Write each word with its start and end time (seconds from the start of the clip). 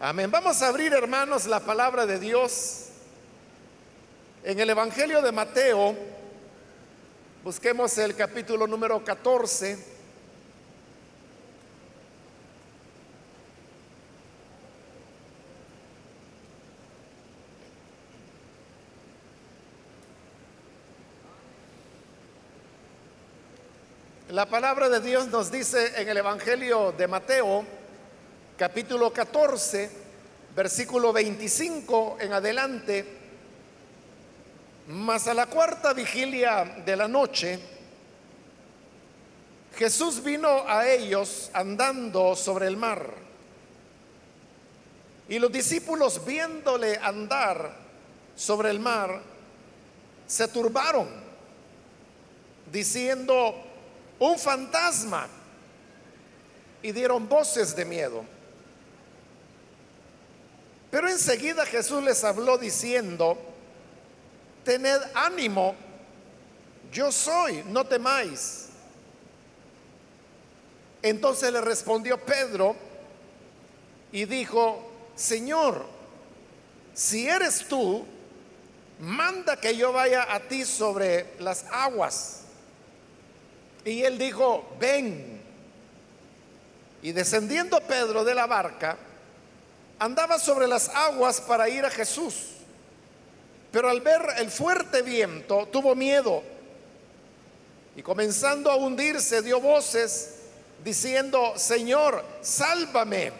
Amén. 0.00 0.30
Vamos 0.30 0.62
a 0.62 0.68
abrir, 0.68 0.92
hermanos, 0.92 1.44
la 1.46 1.58
palabra 1.58 2.06
de 2.06 2.20
Dios 2.20 2.84
en 4.44 4.60
el 4.60 4.70
Evangelio 4.70 5.20
de 5.20 5.32
Mateo. 5.32 5.96
Busquemos 7.42 7.98
el 7.98 8.14
capítulo 8.14 8.68
número 8.68 9.02
14. 9.02 9.76
La 24.30 24.46
palabra 24.46 24.88
de 24.88 25.00
Dios 25.00 25.26
nos 25.26 25.50
dice 25.50 26.00
en 26.00 26.08
el 26.08 26.18
Evangelio 26.18 26.92
de 26.92 27.08
Mateo, 27.08 27.66
capítulo 28.58 29.12
14, 29.12 29.88
versículo 30.56 31.12
25 31.12 32.16
en 32.18 32.32
adelante, 32.32 33.04
mas 34.88 35.28
a 35.28 35.34
la 35.34 35.46
cuarta 35.46 35.92
vigilia 35.92 36.64
de 36.84 36.96
la 36.96 37.06
noche, 37.06 37.60
Jesús 39.76 40.24
vino 40.24 40.64
a 40.66 40.88
ellos 40.88 41.50
andando 41.52 42.34
sobre 42.34 42.66
el 42.66 42.76
mar. 42.76 43.14
Y 45.28 45.38
los 45.38 45.52
discípulos 45.52 46.24
viéndole 46.26 46.96
andar 46.96 47.76
sobre 48.34 48.70
el 48.70 48.80
mar, 48.80 49.22
se 50.26 50.48
turbaron, 50.48 51.06
diciendo, 52.72 53.54
un 54.18 54.36
fantasma 54.36 55.28
y 56.82 56.90
dieron 56.90 57.28
voces 57.28 57.76
de 57.76 57.84
miedo. 57.84 58.37
Pero 60.98 61.10
enseguida 61.10 61.64
Jesús 61.64 62.02
les 62.02 62.24
habló 62.24 62.58
diciendo, 62.58 63.38
tened 64.64 65.00
ánimo, 65.14 65.76
yo 66.90 67.12
soy, 67.12 67.62
no 67.68 67.84
temáis. 67.84 68.70
Entonces 71.00 71.52
le 71.52 71.60
respondió 71.60 72.18
Pedro 72.18 72.74
y 74.10 74.24
dijo, 74.24 74.90
Señor, 75.14 75.86
si 76.94 77.28
eres 77.28 77.68
tú, 77.68 78.04
manda 78.98 79.54
que 79.54 79.76
yo 79.76 79.92
vaya 79.92 80.34
a 80.34 80.40
ti 80.40 80.64
sobre 80.64 81.32
las 81.38 81.64
aguas. 81.70 82.40
Y 83.84 84.02
él 84.02 84.18
dijo, 84.18 84.68
ven. 84.80 85.40
Y 87.02 87.12
descendiendo 87.12 87.80
Pedro 87.82 88.24
de 88.24 88.34
la 88.34 88.48
barca, 88.48 88.98
andaba 89.98 90.38
sobre 90.38 90.66
las 90.66 90.88
aguas 90.90 91.40
para 91.40 91.68
ir 91.68 91.84
a 91.84 91.90
Jesús. 91.90 92.34
Pero 93.70 93.88
al 93.88 94.00
ver 94.00 94.22
el 94.38 94.50
fuerte 94.50 95.02
viento, 95.02 95.66
tuvo 95.70 95.94
miedo. 95.94 96.42
Y 97.96 98.02
comenzando 98.02 98.70
a 98.70 98.76
hundirse, 98.76 99.42
dio 99.42 99.60
voces 99.60 100.36
diciendo, 100.84 101.54
Señor, 101.56 102.24
sálvame. 102.40 103.32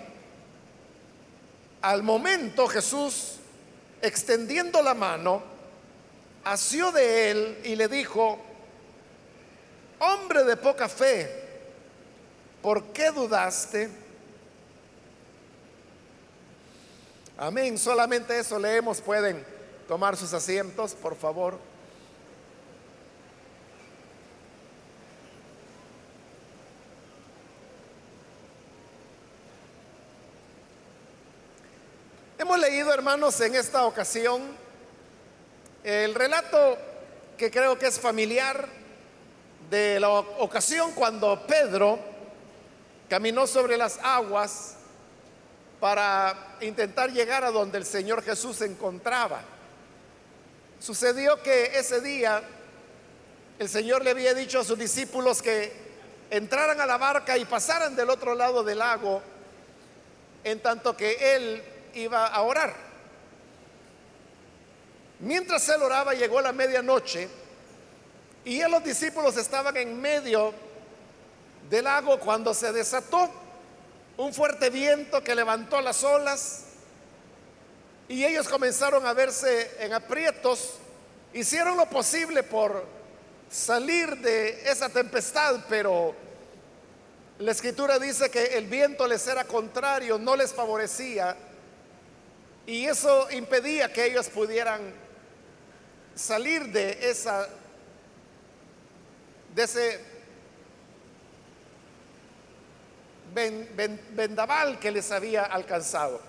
Al 1.80 2.02
momento 2.02 2.66
Jesús, 2.66 3.36
extendiendo 4.02 4.82
la 4.82 4.94
mano, 4.94 5.42
asió 6.44 6.90
de 6.92 7.30
él 7.30 7.58
y 7.64 7.76
le 7.76 7.88
dijo, 7.88 8.38
hombre 10.00 10.44
de 10.44 10.56
poca 10.56 10.88
fe, 10.88 11.30
¿por 12.60 12.86
qué 12.86 13.10
dudaste? 13.10 13.88
Amén, 17.40 17.78
solamente 17.78 18.36
eso 18.36 18.58
leemos, 18.58 19.00
pueden 19.00 19.46
tomar 19.86 20.16
sus 20.16 20.32
asientos, 20.34 20.94
por 20.94 21.14
favor. 21.14 21.56
Hemos 32.36 32.58
leído, 32.58 32.92
hermanos, 32.92 33.40
en 33.40 33.54
esta 33.54 33.86
ocasión 33.86 34.42
el 35.84 36.16
relato 36.16 36.76
que 37.36 37.52
creo 37.52 37.78
que 37.78 37.86
es 37.86 38.00
familiar 38.00 38.68
de 39.70 40.00
la 40.00 40.08
ocasión 40.08 40.90
cuando 40.90 41.46
Pedro 41.46 42.00
caminó 43.08 43.46
sobre 43.46 43.76
las 43.76 44.00
aguas 44.02 44.77
para 45.80 46.56
intentar 46.60 47.12
llegar 47.12 47.44
a 47.44 47.50
donde 47.50 47.78
el 47.78 47.84
Señor 47.84 48.22
Jesús 48.22 48.56
se 48.56 48.66
encontraba. 48.66 49.40
Sucedió 50.80 51.42
que 51.42 51.78
ese 51.78 52.00
día 52.00 52.42
el 53.58 53.68
Señor 53.68 54.04
le 54.04 54.10
había 54.10 54.34
dicho 54.34 54.60
a 54.60 54.64
sus 54.64 54.78
discípulos 54.78 55.42
que 55.42 55.72
entraran 56.30 56.80
a 56.80 56.86
la 56.86 56.98
barca 56.98 57.36
y 57.36 57.44
pasaran 57.44 57.96
del 57.96 58.10
otro 58.10 58.34
lado 58.34 58.62
del 58.62 58.78
lago 58.78 59.22
en 60.44 60.60
tanto 60.60 60.96
que 60.96 61.34
él 61.34 61.62
iba 61.94 62.26
a 62.26 62.42
orar. 62.42 62.74
Mientras 65.20 65.68
él 65.68 65.82
oraba 65.82 66.14
llegó 66.14 66.40
la 66.40 66.52
medianoche 66.52 67.28
y 68.44 68.62
los 68.62 68.84
discípulos 68.84 69.36
estaban 69.36 69.76
en 69.76 70.00
medio 70.00 70.54
del 71.68 71.84
lago 71.84 72.18
cuando 72.20 72.54
se 72.54 72.72
desató 72.72 73.30
un 74.18 74.34
fuerte 74.34 74.68
viento 74.68 75.22
que 75.22 75.34
levantó 75.34 75.80
las 75.80 76.02
olas 76.02 76.64
y 78.08 78.24
ellos 78.24 78.48
comenzaron 78.48 79.06
a 79.06 79.12
verse 79.12 79.70
en 79.78 79.92
aprietos. 79.92 80.74
Hicieron 81.32 81.76
lo 81.76 81.88
posible 81.88 82.42
por 82.42 82.84
salir 83.48 84.16
de 84.18 84.68
esa 84.68 84.88
tempestad, 84.88 85.64
pero 85.68 86.14
la 87.38 87.52
escritura 87.52 87.98
dice 88.00 88.28
que 88.28 88.58
el 88.58 88.66
viento 88.66 89.06
les 89.06 89.24
era 89.28 89.44
contrario, 89.44 90.18
no 90.18 90.34
les 90.34 90.52
favorecía 90.52 91.36
y 92.66 92.86
eso 92.86 93.30
impedía 93.30 93.92
que 93.92 94.06
ellos 94.06 94.28
pudieran 94.28 94.80
salir 96.16 96.66
de 96.72 97.08
esa 97.08 97.48
de 99.54 99.62
ese 99.62 100.07
vendaval 103.34 104.78
que 104.78 104.90
les 104.90 105.10
había 105.10 105.44
alcanzado. 105.44 106.20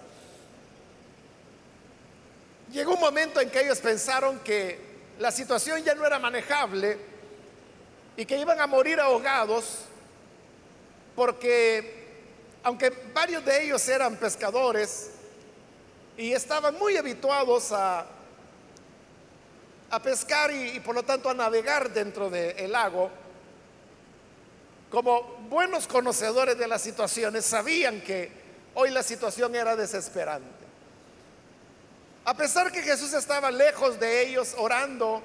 Llegó 2.71 2.93
un 2.93 2.99
momento 2.99 3.41
en 3.41 3.49
que 3.49 3.61
ellos 3.61 3.79
pensaron 3.79 4.39
que 4.39 4.79
la 5.19 5.31
situación 5.31 5.83
ya 5.83 5.95
no 5.95 6.05
era 6.05 6.19
manejable 6.19 6.97
y 8.15 8.25
que 8.25 8.38
iban 8.38 8.59
a 8.59 8.67
morir 8.67 8.99
ahogados 8.99 9.85
porque 11.15 11.97
aunque 12.63 12.89
varios 13.13 13.43
de 13.43 13.63
ellos 13.63 13.88
eran 13.88 14.15
pescadores 14.17 15.11
y 16.17 16.33
estaban 16.33 16.77
muy 16.77 16.97
habituados 16.97 17.71
a 17.71 18.05
a 19.91 19.99
pescar 20.01 20.51
y, 20.51 20.79
por 20.79 20.95
lo 20.95 21.03
tanto 21.03 21.29
a 21.29 21.33
navegar 21.33 21.91
dentro 21.91 22.29
del 22.29 22.71
lago, 22.71 23.09
como 24.89 25.22
buenos 25.50 25.88
conocedores 25.88 26.57
de 26.57 26.67
las 26.67 26.81
situaciones, 26.81 27.45
sabían 27.45 28.01
que 28.01 28.31
hoy 28.73 28.89
la 28.89 29.03
situación 29.03 29.55
era 29.55 29.75
desesperante. 29.75 30.47
A 32.25 32.33
pesar 32.35 32.72
que 32.72 32.81
Jesús 32.81 33.13
estaba 33.13 33.51
lejos 33.51 34.00
de 34.00 34.27
ellos 34.27 34.55
orando, 34.57 35.22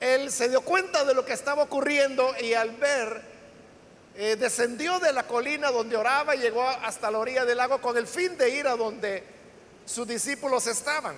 él 0.00 0.30
se 0.30 0.48
dio 0.48 0.60
cuenta 0.60 1.04
de 1.04 1.14
lo 1.14 1.24
que 1.24 1.32
estaba 1.32 1.62
ocurriendo 1.62 2.32
y 2.40 2.54
al 2.54 2.70
ver, 2.72 3.22
eh, 4.14 4.36
descendió 4.36 4.98
de 4.98 5.12
la 5.12 5.24
colina 5.24 5.70
donde 5.70 5.96
oraba 5.96 6.34
y 6.34 6.40
llegó 6.40 6.68
hasta 6.68 7.10
la 7.10 7.18
orilla 7.18 7.44
del 7.44 7.58
lago 7.58 7.80
con 7.80 7.96
el 7.96 8.06
fin 8.06 8.36
de 8.36 8.50
ir 8.50 8.66
a 8.66 8.76
donde 8.76 9.22
sus 9.84 10.06
discípulos 10.06 10.66
estaban. 10.66 11.16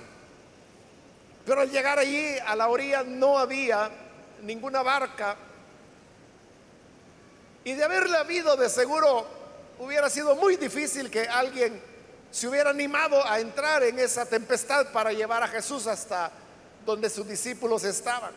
Pero 1.44 1.62
al 1.62 1.70
llegar 1.70 1.98
allí 1.98 2.36
a 2.46 2.54
la 2.54 2.68
orilla 2.68 3.02
no 3.02 3.38
había 3.38 3.90
ninguna 4.42 4.82
barca. 4.82 5.36
Y 7.64 7.74
de 7.74 7.84
haberle 7.84 8.16
habido, 8.16 8.56
de 8.56 8.68
seguro 8.68 9.26
hubiera 9.78 10.08
sido 10.08 10.34
muy 10.36 10.56
difícil 10.56 11.10
que 11.10 11.22
alguien 11.22 11.80
se 12.30 12.48
hubiera 12.48 12.70
animado 12.70 13.26
a 13.26 13.40
entrar 13.40 13.82
en 13.82 13.98
esa 13.98 14.24
tempestad 14.24 14.92
para 14.92 15.12
llevar 15.12 15.42
a 15.42 15.48
Jesús 15.48 15.86
hasta 15.86 16.30
donde 16.86 17.10
sus 17.10 17.26
discípulos 17.26 17.84
estaban. 17.84 18.32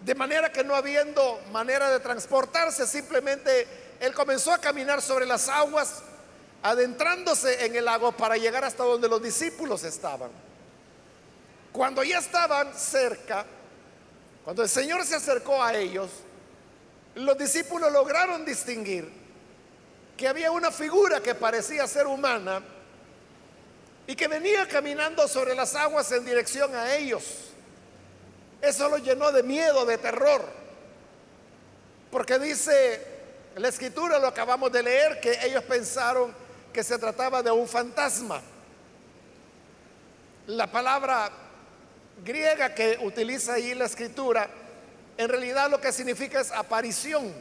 De 0.00 0.14
manera 0.14 0.50
que 0.50 0.64
no 0.64 0.74
habiendo 0.74 1.40
manera 1.52 1.90
de 1.90 2.00
transportarse, 2.00 2.86
simplemente 2.86 3.66
él 4.00 4.14
comenzó 4.14 4.52
a 4.52 4.58
caminar 4.58 5.00
sobre 5.00 5.26
las 5.26 5.48
aguas, 5.48 6.02
adentrándose 6.62 7.64
en 7.64 7.76
el 7.76 7.84
lago 7.84 8.12
para 8.12 8.36
llegar 8.36 8.64
hasta 8.64 8.84
donde 8.84 9.08
los 9.08 9.22
discípulos 9.22 9.84
estaban. 9.84 10.30
Cuando 11.72 12.02
ya 12.02 12.18
estaban 12.18 12.74
cerca, 12.74 13.44
cuando 14.44 14.62
el 14.62 14.68
Señor 14.68 15.04
se 15.04 15.16
acercó 15.16 15.62
a 15.62 15.74
ellos, 15.74 16.10
los 17.14 17.36
discípulos 17.36 17.92
lograron 17.92 18.44
distinguir 18.44 19.10
que 20.16 20.28
había 20.28 20.50
una 20.50 20.70
figura 20.70 21.20
que 21.20 21.34
parecía 21.34 21.86
ser 21.86 22.06
humana 22.06 22.62
y 24.06 24.14
que 24.14 24.28
venía 24.28 24.66
caminando 24.66 25.26
sobre 25.28 25.54
las 25.54 25.74
aguas 25.74 26.10
en 26.12 26.24
dirección 26.24 26.74
a 26.74 26.94
ellos. 26.94 27.24
Eso 28.60 28.88
los 28.88 29.02
llenó 29.02 29.32
de 29.32 29.42
miedo, 29.42 29.84
de 29.84 29.98
terror, 29.98 30.44
porque 32.10 32.38
dice 32.38 33.04
la 33.56 33.68
escritura, 33.68 34.18
lo 34.18 34.28
acabamos 34.28 34.70
de 34.72 34.82
leer, 34.82 35.20
que 35.20 35.38
ellos 35.44 35.64
pensaron 35.64 36.32
que 36.72 36.82
se 36.82 36.98
trataba 36.98 37.42
de 37.42 37.50
un 37.50 37.68
fantasma. 37.68 38.40
La 40.46 40.70
palabra 40.70 41.30
griega 42.24 42.74
que 42.74 42.98
utiliza 43.02 43.54
ahí 43.54 43.74
la 43.74 43.86
escritura, 43.86 44.48
en 45.22 45.28
realidad 45.28 45.70
lo 45.70 45.80
que 45.80 45.92
significa 45.92 46.40
es 46.40 46.50
aparición. 46.50 47.32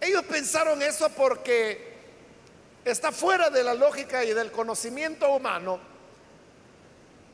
Ellos 0.00 0.22
pensaron 0.24 0.82
eso 0.82 1.08
porque 1.10 1.94
está 2.84 3.10
fuera 3.10 3.50
de 3.50 3.62
la 3.64 3.74
lógica 3.74 4.24
y 4.24 4.32
del 4.32 4.50
conocimiento 4.50 5.30
humano 5.34 5.80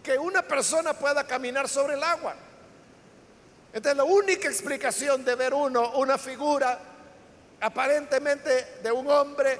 que 0.02 0.18
una 0.18 0.42
persona 0.42 0.94
pueda 0.94 1.26
caminar 1.26 1.68
sobre 1.68 1.94
el 1.94 2.02
agua. 2.02 2.34
Entonces 3.72 3.96
la 3.96 4.04
única 4.04 4.48
explicación 4.48 5.24
de 5.24 5.34
ver 5.34 5.52
uno 5.52 5.92
una 5.92 6.16
figura 6.16 6.78
aparentemente 7.60 8.78
de 8.82 8.90
un 8.90 9.08
hombre 9.10 9.58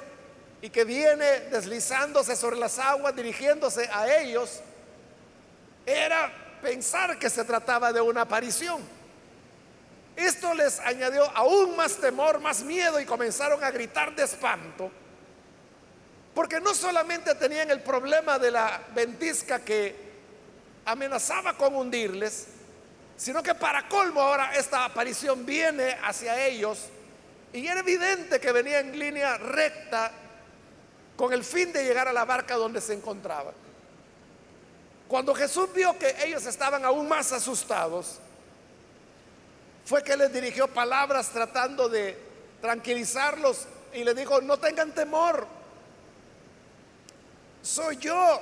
y 0.61 0.69
que 0.69 0.83
viene 0.83 1.41
deslizándose 1.51 2.35
sobre 2.35 2.57
las 2.57 2.79
aguas, 2.79 3.15
dirigiéndose 3.15 3.89
a 3.91 4.21
ellos, 4.21 4.61
era 5.85 6.31
pensar 6.61 7.17
que 7.17 7.29
se 7.29 7.43
trataba 7.43 7.91
de 7.91 8.01
una 8.01 8.21
aparición. 8.21 8.81
Esto 10.15 10.53
les 10.53 10.79
añadió 10.79 11.23
aún 11.35 11.75
más 11.75 11.97
temor, 11.97 12.39
más 12.39 12.63
miedo 12.63 12.99
y 12.99 13.05
comenzaron 13.05 13.63
a 13.63 13.71
gritar 13.71 14.15
de 14.15 14.23
espanto, 14.23 14.91
porque 16.33 16.59
no 16.59 16.73
solamente 16.73 17.33
tenían 17.35 17.71
el 17.71 17.81
problema 17.81 18.37
de 18.37 18.51
la 18.51 18.81
ventisca 18.93 19.59
que 19.59 20.11
amenazaba 20.85 21.57
con 21.57 21.75
hundirles, 21.75 22.47
sino 23.17 23.41
que 23.41 23.55
para 23.55 23.87
colmo 23.87 24.21
ahora 24.21 24.55
esta 24.55 24.85
aparición 24.85 25.45
viene 25.45 25.97
hacia 26.03 26.45
ellos 26.45 26.89
y 27.53 27.67
era 27.67 27.81
evidente 27.81 28.39
que 28.39 28.51
venía 28.51 28.79
en 28.79 28.97
línea 28.97 29.37
recta 29.37 30.11
con 31.15 31.33
el 31.33 31.43
fin 31.43 31.71
de 31.71 31.83
llegar 31.83 32.07
a 32.07 32.13
la 32.13 32.25
barca 32.25 32.55
donde 32.55 32.81
se 32.81 32.93
encontraba. 32.93 33.53
Cuando 35.11 35.35
Jesús 35.35 35.67
vio 35.73 35.99
que 35.99 36.15
ellos 36.23 36.45
estaban 36.45 36.85
aún 36.85 37.05
más 37.09 37.33
asustados, 37.33 38.19
fue 39.83 40.01
que 40.05 40.15
les 40.15 40.31
dirigió 40.31 40.69
palabras 40.69 41.27
tratando 41.31 41.89
de 41.89 42.17
tranquilizarlos 42.61 43.67
y 43.93 44.05
les 44.05 44.15
dijo, 44.15 44.39
no 44.39 44.55
tengan 44.55 44.93
temor, 44.93 45.45
soy 47.61 47.97
yo, 47.97 48.39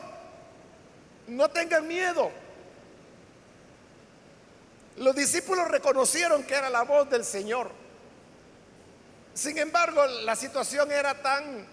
no 1.29 1.49
tengan 1.49 1.87
miedo. 1.87 2.29
Los 4.97 5.15
discípulos 5.15 5.67
reconocieron 5.69 6.43
que 6.43 6.53
era 6.53 6.69
la 6.69 6.83
voz 6.83 7.09
del 7.09 7.25
Señor. 7.25 7.71
Sin 9.33 9.57
embargo, 9.57 10.05
la 10.05 10.35
situación 10.35 10.91
era 10.91 11.19
tan 11.19 11.65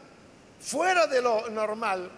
fuera 0.58 1.06
de 1.06 1.20
lo 1.20 1.50
normal, 1.50 2.10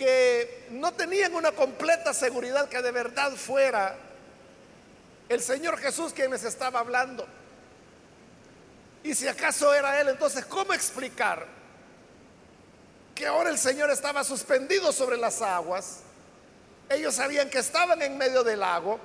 que 0.00 0.64
no 0.70 0.94
tenían 0.94 1.34
una 1.34 1.52
completa 1.52 2.14
seguridad 2.14 2.70
que 2.70 2.80
de 2.80 2.90
verdad 2.90 3.32
fuera 3.32 3.94
el 5.28 5.42
Señor 5.42 5.76
Jesús 5.76 6.14
quien 6.14 6.30
les 6.30 6.42
estaba 6.42 6.80
hablando. 6.80 7.26
Y 9.04 9.14
si 9.14 9.28
acaso 9.28 9.74
era 9.74 10.00
Él, 10.00 10.08
entonces, 10.08 10.46
¿cómo 10.46 10.72
explicar 10.72 11.46
que 13.14 13.26
ahora 13.26 13.50
el 13.50 13.58
Señor 13.58 13.90
estaba 13.90 14.24
suspendido 14.24 14.90
sobre 14.90 15.18
las 15.18 15.42
aguas? 15.42 15.98
Ellos 16.88 17.16
sabían 17.16 17.50
que 17.50 17.58
estaban 17.58 18.00
en 18.00 18.16
medio 18.16 18.42
del 18.42 18.60
lago. 18.60 18.98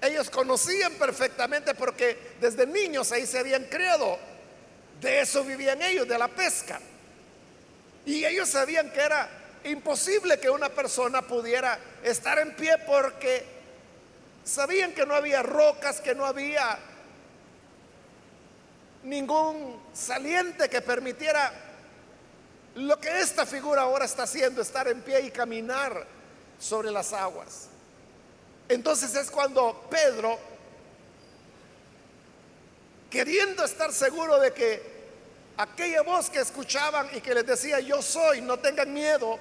Ellos 0.00 0.30
conocían 0.30 0.92
perfectamente 0.92 1.74
porque 1.74 2.36
desde 2.40 2.68
niños 2.68 3.10
ahí 3.10 3.26
se 3.26 3.40
habían 3.40 3.64
criado 3.64 4.16
de 5.00 5.22
eso 5.22 5.42
vivían 5.42 5.82
ellos, 5.82 6.06
de 6.06 6.18
la 6.18 6.28
pesca. 6.28 6.78
Y 8.06 8.24
ellos 8.24 8.48
sabían 8.48 8.88
que 8.92 9.00
era 9.00 9.41
imposible 9.64 10.38
que 10.38 10.50
una 10.50 10.68
persona 10.68 11.22
pudiera 11.22 11.78
estar 12.02 12.38
en 12.38 12.54
pie 12.54 12.76
porque 12.86 13.44
sabían 14.44 14.92
que 14.92 15.06
no 15.06 15.14
había 15.14 15.42
rocas, 15.42 16.00
que 16.00 16.14
no 16.14 16.26
había 16.26 16.78
ningún 19.04 19.80
saliente 19.92 20.68
que 20.68 20.80
permitiera 20.80 21.52
lo 22.76 22.98
que 22.98 23.20
esta 23.20 23.44
figura 23.44 23.82
ahora 23.82 24.04
está 24.04 24.22
haciendo, 24.22 24.62
estar 24.62 24.88
en 24.88 25.02
pie 25.02 25.20
y 25.22 25.30
caminar 25.30 26.06
sobre 26.58 26.90
las 26.90 27.12
aguas. 27.12 27.68
Entonces 28.68 29.14
es 29.14 29.30
cuando 29.30 29.86
Pedro, 29.90 30.38
queriendo 33.10 33.64
estar 33.64 33.92
seguro 33.92 34.38
de 34.38 34.52
que 34.52 34.92
aquella 35.56 36.02
voz 36.02 36.30
que 36.30 36.40
escuchaban 36.40 37.08
y 37.12 37.20
que 37.20 37.34
les 37.34 37.46
decía, 37.46 37.80
yo 37.80 38.00
soy, 38.00 38.40
no 38.40 38.58
tengan 38.58 38.92
miedo, 38.92 39.38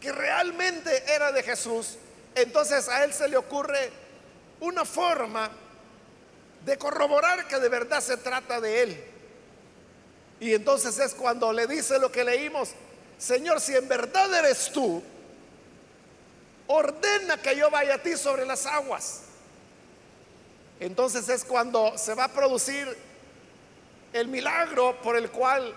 que 0.00 0.12
realmente 0.12 1.04
era 1.12 1.32
de 1.32 1.42
Jesús, 1.42 1.96
entonces 2.34 2.88
a 2.88 3.04
él 3.04 3.12
se 3.12 3.28
le 3.28 3.36
ocurre 3.36 3.90
una 4.60 4.84
forma 4.84 5.50
de 6.64 6.76
corroborar 6.78 7.46
que 7.48 7.58
de 7.58 7.68
verdad 7.68 8.00
se 8.00 8.16
trata 8.16 8.60
de 8.60 8.82
él. 8.82 9.04
Y 10.40 10.54
entonces 10.54 10.98
es 10.98 11.14
cuando 11.14 11.52
le 11.52 11.66
dice 11.66 11.98
lo 11.98 12.12
que 12.12 12.24
leímos, 12.24 12.70
Señor, 13.18 13.60
si 13.60 13.74
en 13.74 13.88
verdad 13.88 14.32
eres 14.34 14.70
tú, 14.72 15.02
ordena 16.68 17.36
que 17.38 17.56
yo 17.56 17.70
vaya 17.70 17.94
a 17.94 18.02
ti 18.02 18.16
sobre 18.16 18.46
las 18.46 18.66
aguas. 18.66 19.22
Entonces 20.78 21.28
es 21.28 21.44
cuando 21.44 21.98
se 21.98 22.14
va 22.14 22.24
a 22.24 22.28
producir 22.28 22.96
el 24.12 24.28
milagro 24.28 25.00
por 25.02 25.16
el 25.16 25.30
cual 25.30 25.74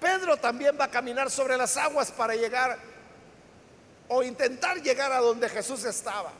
Pedro 0.00 0.36
también 0.36 0.76
va 0.78 0.86
a 0.86 0.90
caminar 0.90 1.30
sobre 1.30 1.56
las 1.56 1.76
aguas 1.76 2.10
para 2.10 2.34
llegar 2.34 2.76
o 4.14 4.22
intentar 4.22 4.82
llegar 4.82 5.10
a 5.10 5.20
donde 5.20 5.48
Jesús 5.48 5.84
estaba. 5.84 6.30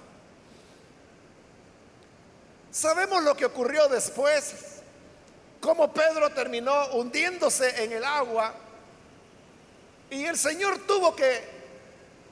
Sabemos 2.71 3.23
lo 3.23 3.35
que 3.35 3.47
ocurrió 3.47 3.89
después, 3.89 4.83
cómo 5.59 5.91
Pedro 5.91 6.31
terminó 6.31 6.89
hundiéndose 6.89 7.83
en 7.83 7.93
el 7.93 8.05
agua 8.05 8.55
y 10.11 10.25
el 10.27 10.37
Señor 10.37 10.87
tuvo 10.87 11.17
que 11.17 11.63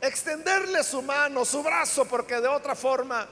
extenderle 0.02 0.84
su 0.84 1.00
mano, 1.00 1.46
su 1.46 1.62
brazo, 1.62 2.04
porque 2.04 2.38
de 2.38 2.48
otra 2.48 2.74
forma 2.74 3.26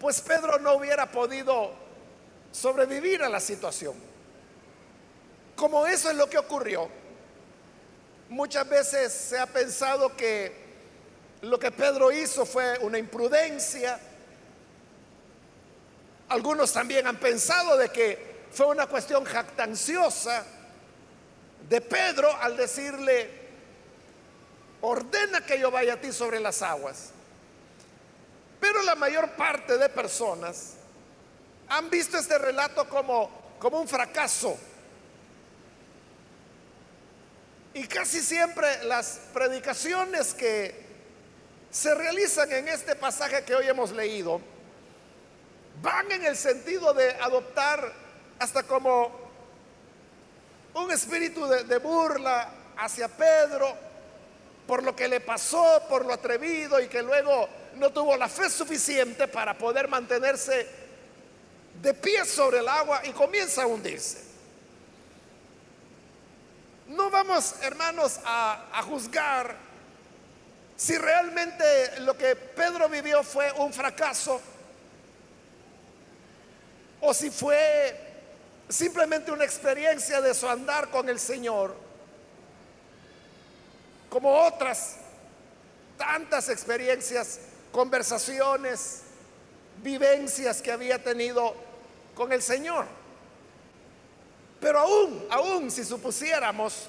pues 0.00 0.20
Pedro 0.20 0.58
no 0.58 0.74
hubiera 0.74 1.12
podido 1.12 1.70
sobrevivir 2.50 3.22
a 3.22 3.28
la 3.28 3.38
situación. 3.38 3.94
Como 5.54 5.86
eso 5.86 6.10
es 6.10 6.16
lo 6.16 6.28
que 6.28 6.38
ocurrió, 6.38 6.88
muchas 8.28 8.68
veces 8.68 9.12
se 9.12 9.38
ha 9.38 9.46
pensado 9.46 10.16
que 10.16 10.59
lo 11.42 11.58
que 11.58 11.70
Pedro 11.70 12.12
hizo 12.12 12.44
fue 12.44 12.78
una 12.80 12.98
imprudencia. 12.98 13.98
Algunos 16.28 16.72
también 16.72 17.06
han 17.06 17.16
pensado 17.16 17.76
de 17.76 17.88
que 17.88 18.46
fue 18.50 18.66
una 18.66 18.86
cuestión 18.86 19.24
jactanciosa 19.24 20.44
de 21.68 21.80
Pedro 21.80 22.34
al 22.36 22.56
decirle, 22.56 23.30
ordena 24.82 25.44
que 25.44 25.58
yo 25.58 25.70
vaya 25.70 25.94
a 25.94 26.00
ti 26.00 26.12
sobre 26.12 26.40
las 26.40 26.62
aguas. 26.62 27.10
Pero 28.60 28.82
la 28.82 28.94
mayor 28.94 29.30
parte 29.30 29.78
de 29.78 29.88
personas 29.88 30.74
han 31.68 31.88
visto 31.88 32.18
este 32.18 32.36
relato 32.36 32.88
como, 32.88 33.56
como 33.58 33.80
un 33.80 33.88
fracaso. 33.88 34.58
Y 37.72 37.86
casi 37.86 38.20
siempre 38.20 38.84
las 38.84 39.20
predicaciones 39.32 40.34
que 40.34 40.89
se 41.70 41.94
realizan 41.94 42.50
en 42.52 42.68
este 42.68 42.96
pasaje 42.96 43.44
que 43.44 43.54
hoy 43.54 43.68
hemos 43.68 43.92
leído 43.92 44.40
van 45.80 46.10
en 46.12 46.24
el 46.24 46.36
sentido 46.36 46.92
de 46.92 47.10
adoptar 47.12 47.92
hasta 48.38 48.62
como 48.64 49.30
un 50.74 50.90
espíritu 50.90 51.46
de, 51.46 51.78
burla 51.78 52.50
hacia 52.76 53.08
Pedro 53.08 53.74
por 54.66 54.82
lo 54.82 54.94
que 54.94 55.08
le 55.08 55.20
pasó, 55.20 55.82
por 55.88 56.04
lo 56.06 56.12
atrevido 56.12 56.80
y 56.80 56.88
que 56.88 57.02
luego 57.02 57.48
no 57.76 57.90
tuvo 57.90 58.16
la 58.16 58.28
fe 58.28 58.48
suficiente 58.48 59.26
para 59.26 59.56
poder 59.56 59.88
mantenerse 59.88 60.66
de 61.82 61.94
pie 61.94 62.24
sobre 62.24 62.58
el 62.58 62.68
agua 62.68 63.00
y 63.04 63.10
comienza 63.10 63.62
a 63.62 63.66
hundirse. 63.66 64.30
No 66.88 67.10
vamos, 67.10 67.54
hermanos, 67.62 68.20
a, 68.24 68.82
juzgar 68.84 69.56
si 70.80 70.96
realmente 70.96 72.00
lo 72.00 72.16
que 72.16 72.34
Pedro 72.34 72.88
vivió 72.88 73.22
fue 73.22 73.52
un 73.52 73.70
fracaso 73.70 74.40
o 77.02 77.12
si 77.12 77.28
fue 77.28 77.94
simplemente 78.66 79.30
una 79.30 79.44
experiencia 79.44 80.22
de 80.22 80.32
su 80.32 80.48
andar 80.48 80.88
con 80.88 81.10
el 81.10 81.20
Señor, 81.20 81.76
como 84.08 84.32
otras 84.32 84.96
tantas 85.98 86.48
experiencias, 86.48 87.40
conversaciones, 87.72 89.02
vivencias 89.82 90.62
que 90.62 90.72
había 90.72 91.04
tenido 91.04 91.54
con 92.14 92.32
el 92.32 92.40
Señor. 92.40 92.86
Pero 94.62 94.78
aún, 94.78 95.26
aún 95.28 95.70
si 95.70 95.84
supusiéramos 95.84 96.88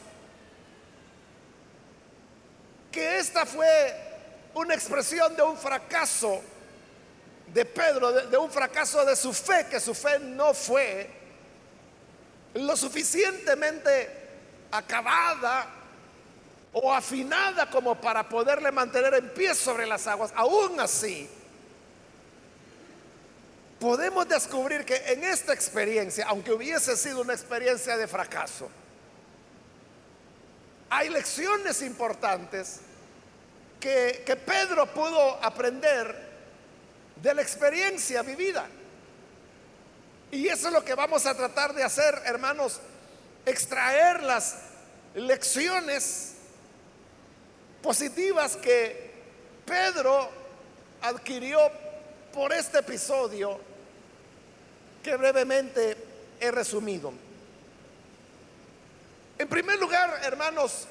que 2.91 3.17
esta 3.19 3.45
fue 3.45 3.95
una 4.53 4.73
expresión 4.73 5.35
de 5.35 5.41
un 5.41 5.57
fracaso 5.57 6.41
de 7.47 7.65
Pedro, 7.65 8.11
de, 8.11 8.37
un 8.37 8.51
fracaso 8.51 9.05
de 9.05 9.15
su 9.15 9.33
fe, 9.33 9.67
que 9.69 9.79
su 9.79 9.93
fe 9.93 10.19
no 10.19 10.53
fue 10.53 11.09
lo 12.53 12.75
suficientemente 12.75 14.09
acabada 14.71 15.67
o 16.73 16.93
afinada 16.93 17.69
como 17.69 17.99
para 17.99 18.27
poderle 18.27 18.71
mantener 18.71 19.13
en 19.15 19.29
pie 19.29 19.53
sobre 19.55 19.85
las 19.85 20.07
aguas. 20.07 20.31
Aún 20.35 20.79
así, 20.79 21.29
podemos 23.79 24.27
descubrir 24.27 24.85
que 24.85 24.95
en 25.07 25.23
esta 25.23 25.53
experiencia, 25.53 26.25
aunque 26.27 26.53
hubiese 26.53 26.95
sido 26.95 27.21
una 27.21 27.33
experiencia 27.33 27.97
de 27.97 28.07
fracaso, 28.07 28.69
hay 30.91 31.07
lecciones 31.07 31.81
importantes 31.81 32.81
que, 33.79 34.37
Pedro 34.45 34.85
pudo 34.87 35.41
aprender 35.41 36.29
de 37.15 37.33
la 37.33 37.41
experiencia 37.41 38.21
vivida. 38.23 38.67
Y 40.31 40.49
eso 40.49 40.67
es 40.67 40.73
lo 40.73 40.83
que 40.83 40.93
vamos 40.93 41.25
a 41.25 41.33
tratar 41.33 41.73
de 41.73 41.83
hacer, 41.83 42.21
hermanos, 42.25 42.81
extraer 43.45 44.21
las 44.21 44.57
lecciones 45.15 46.33
positivas 47.81 48.57
que 48.57 49.11
Pedro 49.65 50.29
adquirió 51.01 51.59
por 52.33 52.51
este 52.51 52.79
episodio 52.79 53.57
que 55.01 55.15
brevemente 55.15 55.95
he 56.41 56.51
resumido. 56.51 57.13
En 59.41 59.47
primer 59.47 59.79
lugar, 59.79 60.21
hermanos, 60.23 60.87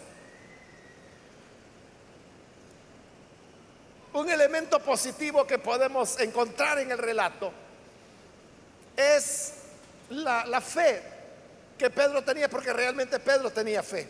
Un 4.13 4.29
elemento 4.29 4.81
positivo 4.81 5.47
que 5.47 5.61
podemos 5.61 6.19
encontrar 6.19 6.81
en 6.81 6.91
el 6.91 6.99
relato 6.99 7.53
es 8.97 9.53
la, 10.09 10.61
fe 10.61 11.01
que 11.79 11.91
Pedro 11.91 12.25
tenía, 12.25 12.51
porque 12.51 12.73
realmente 12.73 13.21
Pedro 13.21 13.53
tenía 13.53 13.85
fe. 13.85 14.09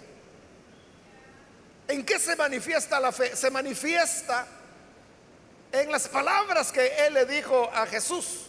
¿En 1.86 2.02
qué 2.06 2.18
se 2.18 2.34
manifiesta 2.34 2.98
la 2.98 3.12
fe? 3.12 3.36
Se 3.36 3.50
manifiesta 3.50 4.46
en 5.70 5.92
las 5.92 6.08
palabras 6.08 6.72
que 6.72 7.06
él 7.06 7.12
le 7.12 7.26
dijo 7.26 7.70
a 7.74 7.84
Jesús. 7.84 8.46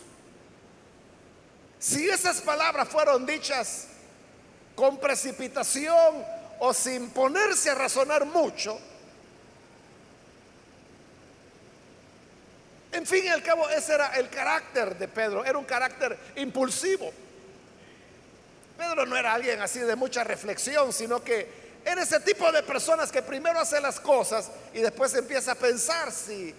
Si 1.80 2.08
esas 2.10 2.40
palabras 2.40 2.88
fueron 2.88 3.26
dichas 3.26 3.88
con 4.76 5.00
precipitación 5.00 6.24
o 6.60 6.74
sin 6.74 7.10
ponerse 7.10 7.70
a 7.70 7.76
razonar 7.76 8.26
mucho, 8.26 8.80
En 12.92 13.06
fin 13.06 13.26
y 13.26 13.30
al 13.30 13.42
cabo, 13.42 13.70
ese 13.70 13.94
era 13.94 14.08
el 14.18 14.30
carácter 14.30 14.98
de 14.98 15.08
Pedro, 15.08 15.46
era 15.46 15.58
un 15.58 15.66
carácter 15.66 16.18
impulsivo. 16.36 17.12
Pedro 18.78 19.06
no 19.06 19.16
era 19.16 19.34
alguien 19.34 19.62
así 19.62 19.80
de 19.80 19.96
mucha 19.96 20.24
reflexión, 20.24 20.92
sino 20.92 21.24
que 21.24 21.62
era 21.86 22.04
ese 22.04 22.20
tipo 22.20 22.52
de 22.52 22.64
personas 22.64 23.12
que 23.12 23.22
primero 23.22 23.60
hace 23.60 23.80
las 23.80 24.00
cosas 24.00 24.52
y 24.74 24.80
después 24.80 25.14
empieza 25.16 25.54
a 25.54 25.56
pensar 25.56 26.12
si 26.12 26.54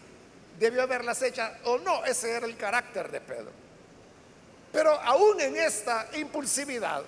debió 0.59 0.83
haberlas 0.83 1.21
hechas 1.23 1.53
o 1.65 1.79
no. 1.79 2.05
Ese 2.05 2.31
era 2.31 2.47
el 2.47 2.57
carácter 2.57 3.11
de 3.11 3.21
Pedro. 3.21 3.51
Pero 4.73 4.93
aún 5.01 5.39
en 5.41 5.57
esta 5.57 6.09
impulsividad, 6.15 7.03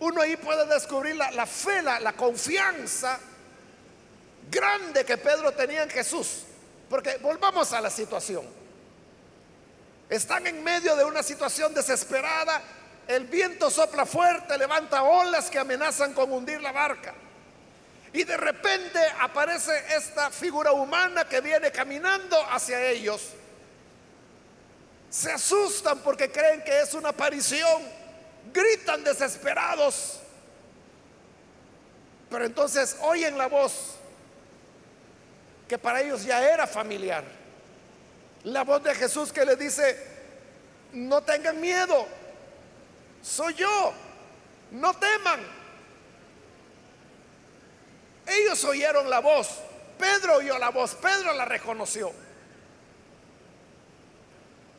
uno 0.00 0.20
ahí 0.20 0.36
puede 0.36 0.66
descubrir 0.66 1.16
la, 1.16 1.46
fe, 1.46 1.82
la 1.82 2.12
confianza 2.12 3.18
grande 4.50 5.04
que 5.04 5.16
Pedro 5.16 5.52
tenía 5.52 5.82
en 5.82 5.90
Jesús. 5.90 6.44
Porque 6.88 7.18
volvamos 7.18 7.72
a 7.72 7.80
la 7.80 7.90
situación. 7.90 8.44
Están 10.08 10.46
en 10.46 10.62
medio 10.64 10.96
de 10.96 11.04
una 11.04 11.22
situación 11.22 11.74
desesperada. 11.74 12.62
El 13.06 13.24
viento 13.24 13.70
sopla 13.70 14.06
fuerte, 14.06 14.56
levanta 14.56 15.02
olas 15.02 15.50
que 15.50 15.58
amenazan 15.58 16.14
con 16.14 16.32
hundir 16.32 16.60
la 16.60 16.72
barca. 16.72 17.14
Y 18.12 18.24
de 18.24 18.36
repente 18.36 19.00
aparece 19.20 19.72
esta 19.94 20.30
figura 20.30 20.72
humana 20.72 21.28
que 21.28 21.40
viene 21.40 21.70
caminando 21.70 22.38
hacia 22.50 22.82
ellos. 22.86 23.32
Se 25.10 25.30
asustan 25.30 25.98
porque 25.98 26.30
creen 26.30 26.62
que 26.64 26.80
es 26.80 26.94
una 26.94 27.10
aparición. 27.10 27.97
Gritan 28.52 29.04
desesperados. 29.04 30.20
Pero 32.30 32.44
entonces 32.44 32.96
oyen 33.02 33.38
la 33.38 33.46
voz 33.46 33.94
que 35.66 35.78
para 35.78 36.00
ellos 36.00 36.24
ya 36.24 36.42
era 36.42 36.66
familiar. 36.66 37.24
La 38.44 38.64
voz 38.64 38.82
de 38.82 38.94
Jesús 38.94 39.32
que 39.32 39.44
le 39.44 39.56
dice, 39.56 39.96
no 40.92 41.22
tengan 41.22 41.60
miedo, 41.60 42.06
soy 43.22 43.54
yo, 43.54 43.92
no 44.70 44.94
teman. 44.94 45.40
Ellos 48.26 48.62
oyeron 48.64 49.08
la 49.10 49.20
voz, 49.20 49.48
Pedro 49.98 50.36
oyó 50.36 50.58
la 50.58 50.70
voz, 50.70 50.94
Pedro 50.94 51.32
la 51.34 51.44
reconoció. 51.44 52.12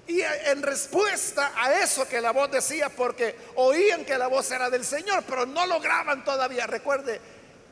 Y 0.10 0.24
en 0.24 0.64
respuesta 0.64 1.52
a 1.56 1.72
eso 1.84 2.10
que 2.10 2.20
la 2.20 2.32
voz 2.32 2.50
decía, 2.50 2.90
porque 2.90 3.36
oían 3.58 4.04
que 4.04 4.18
la 4.18 4.26
voz 4.26 4.50
era 4.50 4.68
del 4.68 4.84
Señor, 4.84 5.24
pero 5.28 5.46
no 5.46 5.68
lograban 5.68 6.24
todavía, 6.24 6.66
recuerde, 6.66 7.22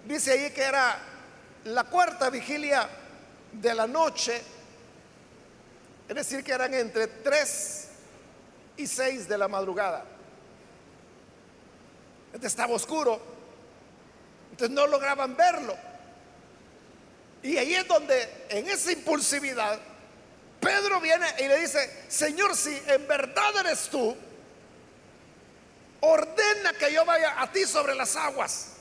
dice 0.06 0.34
ahí 0.34 0.52
que 0.52 0.62
era 0.62 1.00
la 1.64 1.86
cuarta 1.86 2.30
vigilia 2.30 2.88
de 3.52 3.74
la 3.74 3.88
noche, 3.88 4.40
es 6.08 6.16
decir, 6.16 6.44
que 6.44 6.52
eran 6.52 6.76
entre 6.76 7.08
3 7.08 7.88
y 8.78 8.86
6 8.86 9.28
de 9.28 9.38
la 9.40 9.48
madrugada. 9.48 10.06
Entonces 12.28 12.52
estaba 12.52 12.76
oscuro, 12.76 13.20
entonces 14.52 14.76
no 14.76 14.86
lograban 14.86 15.36
verlo. 15.36 15.76
Y 17.42 17.58
ahí 17.58 17.74
es 17.74 17.88
donde, 17.88 18.46
en 18.50 18.68
esa 18.68 18.92
impulsividad, 18.92 19.80
Pedro 20.68 21.00
viene 21.00 21.26
y 21.40 21.48
le 21.48 21.62
dice, 21.62 22.04
Señor, 22.10 22.54
si 22.54 22.78
en 22.88 23.08
verdad 23.08 23.56
eres 23.62 23.88
tú, 23.88 24.14
ordena 26.02 26.74
que 26.74 26.92
yo 26.92 27.06
vaya 27.06 27.42
a 27.42 27.50
ti 27.50 27.66
sobre 27.66 27.96
las 27.96 28.18
aguas. 28.18 28.74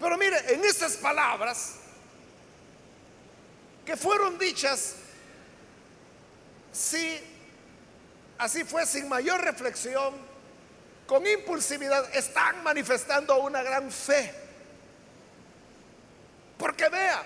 Pero 0.00 0.18
mire, 0.18 0.52
en 0.52 0.64
esas 0.64 0.96
palabras, 0.96 1.74
que 3.84 3.96
fueron 3.96 4.36
dichas 4.36 4.96
si 6.72 7.20
así 8.38 8.64
fue 8.64 8.84
sin 8.84 9.08
mayor 9.08 9.40
reflexión, 9.42 10.12
con 11.06 11.24
impulsividad, 11.24 12.12
están 12.16 12.64
manifestando 12.64 13.38
una 13.38 13.62
gran 13.62 13.92
fe. 13.92 14.34
Porque 16.58 16.88
vea, 16.88 17.24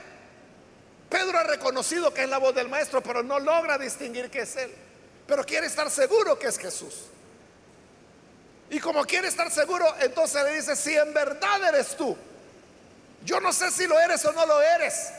Pedro 1.10 1.38
ha 1.38 1.42
reconocido 1.42 2.14
que 2.14 2.22
es 2.22 2.28
la 2.28 2.38
voz 2.38 2.54
del 2.54 2.68
maestro, 2.68 3.02
pero 3.02 3.22
no 3.22 3.40
logra 3.40 3.76
distinguir 3.76 4.30
que 4.30 4.42
es 4.42 4.56
él. 4.56 4.72
Pero 5.26 5.44
quiere 5.44 5.66
estar 5.66 5.90
seguro 5.90 6.38
que 6.38 6.46
es 6.46 6.56
Jesús. 6.56 7.06
Y 8.70 8.78
como 8.78 9.04
quiere 9.04 9.26
estar 9.26 9.50
seguro, 9.50 9.84
entonces 10.00 10.44
le 10.44 10.54
dice, 10.54 10.76
si 10.76 10.96
en 10.96 11.12
verdad 11.12 11.68
eres 11.68 11.96
tú, 11.96 12.16
yo 13.24 13.40
no 13.40 13.52
sé 13.52 13.72
si 13.72 13.88
lo 13.88 13.98
eres 13.98 14.24
o 14.24 14.32
no 14.32 14.46
lo 14.46 14.62
eres, 14.62 15.10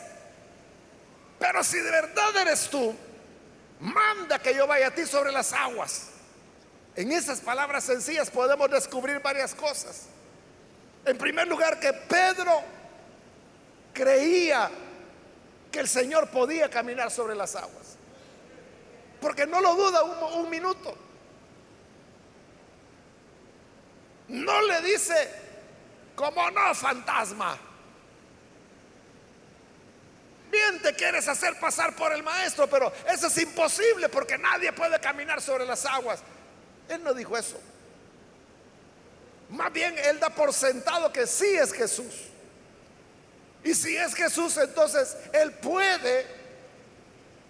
pero 1.38 1.62
si 1.62 1.78
de 1.78 1.92
verdad 1.92 2.38
eres 2.38 2.70
tú, 2.70 2.96
manda 3.82 4.40
que 4.40 4.56
yo 4.56 4.66
vaya 4.66 4.88
a 4.88 4.92
ti 4.92 5.06
sobre 5.06 5.34
las 5.34 5.52
aguas. 5.52 6.08
En 6.96 7.12
esas 7.12 7.42
palabras 7.42 7.84
sencillas 7.84 8.30
podemos 8.30 8.72
descubrir 8.72 9.20
varias 9.20 9.54
cosas. 9.54 10.04
En 11.04 11.18
primer 11.18 11.48
lugar, 11.48 11.80
que 11.80 11.92
Pedro 11.92 12.62
creía 13.94 14.70
que 15.72 15.80
el 15.80 15.88
Señor 15.88 16.30
podía 16.30 16.70
caminar 16.70 17.12
sobre 17.12 17.36
las 17.36 17.56
aguas. 17.56 17.98
Porque 19.20 19.46
no 19.46 19.62
lo 19.62 19.76
duda 19.76 20.04
un, 20.04 20.42
un 20.42 20.50
minuto. 20.50 20.96
No 24.28 24.62
le 24.62 24.82
dice, 24.82 25.30
como 26.16 26.50
no, 26.52 26.74
fantasma. 26.76 27.58
Bien 30.52 30.82
te 30.82 30.94
quieres 30.94 31.28
hacer 31.28 31.58
pasar 31.60 31.96
por 31.96 32.12
el 32.12 32.24
maestro, 32.24 32.68
pero 32.68 32.92
eso 33.08 33.28
es 33.28 33.38
imposible 33.38 34.10
porque 34.10 34.38
nadie 34.38 34.74
puede 34.74 35.00
caminar 35.00 35.42
sobre 35.42 35.66
las 35.66 35.86
aguas. 35.86 36.22
Él 36.90 37.02
no 37.04 37.14
dijo 37.14 37.38
eso. 37.38 37.60
Más 39.50 39.72
bien 39.72 39.98
Él 39.98 40.20
da 40.20 40.30
por 40.30 40.54
sentado 40.54 41.12
que 41.12 41.26
sí 41.28 41.46
es 41.46 41.72
Jesús. 41.74 42.31
Y 43.64 43.74
si 43.74 43.96
es 43.96 44.16
Jesús, 44.16 44.58
entonces 44.58 45.16
Él 45.34 45.52
puede 45.54 46.26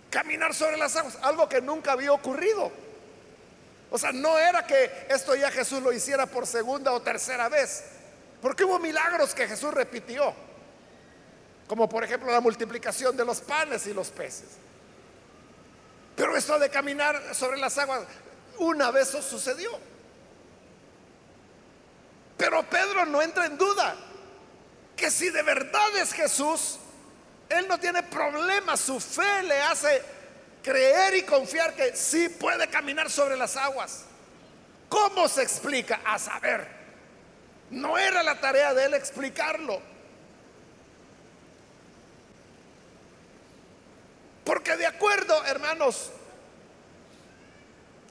caminar 0.09 0.53
sobre 0.53 0.77
las 0.77 0.95
aguas, 0.95 1.17
algo 1.21 1.47
que 1.47 1.61
nunca 1.61 1.93
había 1.93 2.11
ocurrido. 2.11 2.71
O 3.89 3.97
sea, 3.97 4.11
no 4.11 4.37
era 4.37 4.65
que 4.65 5.07
esto 5.09 5.35
ya 5.35 5.49
Jesús 5.51 5.81
lo 5.81 5.91
hiciera 5.91 6.25
por 6.25 6.45
segunda 6.45 6.91
o 6.91 7.01
tercera 7.01 7.49
vez, 7.49 7.83
porque 8.41 8.63
hubo 8.63 8.79
milagros 8.79 9.33
que 9.33 9.47
Jesús 9.47 9.73
repitió, 9.73 10.33
como 11.67 11.87
por 11.87 12.03
ejemplo 12.03 12.31
la 12.31 12.41
multiplicación 12.41 13.15
de 13.15 13.25
los 13.25 13.41
panes 13.41 13.87
y 13.87 13.93
los 13.93 14.09
peces. 14.09 14.49
Pero 16.15 16.35
esto 16.35 16.59
de 16.59 16.69
caminar 16.69 17.33
sobre 17.33 17.57
las 17.57 17.77
aguas, 17.77 18.01
una 18.57 18.91
vez 18.91 19.09
sucedió. 19.09 19.71
Pero 22.37 22.63
Pedro 22.63 23.05
no 23.05 23.21
entra 23.21 23.45
en 23.45 23.57
duda 23.57 23.95
que 25.01 25.09
si 25.09 25.31
de 25.31 25.41
verdad 25.41 25.97
es 25.97 26.13
Jesús, 26.13 26.77
él 27.49 27.67
no 27.67 27.79
tiene 27.79 28.03
problema, 28.03 28.77
su 28.77 28.99
fe 28.99 29.41
le 29.43 29.59
hace 29.59 30.01
creer 30.61 31.15
y 31.15 31.23
confiar 31.23 31.73
que 31.73 31.95
sí 31.95 32.29
puede 32.29 32.67
caminar 32.69 33.09
sobre 33.09 33.35
las 33.35 33.57
aguas. 33.57 34.05
¿Cómo 34.87 35.27
se 35.27 35.41
explica? 35.41 36.01
A 36.05 36.19
saber, 36.19 36.67
no 37.71 37.97
era 37.97 38.21
la 38.21 38.39
tarea 38.39 38.75
de 38.75 38.85
él 38.85 38.93
explicarlo. 38.93 39.81
Porque 44.45 44.77
de 44.77 44.85
acuerdo, 44.85 45.43
hermanos, 45.45 46.11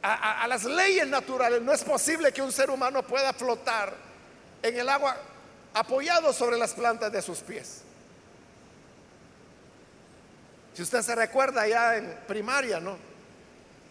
a, 0.02 0.44
las 0.48 0.64
leyes 0.64 1.06
naturales, 1.06 1.62
no 1.62 1.72
es 1.72 1.84
posible 1.84 2.32
que 2.32 2.42
un 2.42 2.50
ser 2.50 2.68
humano 2.68 3.06
pueda 3.06 3.32
flotar 3.32 3.94
en 4.62 4.76
el 4.76 4.88
agua 4.88 5.16
apoyado 5.74 6.32
sobre 6.32 6.56
las 6.56 6.72
plantas 6.74 7.12
de 7.12 7.22
sus 7.22 7.38
pies. 7.40 7.82
Si 10.74 10.82
usted 10.82 11.02
se 11.02 11.14
recuerda 11.14 11.66
ya 11.66 11.96
en 11.96 12.18
primaria, 12.26 12.80
¿no? 12.80 12.96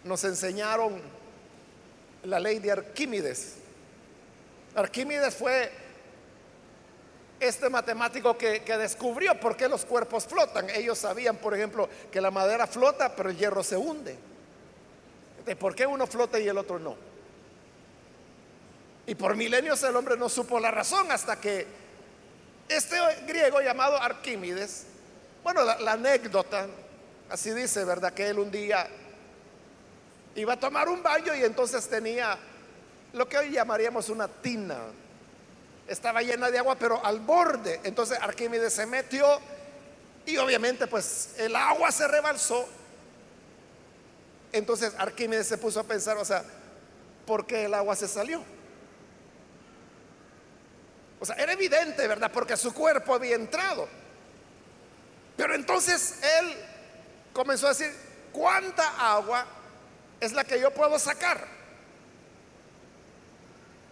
Nos 0.03 0.23
enseñaron 0.23 1.01
la 2.23 2.39
ley 2.39 2.59
de 2.59 2.71
Arquímedes. 2.71 3.55
Arquímedes 4.75 5.35
fue 5.35 5.71
este 7.39 7.69
matemático 7.69 8.37
que, 8.37 8.59
descubrió 8.77 9.39
por 9.39 9.55
qué 9.55 9.67
los 9.67 9.85
cuerpos 9.85 10.25
flotan. 10.25 10.69
Ellos 10.69 10.97
sabían, 10.97 11.37
por 11.37 11.53
ejemplo, 11.55 11.89
que 12.11 12.21
la 12.21 12.31
madera 12.31 12.67
flota, 12.67 13.15
pero 13.15 13.29
el 13.29 13.37
hierro 13.37 13.63
se 13.63 13.77
hunde. 13.77 14.17
¿De 15.45 15.55
por 15.55 15.75
qué 15.75 15.85
uno 15.85 16.05
flota 16.05 16.39
y 16.39 16.47
el 16.47 16.57
otro 16.57 16.79
no? 16.79 17.08
Y 19.09 19.15
por 19.15 19.35
milenios 19.35 19.81
el 19.81 19.95
hombre 19.95 20.15
no 20.17 20.29
supo 20.29 20.59
la 20.59 20.69
razón 20.69 21.11
hasta 21.11 21.41
que 21.41 21.65
este 22.67 22.95
griego 23.25 23.59
llamado 23.59 23.99
Arquímedes, 23.99 24.83
bueno, 25.43 25.63
la, 25.63 25.93
anécdota, 25.93 26.67
así 27.27 27.49
dice, 27.49 27.83
¿verdad? 27.85 28.13
Que 28.13 28.29
él 28.29 28.37
un 28.37 28.51
día 28.51 28.87
iba 30.35 30.53
a 30.53 30.59
tomar 30.59 30.89
un 30.89 31.01
baño 31.01 31.33
y 31.33 31.43
entonces 31.43 31.89
tenía 31.89 32.37
lo 33.13 33.27
que 33.27 33.39
hoy 33.39 33.49
llamaríamos 33.49 34.09
una 34.09 34.27
tina 34.27 34.77
estaba 35.87 36.21
llena 36.21 36.51
de 36.51 36.59
agua, 36.59 36.75
pero 36.75 37.03
al 37.03 37.19
borde. 37.19 37.79
Entonces 37.85 38.15
Arquímedes 38.21 38.73
se 38.73 38.85
metió 38.85 39.25
y 40.27 40.37
obviamente 40.37 40.85
pues 40.85 41.33
el 41.39 41.55
agua 41.55 41.91
se 41.91 42.07
rebalsó. 42.07 42.63
Entonces 44.51 44.93
Arquímedes 44.99 45.47
se 45.47 45.57
puso 45.57 45.79
a 45.79 45.83
pensar, 45.83 46.15
o 46.17 46.25
sea, 46.25 46.43
¿por 47.25 47.47
qué 47.47 47.65
el 47.65 47.73
agua 47.73 47.95
se 47.95 48.07
salió? 48.07 48.58
O 51.19 51.25
sea, 51.25 51.35
era 51.35 51.53
evidente, 51.53 52.07
¿verdad? 52.07 52.31
Porque 52.31 52.55
su 52.55 52.73
cuerpo 52.73 53.13
había 53.13 53.35
entrado. 53.35 53.87
Pero 55.35 55.55
entonces 55.55 56.19
él 56.39 56.55
comenzó 57.33 57.67
a 57.67 57.69
decir, 57.69 57.93
¿cuánta 58.31 59.13
agua 59.13 59.45
es 60.19 60.31
la 60.33 60.43
que 60.43 60.59
yo 60.59 60.71
puedo 60.71 60.97
sacar? 60.97 61.45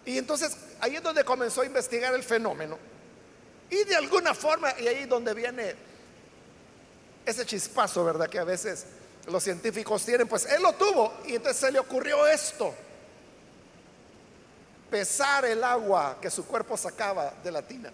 Y 0.06 0.18
entonces 0.18 0.56
ahí 0.80 0.96
es 0.96 1.04
donde 1.04 1.24
comenzó 1.24 1.62
a 1.62 1.66
investigar 1.66 2.14
el 2.14 2.24
fenómeno. 2.24 2.78
Y 3.70 3.84
de 3.84 3.96
alguna 3.96 4.34
forma, 4.34 4.74
y 4.80 4.88
ahí 4.88 5.04
es 5.04 5.10
donde 5.10 5.34
viene 5.34 5.76
ese 7.26 7.46
chispazo, 7.46 8.06
¿verdad? 8.06 8.30
Que 8.30 8.40
a 8.40 8.46
veces 8.46 8.86
los 9.28 9.44
científicos 9.44 10.06
tienen, 10.06 10.28
pues 10.28 10.46
él 10.46 10.62
lo 10.62 10.74
tuvo 10.74 11.14
y 11.26 11.36
entonces 11.36 11.58
se 11.58 11.72
le 11.72 11.80
ocurrió 11.80 12.26
esto. 12.28 12.74
Pesar 14.90 15.46
el 15.46 15.64
agua 15.64 16.18
que 16.22 16.30
su 16.30 16.46
cuerpo 16.46 16.78
sacaba 16.78 17.34
de 17.44 17.52
la 17.52 17.62
tina. 17.62 17.92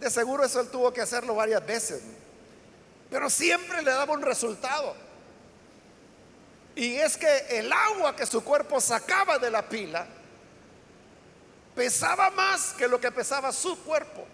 De 0.00 0.10
seguro 0.10 0.44
eso 0.44 0.60
él 0.60 0.68
tuvo 0.68 0.92
que 0.92 1.00
hacerlo 1.00 1.34
varias 1.34 1.64
veces, 1.66 2.02
pero 3.10 3.28
siempre 3.28 3.82
le 3.82 3.90
daba 3.90 4.12
un 4.14 4.22
resultado. 4.22 4.94
Y 6.76 6.94
es 6.94 7.16
que 7.16 7.58
el 7.58 7.72
agua 7.72 8.14
que 8.14 8.24
su 8.24 8.44
cuerpo 8.44 8.80
sacaba 8.80 9.38
de 9.38 9.50
la 9.50 9.68
pila 9.68 10.06
pesaba 11.74 12.30
más 12.30 12.72
que 12.74 12.86
lo 12.86 13.00
que 13.00 13.10
pesaba 13.10 13.52
su 13.52 13.82
cuerpo. 13.84 14.24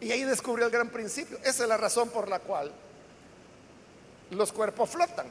Y 0.00 0.10
ahí 0.12 0.24
descubrió 0.24 0.66
el 0.66 0.72
gran 0.72 0.88
principio. 0.88 1.38
Esa 1.44 1.62
es 1.64 1.68
la 1.68 1.76
razón 1.76 2.08
por 2.08 2.28
la 2.28 2.38
cual 2.38 2.72
los 4.30 4.52
cuerpos 4.52 4.88
flotan. 4.88 5.26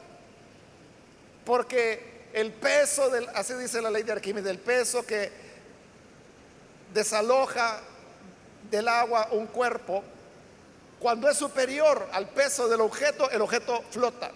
Porque 1.43 2.08
el 2.33 2.51
peso 2.51 3.09
del, 3.09 3.27
así 3.29 3.53
dice 3.53 3.81
la 3.81 3.89
ley 3.89 4.03
de 4.03 4.11
Arquímedes, 4.11 4.51
el 4.51 4.59
peso 4.59 5.05
que 5.05 5.31
desaloja 6.93 7.81
del 8.69 8.87
agua 8.87 9.29
un 9.31 9.47
cuerpo, 9.47 10.03
cuando 10.99 11.29
es 11.29 11.37
superior 11.37 12.07
al 12.11 12.29
peso 12.29 12.67
del 12.67 12.81
objeto, 12.81 13.29
el 13.31 13.41
objeto 13.41 13.83
flota. 13.89 14.31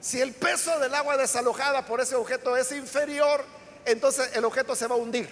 Si 0.00 0.20
el 0.20 0.32
peso 0.34 0.78
del 0.78 0.94
agua 0.94 1.16
desalojada 1.16 1.86
por 1.86 2.00
ese 2.00 2.14
objeto 2.14 2.56
es 2.56 2.70
inferior, 2.72 3.44
entonces 3.84 4.30
el 4.34 4.44
objeto 4.44 4.74
se 4.76 4.86
va 4.86 4.94
a 4.94 4.98
hundir. 4.98 5.28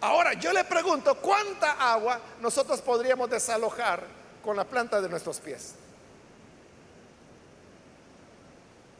Ahora, 0.00 0.34
yo 0.34 0.52
le 0.52 0.64
pregunto, 0.64 1.16
¿cuánta 1.16 1.72
agua 1.72 2.20
nosotros 2.40 2.80
podríamos 2.80 3.30
desalojar 3.30 4.02
con 4.42 4.56
la 4.56 4.64
planta 4.64 5.00
de 5.00 5.08
nuestros 5.08 5.38
pies? 5.38 5.76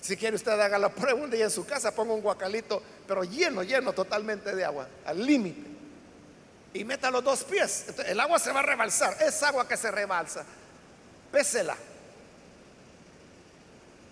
Si 0.03 0.17
quiere 0.17 0.35
usted 0.35 0.51
haga 0.53 0.79
la 0.79 0.89
pregunta 0.93 1.37
y 1.37 1.43
en 1.43 1.51
su 1.51 1.65
casa 1.65 1.95
ponga 1.95 2.13
un 2.13 2.21
guacalito, 2.21 2.83
pero 3.07 3.23
lleno, 3.23 3.63
lleno 3.63 3.93
totalmente 3.93 4.55
de 4.55 4.65
agua, 4.65 4.89
al 5.07 5.25
límite. 5.25 5.71
Y 6.75 6.85
meta 6.85 7.11
los 7.11 7.23
dos 7.23 7.45
pies. 7.45 7.87
el 8.07 8.19
agua 8.19 8.39
se 8.39 8.51
va 8.51 8.61
a 8.61 8.65
rebalsar. 8.65 9.17
Es 9.23 9.43
agua 9.43 9.69
que 9.69 9.77
se 9.77 9.91
rebalsa. 9.91 10.45
Pésela. 11.31 11.77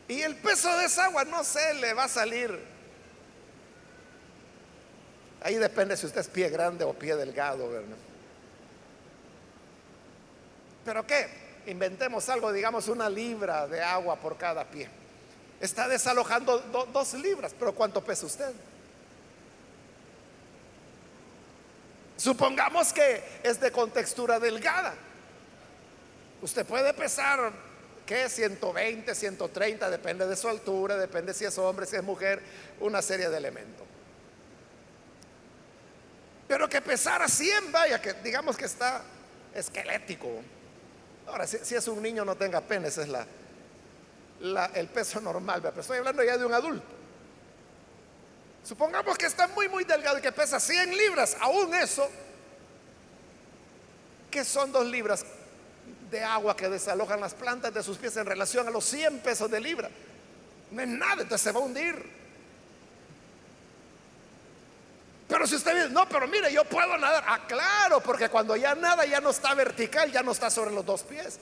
Y 0.06 0.20
el 0.22 0.36
peso 0.36 0.76
de 0.78 0.84
esa 0.84 1.06
agua, 1.06 1.24
no 1.24 1.42
sé, 1.42 1.74
le 1.74 1.92
va 1.92 2.04
a 2.04 2.08
salir. 2.08 2.56
Ahí 5.42 5.56
depende 5.56 5.96
si 5.96 6.06
usted 6.06 6.20
es 6.20 6.28
pie 6.28 6.50
grande 6.50 6.84
o 6.84 6.92
pie 6.92 7.16
delgado. 7.16 7.68
Pero 10.84 11.06
qué, 11.06 11.62
inventemos 11.66 12.28
algo, 12.28 12.52
digamos 12.52 12.88
una 12.88 13.08
libra 13.08 13.66
de 13.66 13.82
agua 13.82 14.16
por 14.16 14.36
cada 14.36 14.64
pie. 14.64 14.99
Está 15.60 15.86
desalojando 15.88 16.58
dos 16.92 17.14
libras, 17.14 17.54
pero 17.58 17.74
¿cuánto 17.74 18.02
pesa 18.02 18.26
usted? 18.26 18.52
Supongamos 22.16 22.92
que 22.92 23.22
es 23.42 23.60
de 23.60 23.70
contextura 23.70 24.40
delgada. 24.40 24.94
Usted 26.42 26.64
puede 26.64 26.92
pesar 26.94 27.52
¿qué? 28.10 28.28
120, 28.28 29.14
130, 29.14 29.88
depende 29.88 30.26
de 30.26 30.34
su 30.34 30.48
altura, 30.48 30.96
depende 30.96 31.32
si 31.32 31.44
es 31.44 31.56
hombre, 31.58 31.86
si 31.86 31.94
es 31.94 32.02
mujer, 32.02 32.42
una 32.80 33.00
serie 33.02 33.28
de 33.28 33.36
elementos. 33.36 33.86
Pero 36.48 36.68
que 36.68 36.80
pesara 36.80 37.28
100, 37.28 37.70
vaya, 37.70 38.02
que 38.02 38.14
digamos 38.14 38.56
que 38.56 38.64
está 38.64 39.04
esquelético. 39.54 40.28
Ahora, 41.28 41.46
si, 41.46 41.72
es 41.76 41.86
un 41.86 42.02
niño, 42.02 42.24
no 42.24 42.34
tenga 42.34 42.60
pena, 42.60 42.88
ese 42.88 43.02
es 43.02 43.08
la, 43.08 43.24
el 44.40 44.88
peso 44.88 45.20
normal, 45.20 45.60
pero 45.62 45.80
estoy 45.80 45.98
hablando 45.98 46.24
ya 46.24 46.38
de 46.38 46.44
un 46.44 46.54
adulto. 46.54 46.86
Supongamos 48.64 49.16
que 49.16 49.26
está 49.26 49.48
muy, 49.48 49.68
muy 49.68 49.84
delgado 49.84 50.18
y 50.18 50.22
que 50.22 50.32
pesa 50.32 50.60
100 50.60 50.96
libras, 50.96 51.36
aún 51.40 51.74
eso, 51.74 52.08
que 54.30 54.44
son 54.44 54.70
dos 54.70 54.86
libras 54.86 55.24
de 56.10 56.22
agua 56.22 56.56
que 56.56 56.68
desalojan 56.68 57.20
las 57.20 57.34
plantas 57.34 57.72
de 57.72 57.82
sus 57.82 57.98
pies 57.98 58.16
en 58.16 58.26
relación 58.26 58.66
a 58.66 58.70
los 58.70 58.84
100 58.84 59.20
pesos 59.20 59.50
de 59.50 59.60
libra. 59.60 59.90
No 60.70 60.82
es 60.82 60.88
nada, 60.88 61.22
entonces 61.22 61.40
se 61.40 61.52
va 61.52 61.60
a 61.60 61.62
hundir. 61.62 62.20
Pero 65.28 65.46
si 65.46 65.54
usted 65.54 65.74
dice, 65.74 65.90
no, 65.90 66.08
pero 66.08 66.26
mire, 66.26 66.52
yo 66.52 66.64
puedo 66.64 66.96
nadar. 66.98 67.24
Ah, 67.26 67.40
claro, 67.46 68.00
porque 68.00 68.28
cuando 68.28 68.56
ya 68.56 68.74
nada 68.74 69.06
ya 69.06 69.20
no 69.20 69.30
está 69.30 69.54
vertical, 69.54 70.10
ya 70.10 70.22
no 70.22 70.32
está 70.32 70.50
sobre 70.50 70.72
los 70.72 70.84
dos 70.84 71.02
pies. 71.02 71.38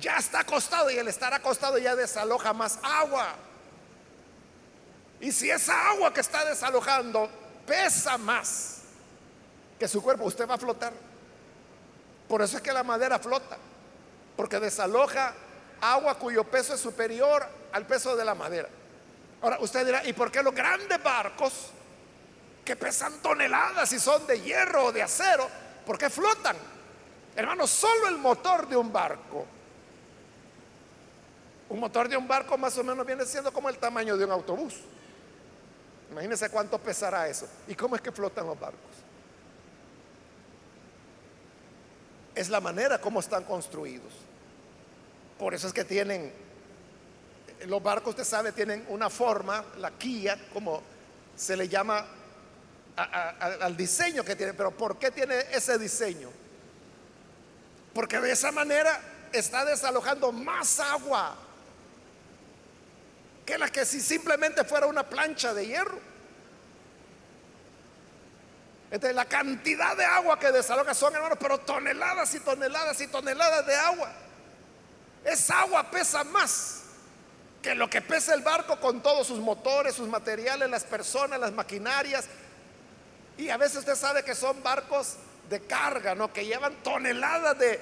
Ya 0.00 0.16
está 0.16 0.40
acostado 0.40 0.90
y 0.90 0.98
el 0.98 1.08
estar 1.08 1.32
acostado 1.32 1.78
ya 1.78 1.94
desaloja 1.94 2.52
más 2.52 2.78
agua. 2.82 3.34
Y 5.20 5.30
si 5.30 5.50
esa 5.50 5.90
agua 5.90 6.12
que 6.12 6.20
está 6.20 6.44
desalojando 6.44 7.30
pesa 7.66 8.18
más 8.18 8.82
que 9.78 9.86
su 9.86 10.02
cuerpo, 10.02 10.24
usted 10.24 10.48
va 10.48 10.54
a 10.54 10.58
flotar. 10.58 10.92
Por 12.28 12.42
eso 12.42 12.56
es 12.56 12.62
que 12.62 12.72
la 12.72 12.82
madera 12.82 13.18
flota, 13.18 13.56
porque 14.36 14.58
desaloja 14.58 15.34
agua 15.80 16.16
cuyo 16.16 16.44
peso 16.44 16.74
es 16.74 16.80
superior 16.80 17.46
al 17.72 17.86
peso 17.86 18.16
de 18.16 18.24
la 18.24 18.34
madera. 18.34 18.68
Ahora 19.42 19.58
usted 19.60 19.84
dirá, 19.84 20.04
¿y 20.04 20.12
por 20.12 20.30
qué 20.30 20.42
los 20.42 20.54
grandes 20.54 21.02
barcos 21.02 21.70
que 22.64 22.76
pesan 22.76 23.20
toneladas 23.20 23.92
y 23.92 23.98
son 23.98 24.26
de 24.26 24.40
hierro 24.40 24.86
o 24.86 24.92
de 24.92 25.02
acero, 25.02 25.48
por 25.84 25.98
qué 25.98 26.08
flotan? 26.08 26.56
Hermano, 27.34 27.66
solo 27.66 28.08
el 28.08 28.18
motor 28.18 28.68
de 28.68 28.76
un 28.76 28.92
barco. 28.92 29.46
Un 31.72 31.80
motor 31.80 32.06
de 32.06 32.18
un 32.18 32.28
barco 32.28 32.58
más 32.58 32.76
o 32.76 32.84
menos 32.84 33.06
viene 33.06 33.24
siendo 33.24 33.50
como 33.50 33.70
el 33.70 33.78
tamaño 33.78 34.14
de 34.18 34.26
un 34.26 34.30
autobús. 34.30 34.74
Imagínense 36.10 36.50
cuánto 36.50 36.76
pesará 36.78 37.26
eso. 37.26 37.48
¿Y 37.66 37.74
cómo 37.74 37.96
es 37.96 38.02
que 38.02 38.12
flotan 38.12 38.46
los 38.46 38.60
barcos? 38.60 38.90
Es 42.34 42.50
la 42.50 42.60
manera 42.60 43.00
como 43.00 43.20
están 43.20 43.44
construidos. 43.44 44.12
Por 45.38 45.54
eso 45.54 45.66
es 45.66 45.72
que 45.72 45.86
tienen, 45.86 46.30
los 47.64 47.82
barcos, 47.82 48.10
usted 48.10 48.24
sabe, 48.24 48.52
tienen 48.52 48.84
una 48.90 49.08
forma, 49.08 49.64
la 49.78 49.92
quilla, 49.92 50.36
como 50.52 50.82
se 51.34 51.56
le 51.56 51.68
llama 51.70 52.04
al 52.96 53.74
diseño 53.78 54.22
que 54.22 54.36
tiene. 54.36 54.52
Pero 54.52 54.72
¿por 54.72 54.98
qué 54.98 55.10
tiene 55.10 55.36
ese 55.50 55.78
diseño? 55.78 56.28
Porque 57.94 58.20
de 58.20 58.30
esa 58.30 58.52
manera 58.52 59.00
está 59.32 59.64
desalojando 59.64 60.32
más 60.32 60.78
agua 60.78 61.41
que 63.44 63.58
la 63.58 63.68
que 63.68 63.84
si 63.84 64.00
simplemente 64.00 64.64
fuera 64.64 64.86
una 64.86 65.08
plancha 65.08 65.52
de 65.52 65.66
hierro. 65.66 65.98
Entonces 68.90 69.16
la 69.16 69.24
cantidad 69.24 69.96
de 69.96 70.04
agua 70.04 70.38
que 70.38 70.52
desaloja 70.52 70.94
son, 70.94 71.14
hermanos, 71.14 71.38
pero 71.40 71.58
toneladas 71.58 72.34
y 72.34 72.40
toneladas 72.40 73.00
y 73.00 73.06
toneladas 73.06 73.66
de 73.66 73.74
agua. 73.74 74.12
Esa 75.24 75.60
agua 75.60 75.90
pesa 75.90 76.24
más 76.24 76.82
que 77.62 77.74
lo 77.74 77.88
que 77.88 78.02
pesa 78.02 78.34
el 78.34 78.42
barco 78.42 78.78
con 78.80 79.02
todos 79.02 79.28
sus 79.28 79.38
motores, 79.38 79.94
sus 79.94 80.08
materiales, 80.08 80.68
las 80.68 80.84
personas, 80.84 81.40
las 81.40 81.52
maquinarias. 81.52 82.26
Y 83.38 83.48
a 83.48 83.56
veces 83.56 83.78
usted 83.78 83.94
sabe 83.94 84.24
que 84.24 84.34
son 84.34 84.62
barcos 84.62 85.16
de 85.48 85.60
carga, 85.60 86.14
¿no? 86.14 86.32
Que 86.32 86.44
llevan 86.44 86.74
toneladas 86.82 87.58
de, 87.58 87.80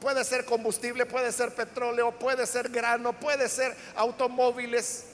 puede 0.00 0.24
ser 0.24 0.44
combustible, 0.44 1.06
puede 1.06 1.32
ser 1.32 1.54
petróleo, 1.54 2.12
puede 2.12 2.46
ser 2.46 2.68
grano, 2.68 3.12
puede 3.12 3.48
ser 3.48 3.76
automóviles. 3.96 5.06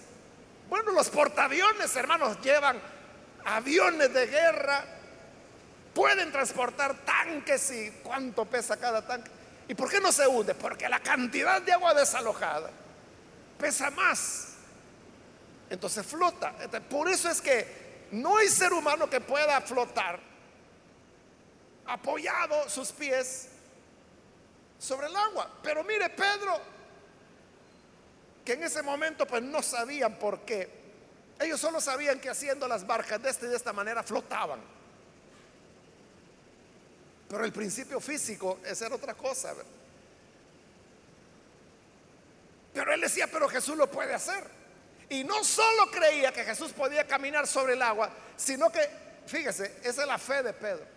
Bueno, 0.68 0.92
los 0.92 1.08
portaaviones, 1.10 1.94
hermanos, 1.96 2.40
llevan 2.42 2.80
aviones 3.44 4.12
de 4.12 4.26
guerra, 4.26 4.84
pueden 5.94 6.32
transportar 6.32 6.94
tanques 7.04 7.70
y 7.70 7.90
cuánto 8.02 8.44
pesa 8.44 8.76
cada 8.76 9.06
tanque. 9.06 9.30
¿Y 9.68 9.74
por 9.74 9.90
qué 9.90 10.00
no 10.00 10.10
se 10.12 10.26
hunde? 10.26 10.54
Porque 10.54 10.88
la 10.88 11.00
cantidad 11.00 11.62
de 11.62 11.72
agua 11.72 11.94
desalojada 11.94 12.70
pesa 13.58 13.90
más. 13.90 14.48
Entonces 15.70 16.04
flota. 16.04 16.52
Por 16.90 17.08
eso 17.08 17.30
es 17.30 17.40
que 17.40 18.08
no 18.10 18.36
hay 18.36 18.48
ser 18.48 18.72
humano 18.72 19.08
que 19.08 19.20
pueda 19.20 19.60
flotar 19.60 20.20
apoyado 21.86 22.68
sus 22.68 22.92
pies 22.92 23.48
sobre 24.82 25.06
el 25.06 25.16
agua. 25.16 25.48
Pero 25.62 25.84
mire, 25.84 26.10
Pedro, 26.10 26.60
que 28.44 28.54
en 28.54 28.64
ese 28.64 28.82
momento 28.82 29.26
pues 29.26 29.42
no 29.42 29.62
sabían 29.62 30.18
por 30.18 30.40
qué. 30.40 30.82
Ellos 31.38 31.60
solo 31.60 31.80
sabían 31.80 32.20
que 32.20 32.28
haciendo 32.28 32.66
las 32.66 32.84
barcas 32.84 33.22
de 33.22 33.30
esta 33.30 33.46
y 33.46 33.48
de 33.48 33.56
esta 33.56 33.72
manera 33.72 34.02
flotaban. 34.02 34.60
Pero 37.28 37.44
el 37.44 37.52
principio 37.52 38.00
físico, 38.00 38.58
esa 38.64 38.86
era 38.86 38.96
otra 38.96 39.14
cosa. 39.14 39.54
Pero 42.74 42.92
él 42.92 43.00
decía, 43.00 43.28
pero 43.28 43.48
Jesús 43.48 43.76
lo 43.76 43.90
puede 43.90 44.14
hacer. 44.14 44.44
Y 45.08 45.22
no 45.24 45.44
solo 45.44 45.90
creía 45.90 46.32
que 46.32 46.44
Jesús 46.44 46.72
podía 46.72 47.06
caminar 47.06 47.46
sobre 47.46 47.74
el 47.74 47.82
agua, 47.82 48.10
sino 48.36 48.70
que, 48.70 48.88
fíjese, 49.26 49.76
esa 49.84 50.02
es 50.02 50.08
la 50.08 50.18
fe 50.18 50.42
de 50.42 50.52
Pedro. 50.52 50.91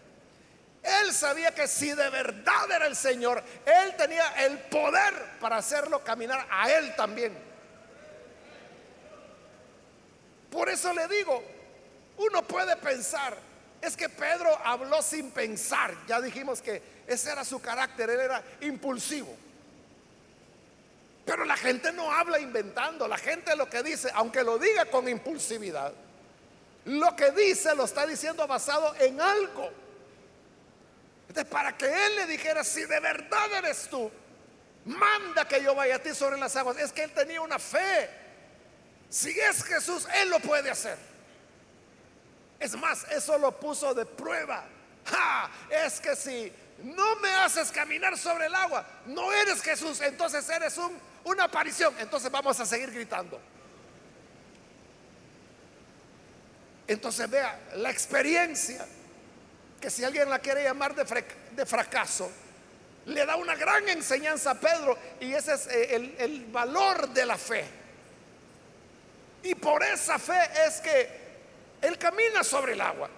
Él 0.86 1.14
sabía 1.14 1.54
que 1.54 1.68
si 1.68 1.92
de 1.94 2.10
verdad 2.10 2.72
era 2.72 2.86
el 2.86 2.96
Señor, 2.96 3.44
Él 3.66 3.96
tenía 3.98 4.46
el 4.46 4.60
poder 4.60 5.14
para 5.40 5.58
hacerlo 5.58 6.04
caminar 6.04 6.46
a 6.50 6.72
Él 6.72 6.96
también. 6.96 7.36
Por 10.52 10.70
eso 10.70 10.94
le 10.94 11.08
digo, 11.08 11.44
uno 12.18 12.42
puede 12.48 12.76
pensar, 12.78 13.36
es 13.82 13.98
que 13.98 14.08
Pedro 14.10 14.58
habló 14.64 15.02
sin 15.02 15.32
pensar. 15.32 15.94
Ya 16.08 16.22
dijimos 16.22 16.62
que 16.62 16.82
ese 17.08 17.32
era 17.32 17.44
su 17.44 17.60
carácter, 17.60 18.10
él 18.10 18.20
era 18.20 18.42
impulsivo. 18.62 19.36
Pero 21.26 21.44
la 21.44 21.58
gente 21.58 21.92
no 21.92 22.12
habla 22.12 22.40
inventando, 22.40 23.08
la 23.08 23.18
gente 23.18 23.56
lo 23.56 23.70
que 23.70 23.84
dice, 23.84 24.10
aunque 24.14 24.44
lo 24.44 24.58
diga 24.60 24.86
con 24.86 25.10
impulsividad, 25.10 25.92
lo 26.86 27.16
que 27.16 27.32
dice 27.32 27.76
lo 27.76 27.86
está 27.86 28.06
diciendo 28.06 28.46
basado 28.48 28.94
en 29.00 29.20
algo 29.20 29.72
para 31.44 31.76
que 31.76 31.86
él 31.86 32.16
le 32.16 32.28
dijera, 32.28 32.64
si 32.64 32.86
de 32.86 33.00
verdad 33.00 33.52
eres 33.58 33.90
tú, 33.90 34.10
manda 34.86 35.48
que 35.48 35.62
yo 35.62 35.76
vaya 35.76 35.96
a 35.96 36.00
ti 36.00 36.14
sobre 36.14 36.38
las 36.38 36.56
aguas. 36.56 36.78
Es 36.78 36.92
que 36.92 37.04
él 37.04 37.12
tenía 37.12 37.42
una 37.42 37.60
fe. 37.60 38.10
Si 39.10 39.38
es 39.38 39.64
Jesús, 39.64 40.08
él 40.16 40.30
lo 40.30 40.40
puede 40.40 40.70
hacer. 40.70 40.98
Es 42.60 42.76
más, 42.78 43.06
eso 43.12 43.38
lo 43.38 43.60
puso 43.60 43.94
de 43.94 44.06
prueba. 44.06 44.66
Es 45.70 46.00
que 46.00 46.16
si 46.16 46.52
no 46.84 47.16
me 47.18 47.30
haces 47.30 47.72
caminar 47.72 48.18
sobre 48.18 48.46
el 48.46 48.56
agua, 48.56 48.86
no 49.08 49.32
eres 49.32 49.62
Jesús, 49.62 50.02
entonces 50.02 50.48
eres 50.50 50.78
un, 50.78 50.98
una 51.26 51.46
aparición. 51.46 51.94
Entonces 52.00 52.32
vamos 52.32 52.60
a 52.60 52.66
seguir 52.66 52.92
gritando. 52.92 53.40
Entonces 56.88 57.30
vea 57.30 57.60
la 57.76 57.90
experiencia 57.90 58.86
que 59.86 59.92
si 59.92 60.04
alguien 60.04 60.28
la 60.32 60.40
quiere 60.40 60.64
llamar 60.64 60.96
de, 60.96 61.66
fracaso, 61.68 62.32
le 63.06 63.24
da 63.24 63.36
una 63.36 63.54
gran 63.54 63.88
enseñanza 63.88 64.50
a 64.50 64.56
Pedro 64.56 64.98
y 65.20 65.32
ese 65.32 65.54
es 65.54 65.68
eh, 65.68 65.96
el, 65.96 66.16
el 66.18 66.46
valor 66.46 67.08
de 67.10 67.24
la 67.24 67.38
fe. 67.38 67.64
Y 69.44 69.54
por 69.54 69.84
esa 69.84 70.18
fe 70.18 70.40
es 70.66 70.82
que 70.82 71.10
él 71.84 72.00
camina 72.00 72.44
sobre 72.44 72.74
el 72.74 72.82
agua. 72.82 73.12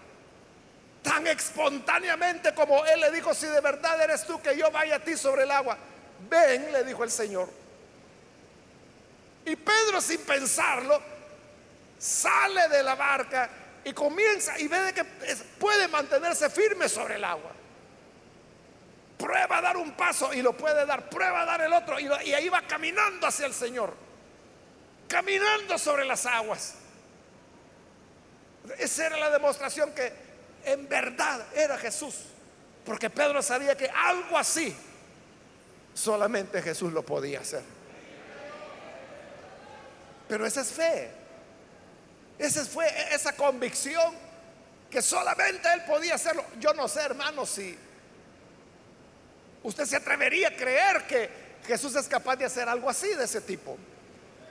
Tan 1.01 1.25
espontáneamente 1.27 2.53
como 2.53 2.86
él 2.86 2.99
le 2.99 3.12
dijo, 3.12 3.34
si 3.34 3.45
de 3.47 3.62
verdad 3.62 4.01
eres 4.01 4.25
tú 4.25 4.41
que 4.41 4.58
yo 4.58 4.69
vaya 4.69 4.97
a 4.97 4.99
ti 4.99 5.15
sobre 5.15 5.43
el 5.43 5.51
agua, 5.51 5.77
ven, 6.30 6.69
le 6.73 6.84
dijo 6.84 7.06
el 7.06 7.12
Señor. 7.12 7.47
Y 9.45 9.56
Pedro 9.56 10.01
sin 10.01 10.19
pensarlo, 10.19 11.01
sale 11.97 12.67
de 12.67 12.84
la 12.84 12.95
barca 12.95 13.49
y 13.88 13.93
comienza 13.93 14.60
y 14.60 14.67
ve 14.67 14.93
que 14.93 15.06
puede 15.58 15.88
mantenerse 15.88 16.50
firme 16.50 16.89
sobre 16.89 17.15
el 17.15 17.23
agua. 17.23 17.52
Prueba 19.17 19.58
a 19.58 19.62
dar 19.62 19.78
un 19.78 19.93
paso 19.93 20.34
y 20.34 20.41
lo 20.41 20.56
puede 20.58 20.86
dar, 20.86 21.10
prueba 21.10 21.43
a 21.43 21.45
dar 21.45 21.62
el 21.62 21.71
otro 21.71 21.97
y, 21.97 22.06
y 22.26 22.34
ahí 22.34 22.50
va 22.50 22.62
caminando 22.63 23.26
hacia 23.26 23.45
el 23.45 23.54
Señor, 23.54 23.93
caminando 25.08 25.78
sobre 25.78 26.04
las 26.04 26.26
aguas. 26.26 26.76
Esa 28.78 29.06
era 29.08 29.17
la 29.17 29.30
demostración 29.30 29.93
que 29.93 30.12
en 30.65 30.89
verdad 30.89 31.45
era 31.56 31.78
Jesús, 31.78 32.15
porque 32.86 33.10
Pedro 33.10 33.41
sabía 33.41 33.78
que 33.78 33.89
algo 33.89 34.38
así 34.38 34.76
solamente 35.93 36.62
Jesús 36.62 36.91
lo 36.91 37.04
podía 37.04 37.39
hacer. 37.39 37.63
Pero 40.28 40.45
esa 40.45 40.60
es 40.60 40.73
fe. 40.73 41.16
Esa 42.38 42.65
fue 42.65 42.88
esa 43.13 43.34
convicción 43.34 44.13
que 44.89 45.02
solamente 45.02 45.67
él 45.73 45.84
podía 45.86 46.15
hacerlo. 46.15 46.45
Yo 46.60 46.73
no 46.73 46.88
sé, 46.88 47.02
hermano, 47.02 47.45
si 47.45 47.78
usted 49.63 49.86
se 49.86 49.95
atrevería 49.95 50.50
a 50.50 50.56
creer 50.56 51.08
que 51.08 51.30
Jesús 51.65 51.95
es 51.95 52.08
capaz 52.08 52.36
de 52.36 52.45
hacer 52.45 52.69
algo 52.69 52.89
así 52.89 53.08
de 53.10 53.26
ese 53.26 53.41
tipo. 53.41 53.78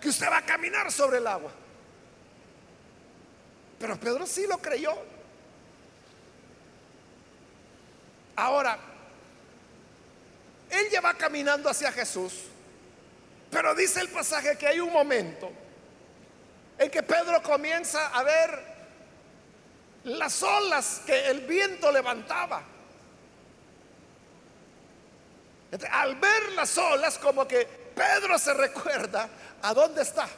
Que 0.01 0.09
usted 0.09 0.29
va 0.29 0.39
a 0.39 0.45
caminar 0.45 0.91
sobre 0.93 1.19
el 1.19 1.27
agua. 1.27 1.51
Pero 3.79 3.99
Pedro 3.99 4.27
sí 4.27 4.47
lo 4.47 4.59
creyó. 4.59 4.95
Ahora, 8.35 8.79
él 10.71 10.91
ya 10.91 11.01
va 11.01 11.15
caminando 11.15 11.71
hacia 11.71 11.91
Jesús, 11.91 12.35
pero 13.51 13.75
dice 13.75 14.01
el 14.01 14.09
pasaje 14.09 14.59
que 14.59 14.67
hay 14.67 14.81
un 14.81 14.93
momento 14.93 15.51
en 16.79 16.91
que 16.91 17.03
Pedro 17.03 17.43
comienza 17.43 18.09
a 18.09 18.23
ver 18.23 18.77
las 20.05 20.43
olas 20.43 21.03
que 21.05 21.29
el 21.29 21.41
viento 21.41 21.91
levantaba. 21.91 22.63
Al 25.91 26.15
ver 26.17 26.53
las 26.53 26.77
olas, 26.79 27.19
como 27.19 27.47
que 27.47 27.67
Pedro 27.95 28.39
se 28.39 28.55
recuerda 28.55 29.29
a 29.63 29.75
dónde 29.75 30.03
está. 30.03 30.29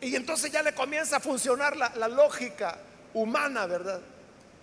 Y 0.00 0.14
entonces 0.16 0.50
ya 0.50 0.62
le 0.62 0.74
comienza 0.74 1.16
a 1.16 1.20
funcionar 1.20 1.76
la, 1.76 2.08
lógica 2.08 2.78
humana, 3.12 3.66
¿verdad? 3.66 4.00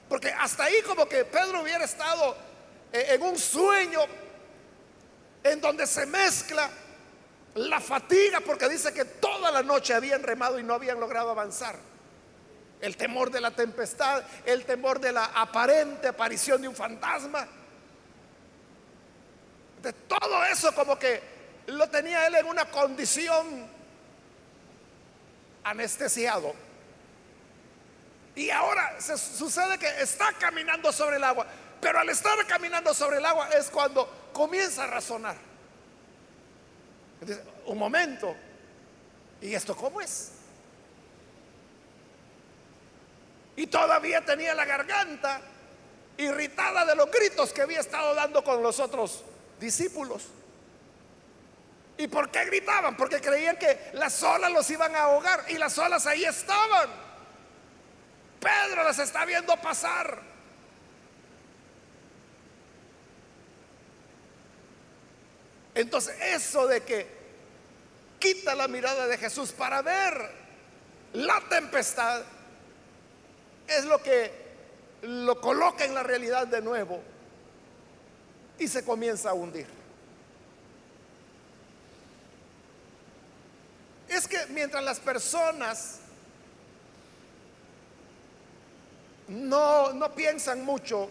Porque 0.09 0.31
hasta 0.31 0.65
ahí 0.65 0.81
como 0.83 1.07
que 1.07 1.25
Pedro 1.25 1.61
hubiera 1.61 1.85
estado 1.85 2.35
eh, 2.91 3.07
en 3.09 3.21
un 3.21 3.37
sueño 3.37 4.01
en 5.43 5.61
donde 5.61 5.87
se 5.87 6.05
mezcla 6.05 6.69
la 7.55 7.81
fatiga, 7.81 8.39
porque 8.39 8.69
dice 8.69 8.93
que 8.93 9.05
toda 9.05 9.51
la 9.51 9.61
noche 9.61 9.93
habían 9.93 10.23
remado 10.23 10.57
y 10.59 10.63
no 10.63 10.73
habían 10.73 10.99
logrado 10.99 11.31
avanzar. 11.31 11.75
El 12.79 12.97
temor 12.97 13.29
de 13.29 13.41
la 13.41 13.51
tempestad, 13.51 14.23
el 14.45 14.65
temor 14.65 14.99
de 14.99 15.11
la 15.11 15.25
aparente 15.25 16.07
aparición 16.07 16.61
de 16.61 16.67
un 16.67 16.75
fantasma. 16.75 17.47
De 19.83 19.93
todo 19.93 20.45
eso 20.45 20.73
como 20.73 20.97
que 20.97 21.21
lo 21.67 21.89
tenía 21.89 22.25
él 22.27 22.35
en 22.35 22.45
una 22.45 22.65
condición 22.65 23.67
anestesiado. 25.63 26.53
Y 28.35 28.49
ahora 28.49 28.95
se 28.99 29.17
sucede 29.17 29.77
que 29.77 30.01
está 30.01 30.31
caminando 30.33 30.91
sobre 30.91 31.17
el 31.17 31.23
agua, 31.23 31.45
pero 31.81 31.99
al 31.99 32.09
estar 32.09 32.45
caminando 32.47 32.93
sobre 32.93 33.17
el 33.17 33.25
agua 33.25 33.49
es 33.49 33.69
cuando 33.69 34.29
comienza 34.31 34.85
a 34.85 34.87
razonar. 34.87 35.50
Un 37.65 37.77
momento, 37.77 38.35
¿y 39.41 39.53
esto 39.53 39.75
cómo 39.75 40.01
es? 40.01 40.31
Y 43.55 43.67
todavía 43.67 44.23
tenía 44.25 44.55
la 44.55 44.65
garganta 44.65 45.41
irritada 46.17 46.85
de 46.85 46.95
los 46.95 47.11
gritos 47.11 47.53
que 47.53 47.61
había 47.61 47.79
estado 47.79 48.15
dando 48.15 48.43
con 48.43 48.63
los 48.63 48.79
otros 48.79 49.23
discípulos. 49.59 50.27
¿Y 51.97 52.07
por 52.07 52.31
qué 52.31 52.45
gritaban? 52.45 52.97
Porque 52.97 53.21
creían 53.21 53.57
que 53.57 53.91
las 53.93 54.21
olas 54.23 54.51
los 54.51 54.69
iban 54.71 54.95
a 54.95 55.03
ahogar 55.03 55.45
y 55.49 55.57
las 55.57 55.77
olas 55.77 56.07
ahí 56.07 56.25
estaban. 56.25 56.89
Pedro 58.39 58.83
las 58.83 58.97
está 58.97 59.25
viendo 59.25 59.55
pasar. 59.57 60.30
Entonces, 65.73 66.15
eso 66.21 66.67
de 66.67 66.81
que 66.81 67.07
quita 68.19 68.55
la 68.55 68.67
mirada 68.67 69.07
de 69.07 69.17
Jesús 69.17 69.51
para 69.51 69.81
ver 69.81 70.31
la 71.13 71.41
tempestad 71.49 72.23
es 73.67 73.85
lo 73.85 74.01
que 74.01 74.31
lo 75.01 75.39
coloca 75.41 75.85
en 75.85 75.93
la 75.93 76.03
realidad 76.03 76.47
de 76.47 76.61
nuevo 76.61 77.01
y 78.59 78.67
se 78.67 78.85
comienza 78.85 79.31
a 79.31 79.33
hundir. 79.33 79.67
Es 84.07 84.27
que 84.27 84.45
mientras 84.49 84.83
las 84.83 84.99
personas 84.99 85.99
no, 89.27 89.93
no 89.93 90.13
piensan 90.13 90.63
mucho 90.63 91.09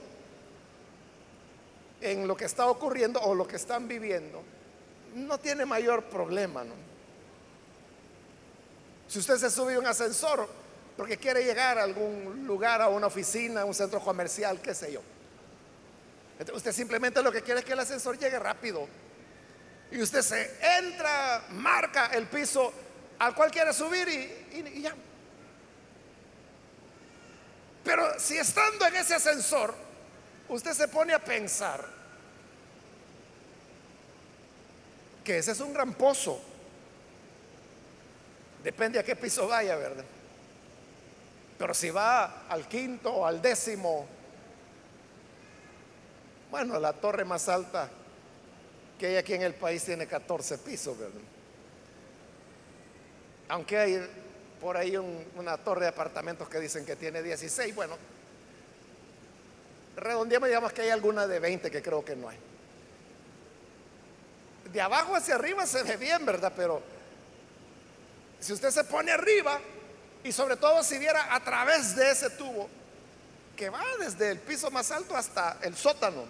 en 2.01 2.27
lo 2.27 2.37
que 2.37 2.45
está 2.45 2.67
ocurriendo 2.67 3.21
o 3.21 3.35
lo 3.35 3.47
que 3.47 3.57
están 3.57 3.87
viviendo, 3.87 4.43
no 5.15 5.39
tiene 5.39 5.65
mayor 5.67 6.05
problema. 6.05 6.65
Si 9.09 9.19
usted 9.19 9.37
se 9.37 9.51
sube 9.51 9.75
a 9.75 9.79
un 9.79 9.87
ascensor 9.87 10.49
porque 10.97 11.17
quiere 11.17 11.45
llegar 11.45 11.79
a 11.79 11.83
algún 11.83 12.47
lugar, 12.47 12.83
a 12.83 12.89
una 12.89 13.07
oficina, 13.07 13.63
a 13.63 13.65
un 13.65 13.75
centro 13.75 14.01
comercial, 14.01 14.61
qué 14.61 14.75
sé 14.75 14.93
yo. 14.93 15.03
usted 16.55 16.73
simplemente 16.73 17.23
lo 17.23 17.33
que 17.33 17.43
quiere 17.43 17.61
es 17.61 17.67
que 17.67 17.73
el 17.73 17.81
ascensor 17.81 18.19
llegue 18.19 18.39
rápido. 18.39 18.87
Y 19.91 20.01
usted 20.01 20.23
se 20.23 20.57
entra, 20.79 21.45
marca 21.51 22.07
el 22.07 22.27
piso 22.27 22.73
al 23.19 23.35
cual 23.35 23.51
quiere 23.51 23.73
subir 23.73 24.09
y 24.53 24.83
ya. 24.83 24.95
Pero 27.83 28.19
si 28.19 28.37
estando 28.37 28.87
en 28.87 28.97
ese 28.97 29.15
ascensor, 29.15 29.75
usted 30.51 30.73
se 30.73 30.89
pone 30.89 31.13
a 31.13 31.19
pensar 31.19 31.85
que 35.25 35.39
ese 35.39 35.53
es 35.53 35.61
un 35.61 35.73
gran 35.73 35.95
pozo. 35.95 36.41
Depende 38.63 38.99
a 38.99 39.05
qué 39.05 39.17
piso 39.17 39.49
vaya, 39.49 39.77
¿verdad? 39.77 40.05
Pero 41.59 41.73
si 41.73 41.91
va 41.91 42.47
al 42.49 42.69
quinto 42.69 43.13
o 43.13 43.27
al 43.27 43.41
décimo, 43.41 44.07
bueno, 46.51 46.79
la 46.79 46.93
torre 46.93 47.25
más 47.25 47.49
alta 47.49 47.89
que 48.99 49.07
hay 49.07 49.17
aquí 49.17 49.35
en 49.35 49.43
el 49.43 49.55
país 49.55 49.85
tiene 49.85 50.07
14 50.07 50.59
pisos, 50.59 50.99
¿verdad? 50.99 51.21
Aunque 53.49 53.79
hay 53.79 54.11
por 54.61 54.77
ahí 54.77 54.97
una 54.97 55.57
torre 55.59 55.83
de 55.83 55.89
apartamentos 55.89 56.49
que 56.49 56.61
dicen 56.61 56.85
que 56.85 56.97
tiene 56.97 57.23
16. 57.23 57.75
Bueno, 57.75 57.97
redondeamos 60.01 60.49
digamos 60.49 60.73
que 60.73 60.83
hay 60.83 60.91
alguna 60.91 61.27
de 61.27 61.39
20 61.39 61.71
que 61.71 61.83
creo 61.83 62.05
que 62.05 62.17
no 62.17 62.29
hay. 62.29 62.39
De 64.73 64.81
abajo 64.81 65.17
hacia 65.17 65.35
arriba 65.35 65.67
se 65.67 65.83
ve 65.83 65.97
bien, 65.97 66.25
¿verdad? 66.25 66.53
Pero 66.57 66.83
si 68.39 68.53
usted 68.53 68.71
se 68.71 68.85
pone 68.85 69.13
arriba 69.13 69.61
y 70.23 70.33
sobre 70.33 70.57
todo 70.57 70.83
si 70.83 70.99
viera 70.99 71.35
a 71.35 71.41
través 71.41 71.95
de 71.97 72.11
ese 72.11 72.31
tubo 72.31 72.69
que 73.57 73.69
va 73.69 73.85
desde 73.99 74.31
el 74.31 74.39
piso 74.39 74.71
más 74.71 74.91
alto 74.91 75.17
hasta 75.17 75.59
el 75.63 75.77
sótano, 75.77 76.25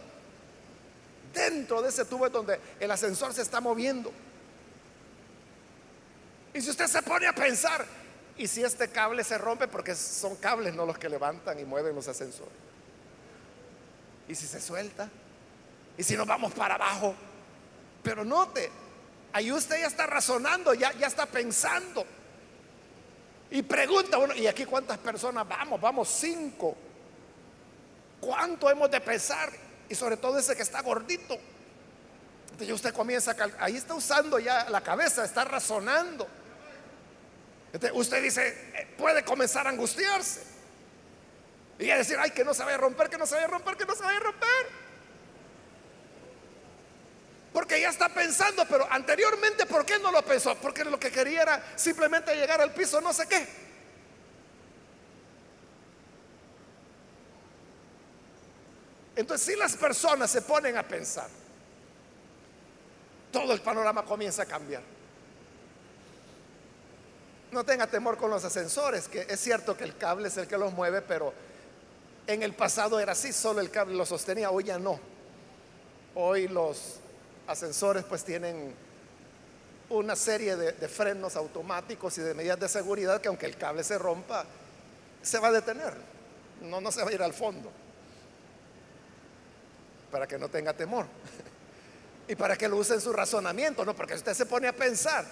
dentro 1.33 1.83
de 1.83 1.91
ese 1.91 2.05
tubo 2.05 2.27
es 2.27 2.33
donde 2.33 2.59
el 2.81 2.91
ascensor 2.91 3.33
se 3.33 3.43
está 3.43 3.61
moviendo. 3.61 4.11
Y 6.53 6.61
si 6.61 6.71
usted 6.71 6.87
se 6.87 7.03
pone 7.03 7.27
a 7.27 7.33
pensar, 7.33 7.87
¿Y 8.41 8.47
si 8.47 8.65
este 8.65 8.89
cable 8.89 9.23
se 9.23 9.37
rompe? 9.37 9.69
Porque 9.69 9.95
son 9.95 10.35
cables 10.37 10.75
no 10.75 10.87
los 10.87 10.97
que 10.97 11.11
levantan 11.11 11.59
y 11.59 11.65
mueven 11.67 11.95
los 11.95 12.09
ascensores. 12.09 12.70
¿Y 14.31 14.35
si 14.35 14.47
se 14.47 14.61
suelta? 14.61 15.09
¿Y 15.99 16.05
si 16.05 16.16
nos 16.16 16.27
vamos 16.27 16.53
para 16.53 16.77
abajo? 16.77 17.14
Pero 18.03 18.25
note, 18.25 18.71
ahí 19.33 19.51
usted 19.51 19.81
ya 19.81 19.88
está 19.88 20.07
razonando, 20.07 20.73
ya, 20.73 20.93
ya 20.93 21.09
está 21.09 21.27
pensando. 21.27 22.07
Y 23.51 23.62
pregunta, 23.62 24.16
bueno, 24.19 24.35
¿y 24.35 24.47
aquí 24.47 24.64
cuántas 24.64 24.99
personas 24.99 25.49
vamos? 25.49 25.81
Vamos 25.81 26.09
cinco. 26.09 26.77
¿Cuánto 28.21 28.71
hemos 28.71 28.90
de 28.90 29.01
pesar? 29.01 29.51
Y 29.88 29.95
sobre 29.95 30.16
todo 30.16 30.38
ese 30.38 30.55
que 30.55 30.62
está 30.62 30.81
gordito. 30.81 31.37
Entonces 32.53 32.71
usted 32.71 32.95
comienza 32.95 33.33
a 33.33 33.64
ahí 33.64 33.77
está 33.77 33.95
usando 33.95 34.38
ya 34.38 34.71
la 34.71 34.81
cabeza, 34.81 35.25
está 35.25 35.45
razonando 35.45 36.27
usted 37.95 38.23
dice, 38.23 38.49
eh, 38.49 38.95
puede 38.99 39.25
comenzar 39.25 39.66
a 39.66 39.71
angustiarse. 39.71 40.43
Y 41.81 41.90
a 41.90 41.97
decir, 41.97 42.19
ay, 42.21 42.31
que 42.31 42.45
no 42.45 42.53
se 42.53 42.62
vaya 42.62 42.75
a 42.75 42.79
romper, 42.79 43.09
que 43.09 43.16
no 43.16 43.27
se 43.27 43.35
vaya 43.35 43.47
a 43.47 43.51
romper, 43.51 43.75
que 43.75 43.87
no 43.87 43.95
se 43.95 44.03
vaya 44.03 44.19
a 44.19 44.21
romper. 44.21 44.66
Porque 47.55 47.81
ya 47.81 47.88
está 47.88 48.11
pensando, 48.11 48.66
pero 48.69 48.87
anteriormente, 48.90 49.64
¿por 49.64 49.87
qué 49.87 49.99
no 49.99 50.12
lo 50.12 50.23
pensó? 50.23 50.55
Porque 50.57 50.85
lo 50.85 51.01
que 51.01 51.11
quería 51.11 51.40
era 51.40 51.73
simplemente 51.77 52.37
llegar 52.37 52.61
al 52.61 52.75
piso, 52.75 53.01
no 53.01 53.14
sé 53.14 53.27
qué. 53.27 53.49
Entonces, 59.16 59.47
si 59.47 59.59
las 59.59 59.75
personas 59.75 60.31
se 60.31 60.43
ponen 60.43 60.77
a 60.77 60.87
pensar, 60.87 61.29
todo 63.33 63.55
el 63.55 63.62
panorama 63.62 64.05
comienza 64.05 64.43
a 64.43 64.47
cambiar. 64.47 64.83
No 67.53 67.64
tenga 67.64 67.87
temor 67.87 68.19
con 68.19 68.31
los 68.31 68.45
ascensores, 68.45 69.09
que 69.09 69.23
es 69.23 69.40
cierto 69.40 69.77
que 69.77 69.85
el 69.85 69.97
cable 69.97 70.29
es 70.29 70.37
el 70.37 70.47
que 70.47 70.59
los 70.59 70.73
mueve, 70.75 71.01
pero 71.03 71.33
en 72.31 72.43
el 72.43 72.55
pasado 72.55 73.01
era 73.01 73.12
así, 73.12 73.33
solo 73.33 73.61
el 73.61 73.71
cable 73.71 73.95
lo 73.95 74.07
sostenía, 74.07 74.51
hoy 74.51 74.64
ya 74.64 74.79
no. 74.79 75.01
Hoy 76.14 76.49
los 76.49 77.01
ascensores 77.47 78.05
pues 78.05 78.25
tienen 78.25 78.75
una 79.88 80.14
serie 80.14 80.57
de, 80.57 80.88
frenos 80.88 81.35
automáticos 81.35 82.16
y 82.19 82.21
de 82.21 82.35
medidas 82.35 82.61
de 82.61 82.69
seguridad 82.69 83.21
que 83.21 83.29
aunque 83.29 83.47
el 83.47 83.57
cable 83.57 83.83
se 83.83 83.99
rompa, 83.99 84.45
se 85.21 85.38
va 85.38 85.49
a 85.49 85.53
detener, 85.53 85.95
no, 86.62 86.81
no 86.81 86.93
se 86.93 87.03
va 87.03 87.11
a 87.11 87.12
ir 87.12 87.23
al 87.23 87.35
fondo, 87.35 87.71
para 90.11 90.27
que 90.27 90.38
no 90.38 90.49
tenga 90.49 90.73
temor. 90.73 91.07
y 92.29 92.37
para 92.37 92.57
que 92.57 92.69
lo 92.69 92.77
use 92.77 92.95
en 92.95 93.01
su 93.01 93.12
razonamiento, 93.12 93.85
¿no? 93.85 93.95
Porque 93.95 94.14
usted 94.14 94.35
se 94.35 94.47
pone 94.47 94.69
a 94.69 94.73
pensar, 94.73 95.27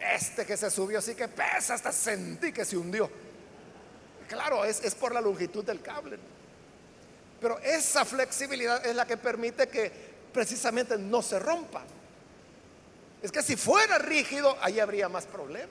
este 0.00 0.46
que 0.46 0.56
se 0.56 0.70
subió 0.70 0.98
así 0.98 1.14
que 1.14 1.28
pesa, 1.28 1.74
hasta 1.74 1.92
sentí 1.92 2.52
que 2.52 2.64
se 2.64 2.78
hundió. 2.78 3.10
Claro, 4.32 4.64
es, 4.64 4.82
es 4.82 4.94
por 4.94 5.12
la 5.12 5.20
longitud 5.20 5.62
del 5.62 5.82
cable. 5.82 6.18
Pero 7.38 7.58
esa 7.58 8.06
flexibilidad 8.06 8.84
es 8.86 8.96
la 8.96 9.06
que 9.06 9.18
permite 9.18 9.68
que 9.68 9.92
precisamente 10.32 10.96
no 10.96 11.20
se 11.20 11.38
rompa. 11.38 11.82
Es 13.20 13.30
que 13.30 13.42
si 13.42 13.56
fuera 13.56 13.98
rígido, 13.98 14.56
ahí 14.62 14.80
habría 14.80 15.10
más 15.10 15.26
problema. 15.26 15.70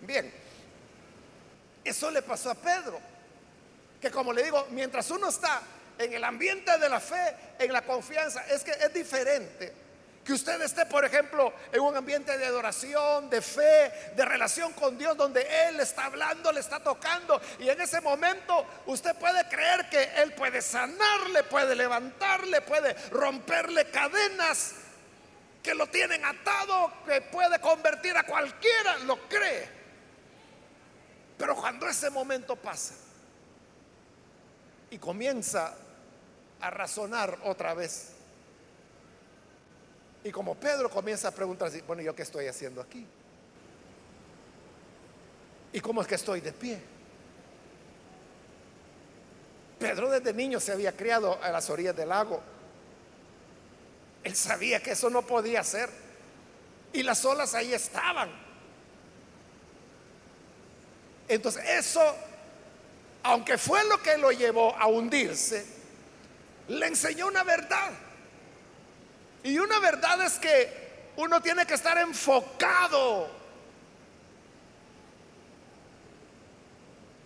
Bien, 0.00 0.32
eso 1.84 2.10
le 2.10 2.22
pasó 2.22 2.50
a 2.50 2.56
Pedro, 2.56 2.98
que 4.00 4.10
como 4.10 4.32
le 4.32 4.42
digo, 4.42 4.66
mientras 4.70 5.08
uno 5.12 5.28
está 5.28 5.62
en 5.96 6.12
el 6.12 6.24
ambiente 6.24 6.76
de 6.76 6.88
la 6.88 6.98
fe, 6.98 7.36
en 7.56 7.72
la 7.72 7.82
confianza, 7.82 8.44
es 8.48 8.64
que 8.64 8.72
es 8.72 8.92
diferente. 8.92 9.83
Que 10.24 10.32
usted 10.32 10.60
esté, 10.62 10.86
por 10.86 11.04
ejemplo, 11.04 11.52
en 11.70 11.80
un 11.82 11.94
ambiente 11.94 12.38
de 12.38 12.46
adoración, 12.46 13.28
de 13.28 13.42
fe, 13.42 13.92
de 14.16 14.24
relación 14.24 14.72
con 14.72 14.96
Dios, 14.96 15.16
donde 15.18 15.46
Él 15.68 15.78
está 15.80 16.06
hablando, 16.06 16.50
le 16.50 16.60
está 16.60 16.80
tocando. 16.80 17.38
Y 17.58 17.68
en 17.68 17.78
ese 17.78 18.00
momento 18.00 18.66
usted 18.86 19.14
puede 19.16 19.46
creer 19.48 19.88
que 19.90 20.02
Él 20.22 20.32
puede 20.32 20.62
sanarle, 20.62 21.42
puede 21.44 21.76
levantarle, 21.76 22.62
puede 22.62 22.94
romperle 23.10 23.90
cadenas 23.90 24.76
que 25.62 25.74
lo 25.74 25.86
tienen 25.88 26.24
atado, 26.24 26.90
que 27.06 27.20
puede 27.20 27.58
convertir 27.60 28.16
a 28.16 28.24
cualquiera, 28.24 28.98
lo 29.00 29.28
cree. 29.28 29.68
Pero 31.36 31.54
cuando 31.54 31.86
ese 31.86 32.08
momento 32.08 32.56
pasa 32.56 32.94
y 34.88 34.96
comienza 34.96 35.74
a 36.60 36.70
razonar 36.70 37.38
otra 37.44 37.74
vez, 37.74 38.13
y 40.24 40.32
como 40.32 40.54
Pedro 40.54 40.88
comienza 40.88 41.28
a 41.28 41.30
preguntarse, 41.30 41.82
bueno, 41.82 42.02
¿yo 42.02 42.14
qué 42.14 42.22
estoy 42.22 42.46
haciendo 42.46 42.80
aquí? 42.80 43.06
¿Y 45.74 45.80
cómo 45.80 46.00
es 46.00 46.08
que 46.08 46.14
estoy 46.14 46.40
de 46.40 46.52
pie? 46.52 46.80
Pedro 49.78 50.10
desde 50.10 50.32
niño 50.32 50.60
se 50.60 50.72
había 50.72 50.96
criado 50.96 51.38
a 51.42 51.50
las 51.50 51.68
orillas 51.68 51.94
del 51.94 52.08
lago. 52.08 52.40
Él 54.22 54.34
sabía 54.34 54.82
que 54.82 54.92
eso 54.92 55.10
no 55.10 55.20
podía 55.22 55.62
ser. 55.62 55.90
Y 56.94 57.02
las 57.02 57.22
olas 57.26 57.52
ahí 57.54 57.74
estaban. 57.74 58.30
Entonces 61.28 61.68
eso, 61.68 62.00
aunque 63.24 63.58
fue 63.58 63.84
lo 63.88 64.00
que 64.00 64.16
lo 64.16 64.32
llevó 64.32 64.74
a 64.78 64.86
hundirse, 64.86 65.66
le 66.68 66.86
enseñó 66.86 67.26
una 67.26 67.42
verdad. 67.42 67.92
Y 69.44 69.58
una 69.58 69.78
verdad 69.78 70.24
es 70.24 70.38
que 70.38 71.12
uno 71.16 71.40
tiene 71.40 71.66
que 71.66 71.74
estar 71.74 71.96
enfocado 71.98 73.30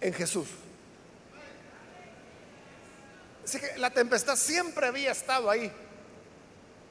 en 0.01 0.13
Jesús. 0.13 0.49
Así 3.45 3.61
que 3.61 3.79
la 3.79 3.91
tempestad 3.91 4.37
siempre 4.37 4.89
había 4.89 5.13
estado 5.13 5.49
ahí. 5.49 5.73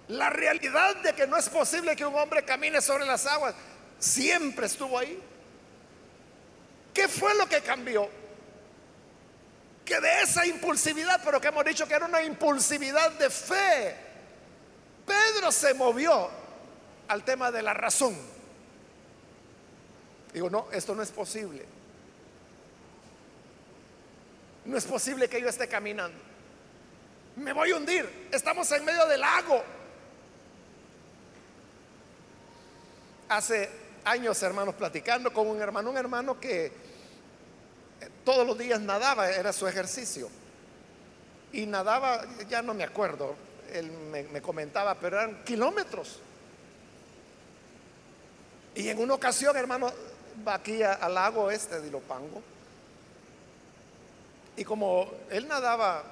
La 0.08 0.30
realidad 0.30 0.96
de 1.04 1.14
que 1.14 1.28
no 1.28 1.36
es 1.38 1.50
posible 1.50 1.96
que 1.96 2.06
un 2.06 2.16
hombre 2.16 2.46
camine 2.46 2.82
sobre 2.82 3.06
las 3.06 3.26
aguas 3.26 3.54
siempre 4.00 4.68
estuvo 4.68 4.98
ahí. 4.98 5.22
¿Qué 6.94 7.10
fue 7.10 7.36
lo 7.36 7.48
que 7.48 7.62
cambió? 7.62 8.10
Que 9.84 10.00
de 10.00 10.22
esa 10.22 10.46
impulsividad, 10.46 11.22
pero 11.24 11.42
que 11.42 11.50
hemos 11.50 11.66
dicho 11.66 11.86
que 11.86 11.94
era 11.94 12.06
una 12.06 12.24
impulsividad 12.24 13.12
de 13.12 13.30
fe, 13.30 14.07
Pedro 15.08 15.52
se 15.52 15.74
movió 15.74 16.30
al 17.08 17.24
tema 17.24 17.50
de 17.50 17.64
la 17.64 17.74
razón. 17.74 18.16
Digo, 20.34 20.50
no, 20.50 20.68
esto 20.72 20.94
no 20.94 21.02
es 21.02 21.12
posible. 21.12 21.66
No 24.66 24.78
es 24.78 24.86
posible 24.86 25.30
que 25.30 25.42
yo 25.42 25.48
esté 25.48 25.68
caminando. 25.70 26.20
Me 27.38 27.54
voy 27.54 27.72
a 27.72 27.78
hundir. 27.78 28.28
Estamos 28.32 28.70
en 28.74 28.84
medio 28.84 29.08
del 29.08 29.22
lago. 29.22 29.64
Hace 33.30 33.70
años, 34.04 34.42
hermanos, 34.44 34.76
platicando 34.76 35.32
con 35.32 35.48
un 35.48 35.62
hermano, 35.62 35.90
un 35.90 35.98
hermano 35.98 36.40
que 36.40 36.66
eh, 36.66 36.72
todos 38.26 38.46
los 38.46 38.58
días 38.58 38.82
nadaba, 38.82 39.30
era 39.30 39.54
su 39.54 39.68
ejercicio. 39.68 40.30
Y 41.54 41.66
nadaba, 41.66 42.26
ya 42.50 42.62
no 42.62 42.74
me 42.74 42.84
acuerdo, 42.84 43.36
él 43.74 43.92
me, 43.92 44.42
comentaba, 44.42 44.96
pero 44.96 45.18
eran 45.18 45.44
kilómetros. 45.44 46.20
Y 48.76 48.90
en 48.90 49.00
una 49.00 49.16
ocasión, 49.16 49.56
hermano, 49.58 49.92
va 50.48 50.56
aquí 50.56 50.84
al 50.84 51.14
lago 51.14 51.50
este 51.50 51.82
de 51.82 51.88
Ilopango. 51.88 52.42
Y 54.56 54.64
como 54.64 55.12
él 55.30 55.48
nadaba 55.48 56.04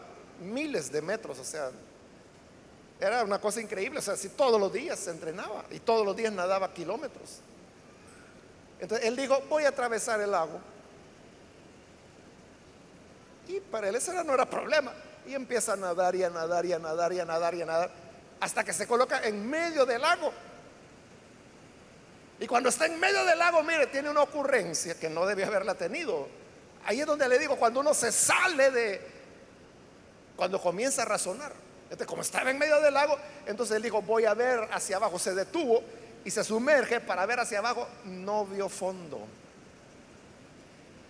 miles 0.42 0.92
de 0.92 1.02
metros, 1.02 1.40
o 1.40 1.44
sea, 1.44 1.72
era 3.00 3.24
una 3.24 3.40
cosa 3.40 3.62
increíble. 3.62 4.00
O 4.00 4.02
sea, 4.02 4.16
si 4.16 4.30
todos 4.30 4.60
los 4.60 4.72
días 4.72 5.00
se 5.00 5.12
entrenaba 5.12 5.66
y 5.72 5.80
todos 5.80 6.06
los 6.06 6.16
días 6.16 6.32
nadaba 6.32 6.74
kilómetros. 6.74 7.40
Entonces 8.80 9.08
él 9.08 9.16
dijo, 9.16 9.42
voy 9.50 9.64
a 9.64 9.70
atravesar 9.70 10.22
el 10.22 10.32
lago. 10.32 10.60
Y 13.48 13.60
para 13.60 13.90
él 13.90 13.96
ese 13.96 14.12
no 14.24 14.34
era 14.34 14.50
problema. 14.50 14.92
Y 15.28 15.34
empieza 15.34 15.74
a 15.74 15.76
nadar 15.76 16.16
y 16.16 16.24
a 16.24 16.30
nadar 16.30 16.66
y 16.66 16.74
a 16.74 16.80
nadar 16.80 17.14
y 17.14 17.20
a 17.20 17.26
nadar 17.26 17.56
y 17.56 17.62
a 17.62 17.66
nadar. 17.66 17.92
Hasta 18.40 18.64
que 18.64 18.74
se 18.74 18.88
coloca 18.88 19.24
en 19.24 19.50
medio 19.50 19.86
del 19.86 20.02
lago. 20.02 20.32
Y 22.40 22.48
cuando 22.48 22.70
está 22.70 22.86
en 22.86 23.00
medio 23.00 23.24
del 23.26 23.40
lago, 23.40 23.64
mire, 23.64 23.88
tiene 23.88 24.10
una 24.10 24.22
ocurrencia 24.22 25.00
que 25.00 25.10
no 25.10 25.26
debe 25.26 25.46
haberla 25.46 25.76
tenido. 25.76 26.28
Ahí 26.86 27.02
es 27.02 27.08
donde 27.08 27.28
le 27.28 27.40
digo, 27.40 27.56
cuando 27.56 27.80
uno 27.80 27.94
se 27.94 28.12
sale 28.12 28.72
de, 28.72 29.02
cuando 30.36 30.62
comienza 30.62 31.04
a 31.04 31.06
razonar. 31.06 31.54
Entonces, 31.86 32.08
como 32.08 32.22
estaba 32.22 32.52
en 32.52 32.58
medio 32.58 32.82
del 32.82 32.94
lago, 32.94 33.18
entonces 33.46 33.78
él 33.78 33.84
dijo, 33.84 34.02
voy 34.02 34.26
a 34.26 34.34
ver 34.34 34.68
hacia 34.72 34.98
abajo. 34.98 35.18
Se 35.18 35.34
detuvo 35.34 35.82
y 36.26 36.32
se 36.32 36.44
sumerge 36.44 37.00
para 37.00 37.26
ver 37.26 37.40
hacia 37.40 37.60
abajo. 37.60 37.88
No 38.04 38.46
vio 38.46 38.68
fondo. 38.68 39.20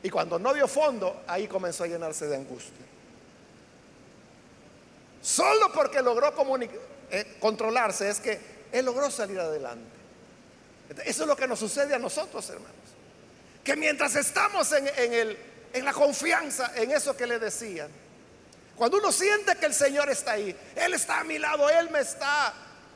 Y 0.04 0.10
cuando 0.10 0.38
no 0.38 0.54
vio 0.54 0.68
fondo, 0.68 1.24
ahí 1.26 1.48
comenzó 1.48 1.84
a 1.84 1.88
llenarse 1.88 2.28
de 2.28 2.36
angustia. 2.36 2.86
Solo 5.26 5.72
porque 5.74 6.04
logró 6.04 6.32
eh, 7.10 7.38
controlarse 7.40 8.08
es 8.08 8.20
que 8.20 8.40
él 8.72 8.86
logró 8.86 9.10
salir 9.10 9.40
adelante. 9.40 9.90
Eso 11.04 11.24
es 11.24 11.28
lo 11.28 11.36
que 11.36 11.48
nos 11.48 11.58
sucede 11.58 11.96
a 11.96 11.98
nosotros, 11.98 12.48
hermanos. 12.48 12.76
Que 13.64 13.76
mientras 13.76 14.16
estamos 14.16 14.72
en, 14.74 14.88
el, 14.88 15.36
en 15.74 15.84
la 15.84 15.94
confianza, 15.94 16.74
en 16.76 16.92
eso 16.92 17.18
que 17.18 17.26
le 17.26 17.40
decían, 17.40 17.90
cuando 18.76 19.00
uno 19.00 19.12
siente 19.12 19.56
que 19.56 19.66
el 19.66 19.74
Señor 19.74 20.12
está 20.12 20.34
ahí, 20.34 20.56
Él 20.76 20.94
está 20.94 21.22
a 21.22 21.24
mi 21.24 21.40
lado, 21.40 21.68
Él 21.72 21.90
me 21.90 22.02
está 22.02 22.54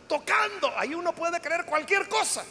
tocando, 0.07 0.71
ahí 0.77 0.93
uno 0.93 1.15
puede 1.15 1.41
creer 1.41 1.65
cualquier 1.65 2.07
cosa. 2.07 2.45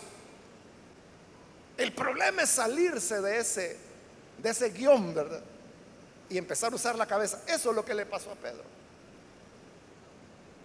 El 1.76 1.92
problema 1.92 2.42
es 2.42 2.50
salirse 2.50 3.20
de 3.20 3.38
ese, 3.38 3.76
de 4.38 4.50
ese 4.50 4.70
guion, 4.70 5.14
¿verdad? 5.14 5.42
Y 6.28 6.36
empezar 6.36 6.72
a 6.72 6.74
usar 6.74 6.96
la 6.96 7.06
cabeza. 7.06 7.42
Eso 7.46 7.70
es 7.70 7.76
lo 7.76 7.84
que 7.84 7.94
le 7.94 8.06
pasó 8.06 8.32
a 8.32 8.34
Pedro. 8.34 8.77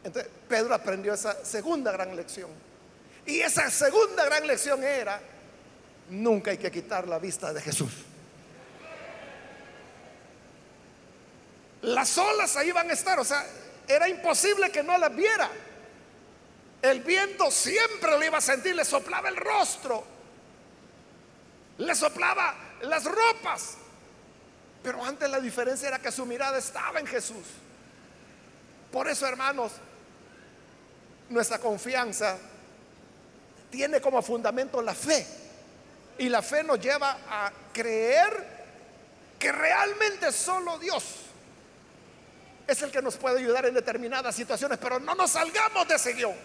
Entonces 0.03 0.31
Pedro 0.47 0.73
aprendió 0.73 1.13
esa 1.13 1.45
segunda 1.45 1.91
gran 1.91 2.15
lección. 2.15 2.49
Y 3.25 3.39
esa 3.39 3.69
segunda 3.69 4.25
gran 4.25 4.45
lección 4.45 4.83
era, 4.83 5.21
nunca 6.09 6.51
hay 6.51 6.57
que 6.57 6.69
quitar 6.69 7.07
la 7.07 7.19
vista 7.19 7.53
de 7.53 7.61
Jesús. 7.61 7.91
Las 11.83 12.17
olas 12.17 12.55
ahí 12.55 12.71
van 12.71 12.89
a 12.89 12.93
estar, 12.93 13.19
o 13.19 13.25
sea, 13.25 13.45
era 13.87 14.07
imposible 14.07 14.71
que 14.71 14.83
no 14.83 14.97
las 14.97 15.13
viera. 15.15 15.49
El 16.81 17.01
viento 17.01 17.49
siempre 17.49 18.11
lo 18.11 18.23
iba 18.23 18.37
a 18.37 18.41
sentir, 18.41 18.75
le 18.75 18.83
soplaba 18.83 19.29
el 19.29 19.37
rostro, 19.37 20.03
le 21.77 21.95
soplaba 21.95 22.55
las 22.81 23.05
ropas. 23.05 23.75
Pero 24.81 25.03
antes 25.03 25.29
la 25.29 25.39
diferencia 25.39 25.87
era 25.87 25.99
que 25.99 26.11
su 26.11 26.25
mirada 26.25 26.57
estaba 26.57 26.99
en 26.99 27.07
Jesús. 27.07 27.45
Por 28.91 29.07
eso, 29.07 29.25
hermanos, 29.25 29.71
nuestra 31.29 31.59
confianza 31.59 32.37
tiene 33.69 33.99
como 33.99 34.21
fundamento 34.21 34.81
la 34.81 34.93
fe. 34.93 35.25
Y 36.17 36.29
la 36.29 36.41
fe 36.41 36.63
nos 36.63 36.79
lleva 36.79 37.17
a 37.27 37.51
creer 37.73 38.53
que 39.39 39.51
realmente 39.51 40.31
solo 40.31 40.77
Dios 40.77 41.03
es 42.67 42.81
el 42.81 42.91
que 42.91 43.01
nos 43.01 43.17
puede 43.17 43.39
ayudar 43.39 43.65
en 43.65 43.73
determinadas 43.73 44.35
situaciones, 44.35 44.77
pero 44.77 44.99
no 44.99 45.15
nos 45.15 45.31
salgamos 45.31 45.87
de 45.87 45.95
ese 45.95 46.13
guion. 46.13 46.35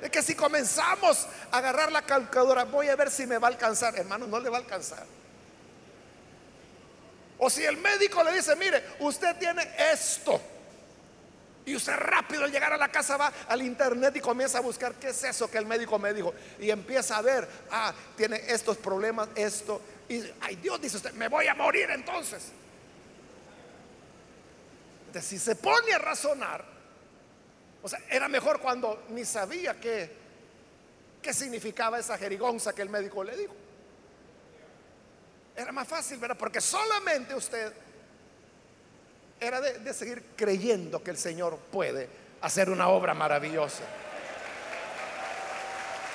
Es 0.00 0.10
que 0.10 0.22
si 0.22 0.34
comenzamos 0.34 1.26
a 1.50 1.58
agarrar 1.58 1.90
la 1.90 2.02
calculadora, 2.02 2.64
voy 2.64 2.88
a 2.88 2.96
ver 2.96 3.10
si 3.10 3.26
me 3.26 3.36
va 3.38 3.48
a 3.48 3.50
alcanzar, 3.50 3.98
hermano, 3.98 4.26
no 4.26 4.38
le 4.38 4.48
va 4.48 4.58
a 4.58 4.60
alcanzar. 4.60 5.04
O 7.38 7.50
si 7.50 7.64
el 7.64 7.76
médico 7.76 8.22
le 8.22 8.32
dice, 8.32 8.54
mire, 8.56 8.82
usted 9.00 9.36
tiene 9.36 9.68
esto. 9.92 10.40
Y 11.68 11.76
usted 11.76 11.96
rápido 11.96 12.44
al 12.44 12.50
llegar 12.50 12.72
a 12.72 12.78
la 12.78 12.88
casa 12.88 13.18
va 13.18 13.30
al 13.46 13.60
internet 13.60 14.16
y 14.16 14.20
comienza 14.20 14.56
a 14.56 14.62
buscar 14.62 14.94
qué 14.94 15.08
es 15.10 15.22
eso 15.22 15.50
que 15.50 15.58
el 15.58 15.66
médico 15.66 15.98
me 15.98 16.14
dijo. 16.14 16.32
Y 16.58 16.70
empieza 16.70 17.18
a 17.18 17.20
ver, 17.20 17.46
ah, 17.70 17.92
tiene 18.16 18.42
estos 18.48 18.78
problemas, 18.78 19.28
esto. 19.34 19.82
Y, 20.08 20.22
ay 20.40 20.56
Dios, 20.56 20.80
dice 20.80 20.96
usted, 20.96 21.12
me 21.12 21.28
voy 21.28 21.46
a 21.46 21.54
morir 21.54 21.90
entonces. 21.90 22.52
Entonces, 25.08 25.28
si 25.28 25.38
se 25.38 25.56
pone 25.56 25.92
a 25.92 25.98
razonar, 25.98 26.64
o 27.82 27.88
sea, 27.88 28.00
era 28.08 28.28
mejor 28.28 28.60
cuando 28.60 29.04
ni 29.10 29.26
sabía 29.26 29.78
qué, 29.78 30.10
qué 31.20 31.34
significaba 31.34 31.98
esa 31.98 32.16
jerigonza 32.16 32.74
que 32.74 32.80
el 32.80 32.88
médico 32.88 33.22
le 33.22 33.36
dijo. 33.36 33.54
Era 35.54 35.70
más 35.72 35.86
fácil, 35.86 36.16
¿verdad? 36.16 36.38
Porque 36.38 36.62
solamente 36.62 37.34
usted 37.34 37.74
era 39.40 39.60
de, 39.60 39.94
seguir 39.94 40.24
creyendo 40.36 41.02
que 41.02 41.10
el 41.10 41.18
Señor 41.18 41.58
puede 41.70 42.08
hacer 42.40 42.70
una 42.70 42.88
obra 42.88 43.14
maravillosa. 43.14 43.82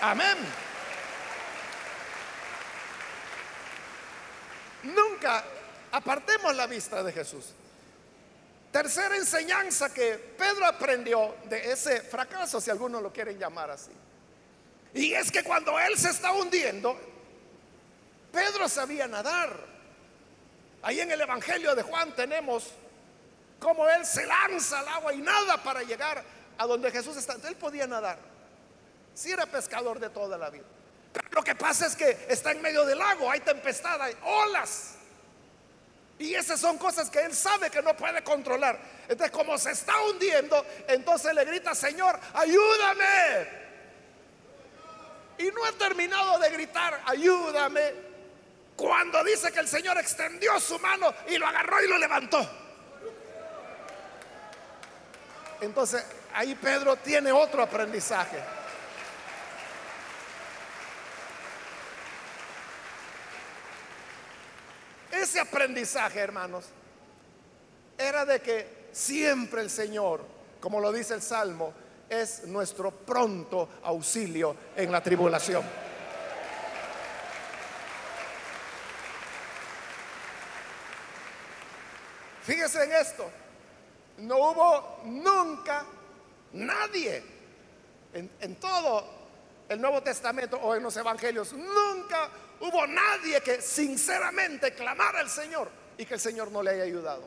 Amén. 0.02 0.38
Nunca 4.84 5.44
apartemos 5.92 6.56
la 6.56 6.68
vista 6.68 7.02
de 7.04 7.12
Jesús. 7.14 7.54
Tercera 8.72 9.16
enseñanza 9.16 9.94
que 9.94 10.16
Pedro 10.38 10.66
aprendió 10.66 11.36
de 11.46 11.72
ese 11.72 12.02
fracaso, 12.02 12.60
si 12.60 12.72
algunos 12.72 13.02
lo 13.02 13.14
quieren 13.14 13.38
llamar 13.38 13.70
así. 13.70 13.92
Y 14.94 15.14
es 15.14 15.32
que 15.32 15.44
cuando 15.44 15.80
él 15.80 15.98
se 15.98 16.10
está 16.10 16.32
hundiendo, 16.34 17.00
Pedro 18.32 18.68
sabía 18.68 19.08
nadar. 19.08 19.74
Ahí 20.82 21.00
en 21.00 21.12
el 21.12 21.22
Evangelio 21.22 21.76
de 21.76 21.84
Juan 21.84 22.14
tenemos 22.16 22.74
cómo 23.64 23.90
él 23.90 24.06
se 24.06 24.26
lanza 24.26 24.80
al 24.80 24.88
agua 24.90 25.14
y 25.14 25.20
nada 25.20 25.56
para 25.64 25.82
llegar 25.84 26.22
a 26.58 26.68
donde 26.68 26.92
Jesús 26.92 27.16
está. 27.16 27.36
Él 27.48 27.56
podía 27.56 27.88
nadar. 27.88 28.20
Si 29.16 29.32
era 29.32 29.46
pescador 29.46 30.00
de 30.00 30.10
toda 30.10 30.38
la 30.38 30.50
vida. 30.50 30.66
Pero 31.14 31.30
lo 31.32 31.44
que 31.44 31.56
pasa 31.56 31.86
es 31.86 31.96
que 31.96 32.26
está 32.28 32.52
en 32.52 32.62
medio 32.62 32.86
del 32.86 32.98
lago, 32.98 33.32
hay 33.32 33.40
tempestad, 33.40 34.02
hay 34.02 34.16
olas. 34.22 34.96
Y 36.20 36.36
esas 36.36 36.60
son 36.60 36.78
cosas 36.78 37.10
que 37.10 37.22
él 37.22 37.34
sabe 37.34 37.70
que 37.70 37.82
no 37.82 37.96
puede 37.96 38.22
controlar. 38.24 38.80
Entonces, 39.08 39.32
como 39.32 39.58
se 39.58 39.72
está 39.72 39.94
hundiendo, 40.10 40.66
entonces 40.88 41.34
le 41.34 41.46
grita, 41.46 41.74
Señor, 41.74 42.20
ayúdame. 42.34 43.64
Y 45.38 45.46
no 45.52 45.66
ha 45.66 45.72
terminado 45.74 46.38
de 46.40 46.50
gritar, 46.50 47.02
ayúdame. 47.06 47.94
Cuando 48.76 49.24
dice 49.24 49.52
que 49.52 49.60
el 49.60 49.68
Señor 49.68 49.98
extendió 49.98 50.60
su 50.60 50.78
mano 50.80 51.14
y 51.28 51.38
lo 51.38 51.48
agarró 51.48 51.82
y 51.84 51.88
lo 51.88 51.98
levantó. 51.98 52.63
Entonces, 55.66 56.04
ahí 56.34 56.56
Pedro 56.56 56.96
tiene 56.98 57.32
otro 57.32 57.64
aprendizaje. 57.64 58.38
Ese 65.12 65.40
aprendizaje, 65.40 66.20
hermanos, 66.20 66.66
era 67.98 68.26
de 68.26 68.42
que 68.42 68.88
siempre 68.92 69.62
el 69.62 69.70
Señor, 69.70 70.26
como 70.60 70.80
lo 70.80 70.92
dice 70.92 71.14
el 71.14 71.22
Salmo, 71.22 71.74
es 72.10 72.44
nuestro 72.46 72.92
pronto 72.92 73.70
auxilio 73.84 74.56
en 74.76 74.92
la 74.92 75.02
tribulación. 75.02 75.64
Fíjese 82.44 82.84
en 82.84 82.92
esto, 82.92 83.32
no 84.18 84.38
hubo 84.38 85.02
nunca 85.06 85.86
nadie 86.54 87.24
en, 88.14 88.56
todo 88.58 89.04
el 89.68 89.82
Nuevo 89.82 90.02
Testamento 90.02 90.58
o 90.58 90.76
en 90.76 90.84
los 90.84 90.96
Evangelios, 90.96 91.54
nunca 91.54 92.30
hubo 92.60 92.86
nadie 92.86 93.42
que 93.42 93.62
sinceramente 93.62 94.74
clamara 94.74 95.20
al 95.20 95.30
Señor 95.30 95.70
y 95.98 96.06
que 96.06 96.14
el 96.16 96.20
Señor 96.20 96.52
no 96.52 96.62
le 96.62 96.72
haya 96.72 96.84
ayudado. 96.84 97.24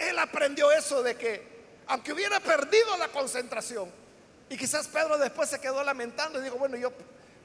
Él 0.00 0.18
aprendió 0.18 0.72
eso 0.72 1.02
de 1.02 1.16
que 1.16 1.56
aunque 1.88 2.12
hubiera 2.12 2.40
perdido 2.40 2.96
la 2.96 3.08
concentración, 3.08 3.90
y 4.48 4.56
quizás 4.56 4.88
Pedro 4.88 5.18
después 5.18 5.48
se 5.48 5.60
quedó 5.60 5.82
lamentando 5.84 6.40
y 6.40 6.42
dijo, 6.42 6.56
bueno, 6.56 6.76
yo, 6.76 6.92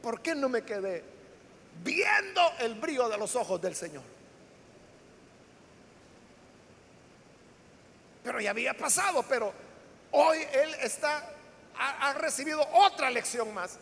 ¿por 0.02 0.22
qué 0.22 0.34
no 0.34 0.50
me 0.50 0.64
quedé 0.64 1.04
viendo 1.84 2.42
el 2.60 2.76
brillo 2.76 3.10
de 3.10 3.18
los 3.18 3.36
ojos 3.36 3.62
del 3.62 3.76
Señor? 3.76 4.04
Pero 8.24 8.40
ya 8.40 8.52
había 8.52 8.76
pasado, 8.76 9.24
pero 9.24 9.54
hoy 10.12 10.40
él 10.54 10.76
está, 10.82 11.28
ha, 11.78 12.14
recibido 12.14 12.66
otra 12.74 13.10
lección 13.10 13.54
más. 13.54 13.78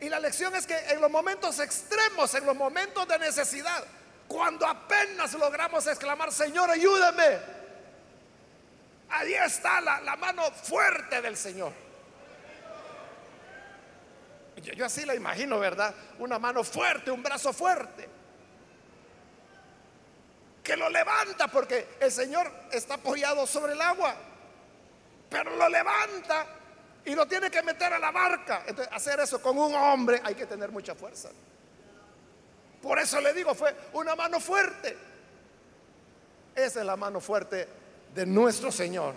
Y 0.00 0.08
la 0.08 0.18
lección 0.18 0.54
es 0.56 0.66
que 0.66 0.76
en 0.76 1.00
los 1.00 1.10
momentos 1.10 1.58
extremos, 1.60 2.34
en 2.34 2.44
los 2.44 2.56
momentos 2.56 3.06
de 3.06 3.18
necesidad, 3.18 3.84
cuando 4.26 4.66
apenas 4.66 5.32
logramos 5.34 5.86
exclamar, 5.86 6.32
Señor, 6.32 6.70
ayúdame, 6.70 7.38
ahí 9.10 9.34
está 9.34 9.80
la, 9.80 10.00
la 10.00 10.16
mano 10.16 10.42
fuerte 10.50 11.22
del 11.22 11.36
Señor. 11.36 11.72
Yo, 14.62 14.84
así 14.84 15.04
la 15.04 15.14
imagino, 15.14 15.58
¿verdad? 15.58 15.94
Una 16.18 16.38
mano 16.38 16.64
fuerte, 16.64 17.10
un 17.10 17.22
brazo 17.22 17.52
fuerte. 17.52 18.08
Que 20.64 20.76
lo 20.78 20.88
levanta 20.88 21.46
porque 21.48 21.96
el 22.00 22.10
Señor 22.10 22.50
está 22.72 22.94
apoyado 22.94 23.46
sobre 23.46 23.74
el 23.74 23.80
agua. 23.82 24.16
Pero 25.28 25.54
lo 25.56 25.68
levanta 25.68 26.46
y 27.04 27.14
lo 27.14 27.26
tiene 27.28 27.50
que 27.50 27.62
meter 27.62 27.92
a 27.92 27.98
la 27.98 28.10
barca. 28.10 28.62
Entonces, 28.66 28.92
hacer 28.92 29.20
eso 29.20 29.42
con 29.42 29.58
un 29.58 29.74
hombre 29.74 30.22
hay 30.24 30.34
que 30.34 30.46
tener 30.46 30.70
mucha 30.70 30.94
fuerza. 30.94 31.28
Por 32.80 32.98
eso 32.98 33.20
le 33.20 33.34
digo, 33.34 33.54
fue 33.54 33.76
una 33.92 34.16
mano 34.16 34.40
fuerte. 34.40 34.96
Esa 36.54 36.80
es 36.80 36.86
la 36.86 36.96
mano 36.96 37.20
fuerte 37.20 37.68
de 38.14 38.24
nuestro 38.24 38.72
Señor. 38.72 39.14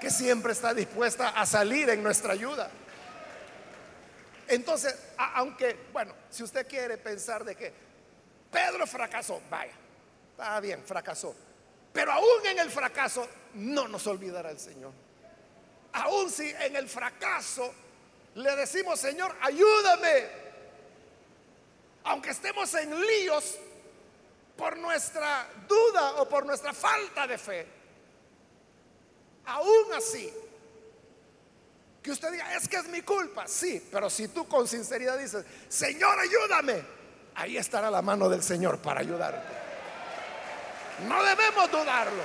Que 0.00 0.08
siempre 0.10 0.52
está 0.52 0.72
dispuesta 0.72 1.28
a 1.28 1.44
salir 1.44 1.90
en 1.90 2.02
nuestra 2.02 2.32
ayuda. 2.32 2.70
Entonces, 4.48 4.96
aunque, 5.18 5.76
bueno, 5.92 6.14
si 6.30 6.42
usted 6.42 6.66
quiere 6.66 6.96
pensar 6.96 7.44
de 7.44 7.54
que 7.54 7.89
Pedro 8.50 8.86
fracasó, 8.86 9.40
vaya, 9.48 9.72
está 10.32 10.60
bien, 10.60 10.82
fracasó. 10.84 11.34
Pero 11.92 12.12
aún 12.12 12.46
en 12.46 12.58
el 12.58 12.70
fracaso 12.70 13.28
no 13.54 13.88
nos 13.88 14.06
olvidará 14.06 14.50
el 14.50 14.58
Señor. 14.58 14.92
Aún 15.92 16.30
si 16.30 16.48
en 16.50 16.76
el 16.76 16.88
fracaso 16.88 17.72
le 18.34 18.54
decimos, 18.56 19.00
Señor, 19.00 19.34
ayúdame. 19.40 20.28
Aunque 22.04 22.30
estemos 22.30 22.72
en 22.74 22.98
líos 22.98 23.58
por 24.56 24.76
nuestra 24.78 25.48
duda 25.66 26.20
o 26.20 26.28
por 26.28 26.46
nuestra 26.46 26.72
falta 26.72 27.26
de 27.26 27.38
fe. 27.38 27.66
Aún 29.46 29.92
así, 29.96 30.32
que 32.02 32.10
usted 32.12 32.30
diga, 32.30 32.54
es 32.54 32.68
que 32.68 32.76
es 32.76 32.88
mi 32.88 33.02
culpa. 33.02 33.48
Sí, 33.48 33.86
pero 33.90 34.08
si 34.08 34.28
tú 34.28 34.46
con 34.46 34.68
sinceridad 34.68 35.18
dices, 35.18 35.44
Señor, 35.68 36.18
ayúdame, 36.18 36.84
ahí 37.40 37.56
estará 37.56 37.90
la 37.90 38.02
mano 38.02 38.28
del 38.28 38.42
Señor 38.42 38.78
para 38.80 39.00
ayudarte. 39.00 39.54
No 41.08 41.22
debemos 41.24 41.70
dudarlo. 41.70 42.22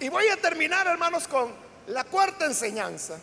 Y 0.00 0.08
voy 0.10 0.28
a 0.28 0.36
terminar, 0.36 0.86
hermanos, 0.86 1.26
con 1.26 1.50
la 1.86 2.04
cuarta 2.04 2.44
enseñanza. 2.44 3.18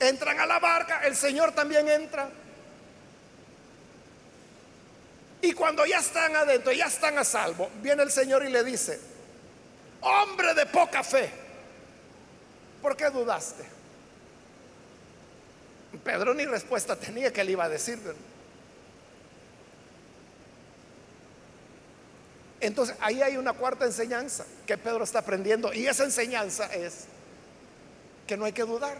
Entran 0.00 0.40
a 0.40 0.46
la 0.46 0.58
barca, 0.58 1.02
el 1.04 1.14
Señor 1.14 1.52
también 1.52 1.88
entra. 1.88 2.30
Y 5.42 5.52
cuando 5.52 5.84
ya 5.84 5.98
están 5.98 6.34
adentro, 6.36 6.72
ya 6.72 6.86
están 6.86 7.18
a 7.18 7.24
salvo, 7.24 7.70
viene 7.82 8.02
el 8.02 8.10
Señor 8.10 8.44
y 8.44 8.48
le 8.48 8.64
dice, 8.64 8.98
hombre 10.00 10.54
de 10.54 10.66
poca 10.66 11.04
fe, 11.04 11.41
¿por 12.82 12.96
qué 12.96 13.08
dudaste? 13.08 13.64
Pedro 16.04 16.34
ni 16.34 16.44
respuesta 16.44 16.96
tenía 16.96 17.32
que 17.32 17.44
le 17.44 17.52
iba 17.52 17.64
a 17.64 17.68
decir. 17.68 17.98
Entonces 22.60 22.96
ahí 23.00 23.22
hay 23.22 23.36
una 23.36 23.52
cuarta 23.52 23.84
enseñanza 23.84 24.44
que 24.66 24.76
Pedro 24.76 25.04
está 25.04 25.20
aprendiendo 25.20 25.72
y 25.72 25.86
esa 25.86 26.04
enseñanza 26.04 26.66
es 26.72 27.06
que 28.26 28.36
no 28.36 28.44
hay 28.44 28.52
que 28.52 28.62
dudar. 28.62 28.96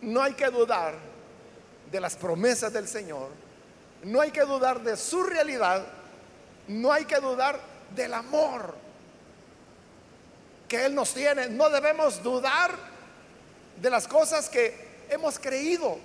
No 0.00 0.22
hay 0.22 0.34
que 0.34 0.46
dudar 0.46 0.94
de 1.90 2.00
las 2.00 2.16
promesas 2.16 2.72
del 2.72 2.86
Señor. 2.86 3.30
No 4.04 4.20
hay 4.20 4.30
que 4.30 4.42
dudar 4.42 4.80
de 4.82 4.96
su 4.96 5.22
realidad. 5.24 5.84
No 6.68 6.92
hay 6.92 7.04
que 7.04 7.16
dudar 7.16 7.58
del 7.94 8.14
amor 8.14 8.87
que 10.68 10.84
Él 10.84 10.94
nos 10.94 11.14
tiene. 11.14 11.48
No 11.48 11.70
debemos 11.70 12.22
dudar 12.22 12.72
de 13.80 13.90
las 13.90 14.06
cosas 14.06 14.48
que 14.48 15.06
hemos 15.08 15.38
creído. 15.38 15.98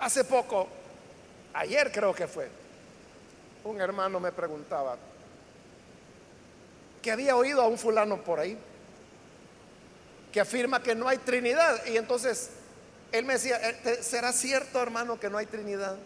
Hace 0.00 0.24
poco, 0.24 0.68
ayer 1.54 1.92
creo 1.92 2.12
que 2.12 2.26
fue, 2.26 2.50
un 3.64 3.80
hermano 3.80 4.18
me 4.18 4.32
preguntaba 4.32 4.96
que 7.00 7.10
había 7.10 7.36
oído 7.36 7.62
a 7.62 7.68
un 7.68 7.78
fulano 7.78 8.22
por 8.22 8.40
ahí 8.40 8.58
que 10.32 10.40
afirma 10.40 10.82
que 10.82 10.94
no 10.94 11.06
hay 11.06 11.18
Trinidad. 11.18 11.84
Y 11.86 11.96
entonces 11.96 12.50
él 13.12 13.24
me 13.24 13.34
decía, 13.34 13.58
eh, 13.60 13.98
¿será 14.02 14.32
cierto 14.32 14.80
hermano 14.80 15.20
que 15.20 15.28
no 15.28 15.38
hay 15.38 15.46
Trinidad? 15.46 15.96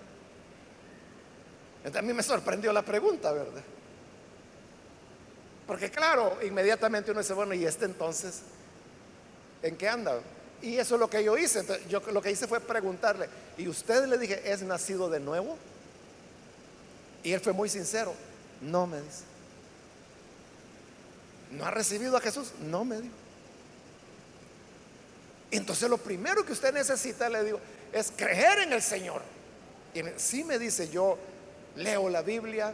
A 1.94 2.02
mí 2.02 2.12
me 2.12 2.22
sorprendió 2.22 2.72
la 2.72 2.82
pregunta, 2.82 3.30
¿verdad? 3.32 3.62
Porque 5.66 5.90
claro, 5.90 6.38
inmediatamente 6.42 7.10
uno 7.10 7.20
dice, 7.20 7.34
bueno, 7.34 7.54
¿y 7.54 7.64
este 7.64 7.86
entonces 7.86 8.42
en 9.62 9.76
qué 9.76 9.88
anda? 9.88 10.20
Y 10.62 10.76
eso 10.76 10.94
es 10.94 11.00
lo 11.00 11.10
que 11.10 11.22
yo 11.22 11.36
hice. 11.36 11.64
yo 11.88 12.00
lo 12.12 12.22
que 12.22 12.30
hice 12.30 12.46
fue 12.46 12.60
preguntarle, 12.60 13.28
¿y 13.58 13.68
usted 13.68 14.06
le 14.06 14.18
dije, 14.18 14.40
es 14.50 14.62
nacido 14.62 15.08
de 15.08 15.20
nuevo? 15.20 15.56
Y 17.22 17.32
él 17.32 17.40
fue 17.40 17.52
muy 17.52 17.68
sincero, 17.68 18.14
no 18.60 18.86
me 18.86 19.00
dice. 19.00 19.24
¿No 21.50 21.64
ha 21.64 21.70
recibido 21.70 22.16
a 22.16 22.20
Jesús? 22.20 22.52
No 22.60 22.84
me 22.84 23.00
dijo. 23.00 23.14
Entonces 25.50 25.88
lo 25.88 25.98
primero 25.98 26.44
que 26.44 26.52
usted 26.52 26.72
necesita, 26.72 27.28
le 27.28 27.44
digo, 27.44 27.60
es 27.92 28.12
creer 28.14 28.60
en 28.60 28.72
el 28.72 28.82
Señor. 28.82 29.22
Y 29.94 30.02
si 30.16 30.44
me 30.44 30.58
dice, 30.58 30.88
yo 30.88 31.18
leo 31.76 32.08
la 32.08 32.22
Biblia, 32.22 32.72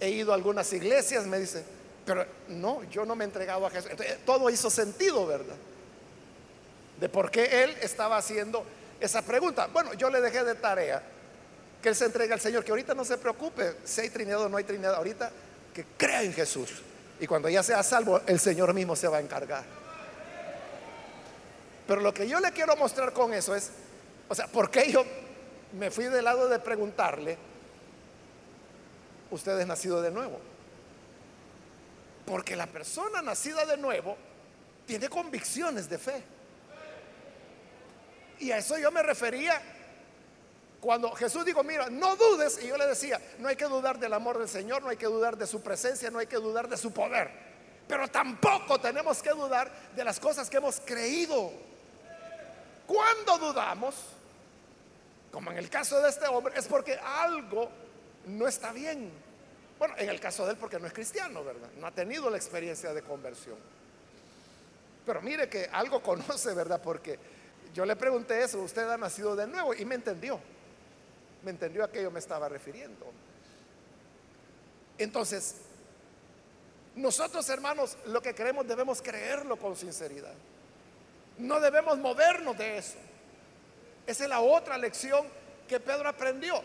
he 0.00 0.10
ido 0.10 0.32
a 0.32 0.34
algunas 0.34 0.72
iglesias, 0.72 1.26
me 1.26 1.38
dice, 1.38 1.62
pero 2.04 2.26
no, 2.48 2.82
yo 2.84 3.04
no 3.04 3.14
me 3.14 3.24
he 3.24 3.26
entregado 3.26 3.66
a 3.66 3.70
Jesús. 3.70 3.90
todo 4.24 4.50
hizo 4.50 4.70
sentido, 4.70 5.26
¿verdad? 5.26 5.56
De 6.98 7.08
por 7.08 7.30
qué 7.30 7.64
él 7.64 7.76
estaba 7.82 8.16
haciendo 8.16 8.64
esa 8.98 9.22
pregunta. 9.22 9.68
Bueno, 9.68 9.94
yo 9.94 10.10
le 10.10 10.20
dejé 10.20 10.42
de 10.44 10.54
tarea 10.54 11.02
que 11.82 11.88
él 11.88 11.96
se 11.96 12.06
entregue 12.06 12.32
al 12.32 12.40
Señor, 12.40 12.64
que 12.64 12.72
ahorita 12.72 12.94
no 12.94 13.04
se 13.04 13.16
preocupe 13.16 13.76
si 13.84 14.02
hay 14.02 14.10
Trinidad 14.10 14.42
o 14.42 14.48
no 14.48 14.56
hay 14.56 14.64
Trinidad, 14.64 14.94
ahorita 14.94 15.30
que 15.72 15.84
crea 15.96 16.22
en 16.22 16.32
Jesús. 16.32 16.82
Y 17.20 17.26
cuando 17.26 17.48
ya 17.48 17.62
sea 17.62 17.82
salvo, 17.82 18.20
el 18.26 18.40
Señor 18.40 18.74
mismo 18.74 18.96
se 18.96 19.08
va 19.08 19.18
a 19.18 19.20
encargar. 19.20 19.64
Pero 21.86 22.00
lo 22.00 22.14
que 22.14 22.28
yo 22.28 22.40
le 22.40 22.52
quiero 22.52 22.76
mostrar 22.76 23.12
con 23.12 23.34
eso 23.34 23.54
es, 23.54 23.70
o 24.28 24.34
sea, 24.34 24.46
¿por 24.46 24.70
qué 24.70 24.90
yo 24.92 25.04
me 25.78 25.90
fui 25.90 26.04
del 26.04 26.24
lado 26.24 26.48
de 26.48 26.58
preguntarle, 26.58 27.36
usted 29.30 29.58
es 29.58 29.66
nacido 29.66 30.02
de 30.02 30.10
nuevo? 30.10 30.38
Porque 32.26 32.56
la 32.56 32.66
persona 32.66 33.22
nacida 33.22 33.64
de 33.66 33.76
nuevo 33.76 34.16
tiene 34.86 35.08
convicciones 35.08 35.88
de 35.88 35.98
fe. 35.98 36.22
Y 38.38 38.50
a 38.52 38.58
eso 38.58 38.78
yo 38.78 38.90
me 38.90 39.02
refería 39.02 39.60
cuando 40.80 41.10
Jesús 41.12 41.44
dijo, 41.44 41.62
mira, 41.62 41.90
no 41.90 42.16
dudes, 42.16 42.58
y 42.62 42.68
yo 42.68 42.76
le 42.78 42.86
decía, 42.86 43.20
no 43.38 43.48
hay 43.48 43.56
que 43.56 43.66
dudar 43.66 43.98
del 43.98 44.14
amor 44.14 44.38
del 44.38 44.48
Señor, 44.48 44.82
no 44.82 44.88
hay 44.88 44.96
que 44.96 45.06
dudar 45.06 45.36
de 45.36 45.46
su 45.46 45.60
presencia, 45.60 46.10
no 46.10 46.18
hay 46.18 46.26
que 46.26 46.36
dudar 46.36 46.68
de 46.68 46.78
su 46.78 46.90
poder, 46.90 47.30
pero 47.86 48.08
tampoco 48.08 48.80
tenemos 48.80 49.22
que 49.22 49.30
dudar 49.30 49.70
de 49.94 50.04
las 50.04 50.18
cosas 50.18 50.48
que 50.48 50.56
hemos 50.56 50.80
creído. 50.80 51.52
Cuando 52.86 53.38
dudamos, 53.38 53.94
como 55.30 55.50
en 55.50 55.58
el 55.58 55.68
caso 55.68 56.00
de 56.00 56.08
este 56.08 56.26
hombre, 56.26 56.54
es 56.56 56.66
porque 56.66 56.94
algo 56.94 57.70
no 58.26 58.48
está 58.48 58.72
bien. 58.72 59.12
Bueno, 59.80 59.94
en 59.98 60.08
el 60.08 60.20
caso 60.20 60.44
de 60.44 60.52
él 60.52 60.58
porque 60.58 60.78
no 60.78 60.86
es 60.86 60.92
cristiano, 60.92 61.42
¿verdad? 61.42 61.70
No 61.80 61.88
ha 61.88 61.90
tenido 61.90 62.30
la 62.30 62.36
experiencia 62.36 62.94
de 62.94 63.02
conversión. 63.02 63.56
Pero 65.04 65.20
mire 65.22 65.48
que 65.48 65.68
algo 65.72 66.00
conoce, 66.04 66.54
¿verdad? 66.54 66.80
Porque 66.80 67.18
yo 67.74 67.84
le 67.84 67.96
pregunté 67.96 68.44
eso, 68.44 68.60
usted 68.60 68.88
ha 68.88 68.96
nacido 68.96 69.34
de 69.34 69.48
nuevo 69.48 69.74
y 69.74 69.84
me 69.84 69.96
entendió 69.96 70.40
me 71.42 71.50
entendió 71.50 71.84
a 71.84 71.90
qué 71.90 72.02
yo 72.02 72.10
me 72.10 72.18
estaba 72.18 72.48
refiriendo. 72.48 73.06
Entonces, 74.98 75.56
nosotros 76.94 77.48
hermanos, 77.48 77.96
lo 78.06 78.20
que 78.20 78.34
creemos 78.34 78.66
debemos 78.66 79.00
creerlo 79.00 79.56
con 79.56 79.76
sinceridad. 79.76 80.34
No 81.38 81.60
debemos 81.60 81.98
movernos 81.98 82.56
de 82.58 82.78
eso. 82.78 82.98
Esa 84.06 84.24
es 84.24 84.30
la 84.30 84.40
otra 84.40 84.76
lección 84.76 85.26
que 85.66 85.80
Pedro 85.80 86.08
aprendió. 86.08 86.62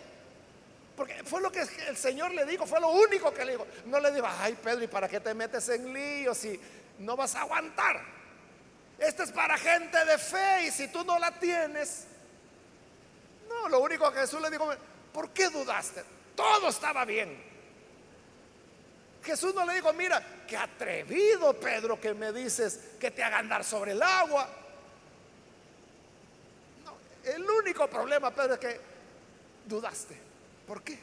Porque 0.96 1.24
fue 1.26 1.42
lo 1.42 1.52
que 1.52 1.62
el 1.88 1.98
Señor 1.98 2.32
le 2.32 2.46
dijo, 2.46 2.66
fue 2.66 2.80
lo 2.80 2.90
único 2.90 3.34
que 3.34 3.44
le 3.44 3.54
dijo. 3.54 3.68
No 3.86 4.00
le 4.00 4.12
dijo, 4.12 4.28
ay 4.40 4.58
Pedro, 4.62 4.84
¿y 4.84 4.88
para 4.88 5.10
qué 5.10 5.20
te 5.20 5.34
metes 5.34 5.68
en 5.70 5.94
lío 5.94 6.34
si 6.34 6.60
no 7.00 7.18
vas 7.18 7.36
a 7.36 7.42
aguantar? 7.42 8.02
Esto 8.98 9.24
es 9.24 9.32
para 9.32 9.58
gente 9.58 10.04
de 10.06 10.18
fe 10.18 10.68
y 10.68 10.72
si 10.72 10.88
tú 10.88 11.04
no 11.04 11.20
la 11.20 11.32
tienes, 11.32 12.06
no, 13.50 13.68
lo 13.68 13.80
único 13.80 14.10
que 14.12 14.20
Jesús 14.20 14.42
le 14.42 14.50
dijo, 14.50 14.70
¿por 15.12 15.30
qué 15.32 15.50
dudaste? 15.50 16.04
Todo 16.34 16.70
estaba 16.70 17.04
bien. 17.04 17.44
Jesús 19.22 19.54
no 19.54 19.66
le 19.66 19.74
dijo, 19.74 19.92
mira, 19.92 20.24
qué 20.48 20.56
atrevido 20.56 21.60
Pedro 21.60 22.00
que 22.00 22.14
me 22.14 22.32
dices 22.32 22.80
que 23.00 23.12
te 23.12 23.24
haga 23.24 23.40
andar 23.40 23.64
sobre 23.64 23.92
el 23.92 24.02
agua. 24.02 24.48
No, 26.86 26.98
el 27.24 27.50
único 27.50 27.90
problema, 27.90 28.32
Pedro, 28.32 28.54
es 28.54 28.60
que 28.60 28.80
dudaste. 29.66 30.25
¿Por 30.68 30.84
qué? 30.84 31.00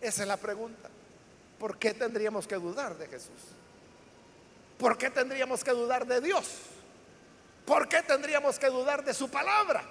Esa 0.00 0.22
es 0.22 0.28
la 0.28 0.36
pregunta. 0.36 0.88
¿Por 1.58 1.78
qué 1.78 1.94
tendríamos 1.94 2.46
que 2.46 2.54
dudar 2.56 2.96
de 2.96 3.06
Jesús? 3.08 3.30
¿Por 4.78 4.96
qué 4.96 5.10
tendríamos 5.10 5.64
que 5.64 5.72
dudar 5.72 6.06
de 6.06 6.20
Dios? 6.20 6.46
¿Por 7.66 7.88
qué 7.88 8.02
tendríamos 8.02 8.58
que 8.58 8.68
dudar 8.68 9.04
de 9.04 9.12
su 9.12 9.28
palabra? 9.28 9.82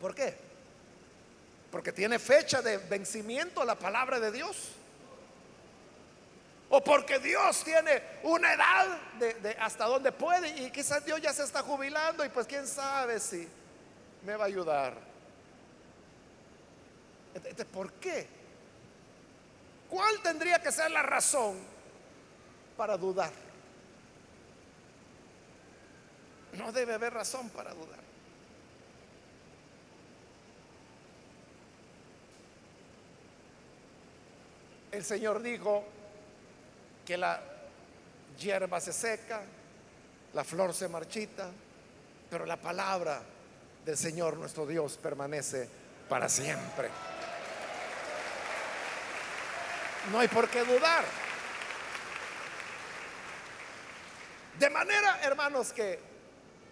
¿Por 0.00 0.14
qué? 0.14 0.36
Porque 1.70 1.92
tiene 1.92 2.18
fecha 2.18 2.60
de 2.60 2.78
vencimiento 2.78 3.64
la 3.64 3.76
palabra 3.76 4.20
de 4.20 4.30
Dios. 4.30 4.70
O 6.68 6.82
porque 6.82 7.18
Dios 7.20 7.62
tiene 7.62 8.02
una 8.24 8.52
edad 8.52 9.00
de, 9.18 9.56
hasta 9.60 9.84
donde 9.86 10.10
puede 10.10 10.48
y 10.62 10.70
quizás 10.70 11.04
Dios 11.04 11.20
ya 11.20 11.32
se 11.32 11.44
está 11.44 11.62
jubilando 11.62 12.24
y 12.24 12.28
pues 12.28 12.46
quién 12.46 12.66
sabe 12.66 13.20
si 13.20 13.48
me 14.24 14.34
va 14.36 14.44
a 14.44 14.46
ayudar. 14.48 15.13
¿Por 17.72 17.92
qué? 17.94 18.26
¿Cuál 19.88 20.20
tendría 20.22 20.60
que 20.60 20.72
ser 20.72 20.90
la 20.90 21.02
razón 21.02 21.58
para 22.76 22.96
dudar? 22.96 23.32
No 26.54 26.72
debe 26.72 26.94
haber 26.94 27.14
razón 27.14 27.50
para 27.50 27.74
dudar. 27.74 28.04
el 34.94 35.04
Señor 35.04 35.42
dijo 35.42 35.84
que 37.04 37.16
la 37.16 37.40
hierba 38.38 38.80
se 38.80 38.92
seca, 38.92 39.42
la 40.32 40.44
flor 40.44 40.72
se 40.72 40.88
marchita, 40.88 41.50
pero 42.30 42.46
la 42.46 42.56
palabra 42.56 43.20
del 43.84 43.96
Señor 43.96 44.36
nuestro 44.36 44.66
Dios 44.66 44.96
permanece 44.96 45.68
para 46.08 46.28
siempre. 46.28 47.13
No 50.10 50.18
hay 50.18 50.28
por 50.28 50.48
qué 50.48 50.64
dudar. 50.64 51.04
De 54.58 54.70
manera, 54.70 55.20
hermanos, 55.22 55.72
que, 55.72 55.98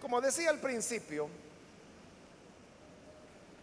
como 0.00 0.20
decía 0.20 0.50
al 0.50 0.58
principio, 0.58 1.28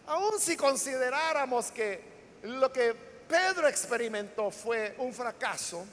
aun 0.06 0.38
si 0.38 0.56
consideráramos 0.56 1.70
que 1.70 2.02
lo 2.42 2.70
que 2.72 2.94
Pedro 3.28 3.68
experimentó 3.68 4.50
fue 4.50 4.94
un 4.98 5.14
fracaso, 5.14 5.86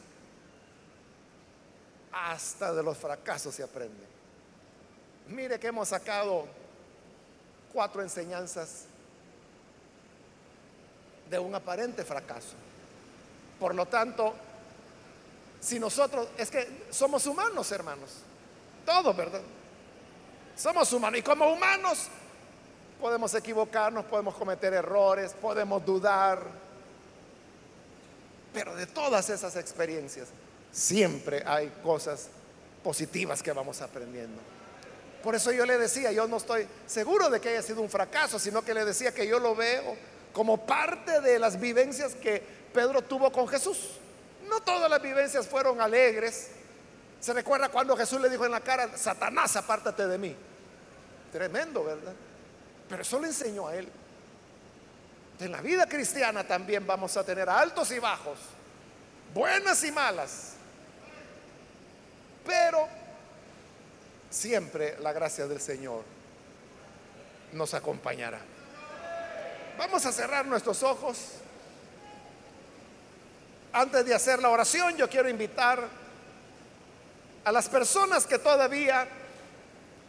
hasta 2.12 2.74
de 2.74 2.82
los 2.82 2.98
fracasos 2.98 3.54
se 3.54 3.64
aprende. 3.64 4.06
Mire 5.28 5.60
que 5.60 5.68
hemos 5.68 5.90
sacado 5.90 6.48
cuatro 7.72 8.02
enseñanzas 8.02 8.86
de 11.30 11.38
un 11.38 11.54
aparente 11.54 12.04
fracaso. 12.04 12.56
Por 13.60 13.74
lo 13.74 13.86
tanto, 13.86 14.34
si 15.60 15.80
nosotros, 15.80 16.28
es 16.38 16.52
que 16.52 16.86
somos 16.90 17.26
humanos, 17.26 17.72
hermanos, 17.72 18.10
todos, 18.86 19.16
¿verdad? 19.16 19.42
Somos 20.56 20.92
humanos 20.94 21.20
y 21.20 21.24
como 21.24 21.52
humanos 21.52 22.08
podemos 23.00 23.34
equivocarnos, 23.34 24.06
podemos 24.06 24.36
cometer 24.36 24.74
errores, 24.74 25.34
podemos 25.34 25.86
dudar, 25.86 26.40
pero 28.54 28.76
de 28.76 28.88
todas 28.88 29.30
esas 29.30 29.56
experiencias 29.56 30.30
siempre 30.72 31.44
hay 31.46 31.72
cosas 31.84 32.30
positivas 32.84 33.44
que 33.44 33.52
vamos 33.52 33.82
aprendiendo. 33.82 34.40
Por 35.24 35.36
eso 35.36 35.52
yo 35.52 35.66
le 35.66 35.78
decía, 35.78 36.12
yo 36.12 36.28
no 36.28 36.38
estoy 36.38 36.68
seguro 36.86 37.30
de 37.30 37.40
que 37.40 37.50
haya 37.50 37.62
sido 37.62 37.82
un 37.82 37.90
fracaso, 37.90 38.40
sino 38.40 38.62
que 38.64 38.74
le 38.74 38.86
decía 38.86 39.14
que 39.14 39.28
yo 39.28 39.40
lo 39.40 39.56
veo 39.56 39.96
como 40.32 40.66
parte 40.66 41.20
de 41.22 41.40
las 41.40 41.60
vivencias 41.60 42.16
que 42.16 42.42
Pedro 42.74 43.02
tuvo 43.02 43.32
con 43.32 43.48
Jesús. 43.48 43.78
No 44.48 44.62
todas 44.62 44.90
las 44.90 45.02
vivencias 45.02 45.48
fueron 45.48 45.82
alegres. 45.82 46.50
Se 47.20 47.34
recuerda 47.34 47.70
cuando 47.70 47.98
Jesús 47.98 48.22
le 48.22 48.30
dijo 48.30 48.46
en 48.46 48.52
la 48.52 48.62
cara, 48.62 48.96
Satanás, 48.98 49.56
apártate 49.56 50.08
de 50.08 50.18
mí. 50.18 50.36
Tremendo, 51.32 51.84
¿verdad? 51.84 52.14
Pero 52.88 53.02
eso 53.02 53.20
le 53.20 53.28
enseñó 53.28 53.68
a 53.68 53.76
él. 53.76 53.90
En 55.40 55.52
la 55.52 55.62
vida 55.62 55.88
cristiana 55.88 56.46
también 56.46 56.86
vamos 56.88 57.16
a 57.16 57.24
tener 57.24 57.48
altos 57.48 57.92
y 57.92 58.00
bajos, 58.00 58.40
buenas 59.36 59.84
y 59.84 59.92
malas, 59.92 60.54
pero 62.44 62.88
siempre 64.32 64.98
la 65.00 65.14
gracia 65.14 65.46
del 65.46 65.62
Señor 65.62 66.04
nos 67.54 67.76
acompañará. 67.76 68.40
Vamos 69.78 70.08
a 70.08 70.12
cerrar 70.12 70.48
nuestros 70.48 70.82
ojos 70.82 71.34
antes 73.78 74.06
de 74.06 74.16
hacer 74.16 74.42
la 74.42 74.50
oración, 74.50 74.98
yo 74.98 75.08
quiero 75.08 75.30
invitar 75.30 75.88
a 77.44 77.52
las 77.52 77.70
personas 77.70 78.26
que 78.26 78.40
todavía 78.40 79.08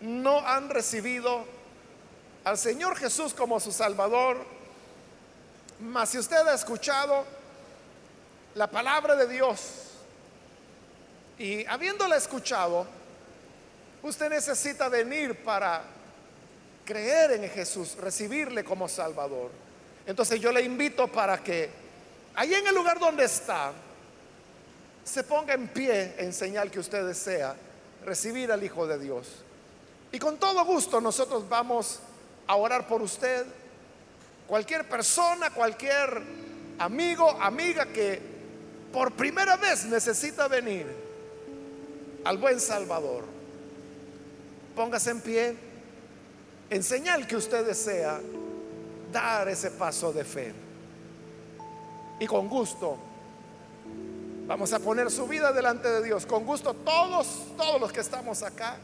no 0.00 0.38
han 0.46 0.70
recibido 0.70 1.44
al 2.44 2.56
Señor 2.56 2.96
Jesús 2.96 3.34
como 3.34 3.60
su 3.60 3.70
Salvador, 3.70 4.38
mas 5.80 6.08
si 6.08 6.18
usted 6.18 6.46
ha 6.48 6.54
escuchado 6.54 7.24
la 8.54 8.68
palabra 8.68 9.14
de 9.16 9.28
Dios 9.28 9.60
y 11.38 11.66
habiéndola 11.66 12.16
escuchado, 12.16 12.86
usted 14.02 14.30
necesita 14.30 14.88
venir 14.88 15.44
para 15.44 15.82
creer 16.86 17.32
en 17.32 17.50
Jesús, 17.50 17.96
recibirle 18.00 18.64
como 18.64 18.88
Salvador. 18.88 19.50
Entonces 20.06 20.40
yo 20.40 20.52
le 20.52 20.62
invito 20.62 21.06
para 21.06 21.36
que 21.44 21.77
ahí 22.38 22.54
en 22.54 22.68
el 22.68 22.74
lugar 22.74 23.00
donde 23.00 23.24
está, 23.24 23.72
se 25.02 25.24
ponga 25.24 25.54
en 25.54 25.66
pie 25.66 26.14
en 26.18 26.32
señal 26.32 26.70
que 26.70 26.78
usted 26.78 27.04
desea 27.04 27.56
recibir 28.06 28.52
al 28.52 28.62
Hijo 28.62 28.86
de 28.86 28.96
Dios. 28.96 29.26
Y 30.12 30.20
con 30.20 30.38
todo 30.38 30.64
gusto 30.64 31.00
nosotros 31.00 31.48
vamos 31.48 31.98
a 32.46 32.54
orar 32.54 32.86
por 32.86 33.02
usted. 33.02 33.44
Cualquier 34.46 34.88
persona, 34.88 35.50
cualquier 35.50 36.22
amigo, 36.78 37.28
amiga 37.28 37.86
que 37.86 38.22
por 38.92 39.10
primera 39.14 39.56
vez 39.56 39.84
necesita 39.86 40.46
venir 40.46 40.86
al 42.24 42.38
buen 42.38 42.60
Salvador, 42.60 43.24
póngase 44.76 45.10
en 45.10 45.20
pie 45.20 45.56
en 46.70 46.84
señal 46.84 47.26
que 47.26 47.34
usted 47.34 47.66
desea 47.66 48.20
dar 49.10 49.48
ese 49.48 49.72
paso 49.72 50.12
de 50.12 50.24
fe. 50.24 50.67
Y 52.20 52.26
con 52.26 52.48
gusto 52.48 52.96
vamos 54.46 54.72
a 54.72 54.78
poner 54.78 55.10
su 55.10 55.26
vida 55.26 55.52
delante 55.52 55.88
de 55.88 56.02
Dios. 56.02 56.26
Con 56.26 56.44
gusto 56.44 56.74
todos, 56.74 57.46
todos 57.56 57.80
los 57.80 57.92
que 57.92 58.00
estamos 58.00 58.42
acá, 58.42 58.76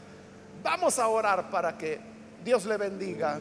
vamos 0.63 0.99
a 0.99 1.07
orar 1.07 1.49
para 1.49 1.77
que 1.77 1.99
Dios 2.43 2.65
le 2.65 2.77
bendiga 2.77 3.39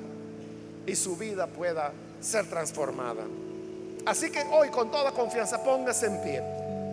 y 0.86 0.96
su 0.96 1.16
vida 1.16 1.46
pueda 1.46 1.92
ser 2.20 2.48
transformada. 2.48 3.24
Así 4.06 4.30
que 4.30 4.42
hoy 4.50 4.68
con 4.68 4.90
toda 4.90 5.12
confianza 5.12 5.62
póngase 5.62 6.06
en 6.06 6.22
pie. 6.22 6.42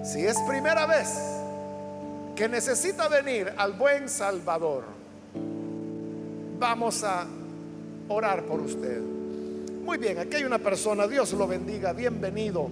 Si 0.03 0.25
es 0.25 0.37
primera 0.47 0.85
vez 0.85 1.09
que 2.35 2.47
necesita 2.47 3.07
venir 3.07 3.53
al 3.57 3.73
buen 3.73 4.09
Salvador, 4.09 4.83
vamos 6.59 7.03
a 7.03 7.25
orar 8.07 8.43
por 8.43 8.61
usted. 8.61 9.20
Muy 9.83 9.97
bien, 9.97 10.19
aquí 10.19 10.37
hay 10.37 10.43
una 10.43 10.59
persona, 10.59 11.07
Dios 11.07 11.33
lo 11.33 11.47
bendiga, 11.47 11.91
bienvenido. 11.91 12.69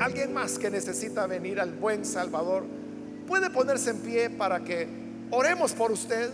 Alguien 0.00 0.34
más 0.34 0.58
que 0.58 0.68
necesita 0.68 1.26
venir 1.26 1.60
al 1.60 1.72
buen 1.72 2.04
Salvador, 2.04 2.64
puede 3.26 3.50
ponerse 3.50 3.90
en 3.90 3.98
pie 3.98 4.30
para 4.30 4.60
que 4.60 4.88
oremos 5.30 5.72
por 5.72 5.92
usted. 5.92 6.28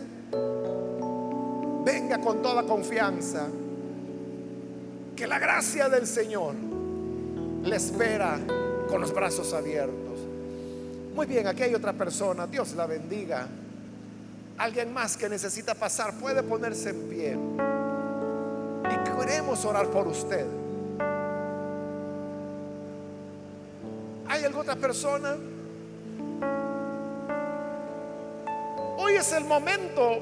Venga 1.84 2.18
con 2.20 2.41
toda 2.41 2.62
confianza. 2.62 3.47
Que 5.14 5.26
la 5.26 5.39
gracia 5.39 5.89
del 5.91 6.07
Señor 6.07 6.55
le 7.62 7.76
espera 7.76 8.39
con 8.89 9.03
los 9.03 9.12
brazos 9.12 9.53
abiertos. 9.53 10.18
Muy 11.14 11.26
bien, 11.26 11.47
aquí 11.47 11.62
hay 11.62 11.74
otra 11.74 11.93
persona, 11.93 12.47
Dios 12.47 12.74
la 12.74 12.87
bendiga. 12.87 13.47
Alguien 14.57 14.93
más 14.93 15.16
que 15.16 15.28
necesita 15.28 15.74
pasar 15.74 16.18
puede 16.18 16.43
ponerse 16.43 16.91
en 16.91 17.09
pie. 17.09 17.37
Y 18.93 19.11
queremos 19.11 19.64
orar 19.64 19.87
por 19.89 20.07
usted. 20.09 20.47
¿Hay 24.28 24.45
alguna 24.45 24.62
otra 24.62 24.76
persona? 24.76 25.37
Hoy 28.99 29.14
es 29.14 29.32
el 29.32 29.45
momento 29.45 30.18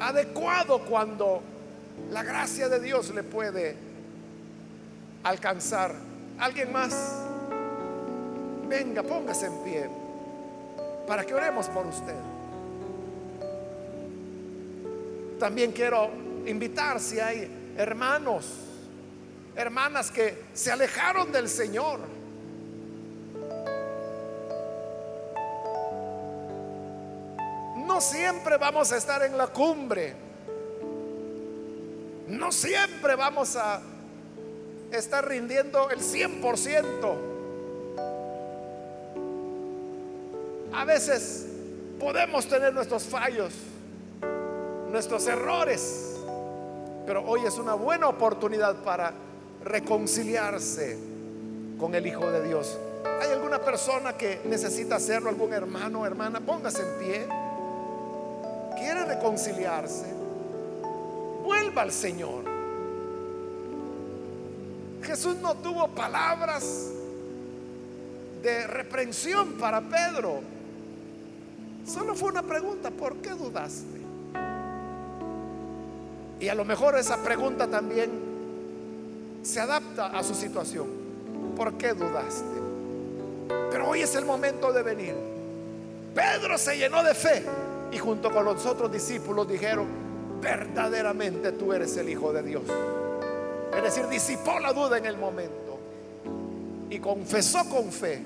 adecuado 0.00 0.80
cuando 0.80 1.42
la 2.10 2.22
gracia 2.22 2.68
de 2.68 2.80
Dios 2.80 3.14
le 3.14 3.22
puede 3.22 3.76
alcanzar. 5.22 5.94
¿Alguien 6.38 6.72
más? 6.72 7.24
Venga, 8.68 9.02
póngase 9.02 9.46
en 9.46 9.62
pie 9.62 9.90
para 11.06 11.24
que 11.24 11.34
oremos 11.34 11.66
por 11.68 11.86
usted. 11.86 12.14
También 15.38 15.72
quiero 15.72 16.10
invitar 16.50 17.00
si 17.00 17.18
hay 17.18 17.74
hermanos, 17.76 18.46
hermanas 19.56 20.10
que 20.10 20.44
se 20.52 20.70
alejaron 20.70 21.32
del 21.32 21.48
Señor. 21.48 22.00
No 27.76 28.00
siempre 28.00 28.56
vamos 28.56 28.92
a 28.92 28.96
estar 28.96 29.22
en 29.22 29.36
la 29.38 29.46
cumbre. 29.48 30.14
No 32.28 32.52
siempre 32.52 33.16
vamos 33.16 33.56
a 33.56 33.80
estar 34.92 35.26
rindiendo 35.26 35.90
el 35.90 36.00
100%. 36.00 37.16
A 40.72 40.84
veces 40.84 41.46
podemos 41.98 42.46
tener 42.46 42.72
nuestros 42.72 43.04
fallos 43.04 43.52
nuestros 44.90 45.26
errores. 45.26 46.09
Pero 47.06 47.24
hoy 47.26 47.40
es 47.46 47.58
una 47.58 47.74
buena 47.74 48.08
oportunidad 48.08 48.76
para 48.82 49.12
reconciliarse 49.64 50.98
con 51.78 51.94
el 51.94 52.06
Hijo 52.06 52.30
de 52.30 52.46
Dios. 52.46 52.78
¿Hay 53.20 53.30
alguna 53.30 53.58
persona 53.58 54.16
que 54.16 54.40
necesita 54.44 54.96
hacerlo? 54.96 55.28
¿Algún 55.28 55.52
hermano 55.52 56.00
o 56.00 56.06
hermana? 56.06 56.40
Póngase 56.40 56.82
en 56.82 56.98
pie. 56.98 57.26
¿Quiere 58.76 59.04
reconciliarse? 59.04 60.06
Vuelva 61.42 61.82
al 61.82 61.92
Señor. 61.92 62.44
Jesús 65.02 65.36
no 65.36 65.54
tuvo 65.56 65.88
palabras 65.88 66.90
de 68.42 68.66
reprensión 68.66 69.54
para 69.54 69.80
Pedro. 69.80 70.40
Solo 71.86 72.14
fue 72.14 72.30
una 72.30 72.42
pregunta, 72.42 72.90
¿por 72.90 73.16
qué 73.16 73.30
dudaste? 73.30 73.99
Y 76.40 76.48
a 76.48 76.54
lo 76.54 76.64
mejor 76.64 76.96
esa 76.96 77.18
pregunta 77.18 77.66
también 77.66 78.10
se 79.42 79.60
adapta 79.60 80.06
a 80.06 80.24
su 80.24 80.34
situación. 80.34 80.86
¿Por 81.54 81.74
qué 81.74 81.92
dudaste? 81.92 82.60
Pero 83.70 83.90
hoy 83.90 84.00
es 84.00 84.14
el 84.14 84.24
momento 84.24 84.72
de 84.72 84.82
venir. 84.82 85.14
Pedro 86.14 86.56
se 86.56 86.78
llenó 86.78 87.02
de 87.02 87.14
fe 87.14 87.44
y 87.92 87.98
junto 87.98 88.30
con 88.30 88.46
los 88.46 88.64
otros 88.64 88.90
discípulos 88.90 89.46
dijeron, 89.46 89.86
verdaderamente 90.40 91.52
tú 91.52 91.74
eres 91.74 91.94
el 91.98 92.08
Hijo 92.08 92.32
de 92.32 92.42
Dios. 92.42 92.62
Es 93.76 93.82
decir, 93.82 94.06
disipó 94.08 94.58
la 94.58 94.72
duda 94.72 94.96
en 94.96 95.04
el 95.04 95.18
momento 95.18 95.78
y 96.88 96.98
confesó 96.98 97.68
con 97.68 97.92
fe 97.92 98.22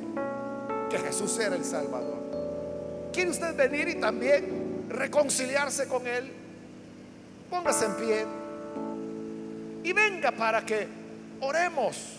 que 0.89 0.99
Jesús 0.99 1.37
era 1.41 1.57
el 1.57 1.65
Salvador. 1.65 2.15
¿Quiere 3.13 3.31
usted 3.31 3.57
venir 3.57 3.89
y 3.89 3.97
también 3.97 4.87
reconciliarse 4.89 5.89
con 5.89 6.07
Él? 6.07 6.44
Póngase 7.55 7.85
en 7.85 7.95
pie 7.95 8.27
y 9.85 9.93
venga 9.93 10.33
para 10.33 10.67
que 10.67 10.89
oremos 11.41 12.19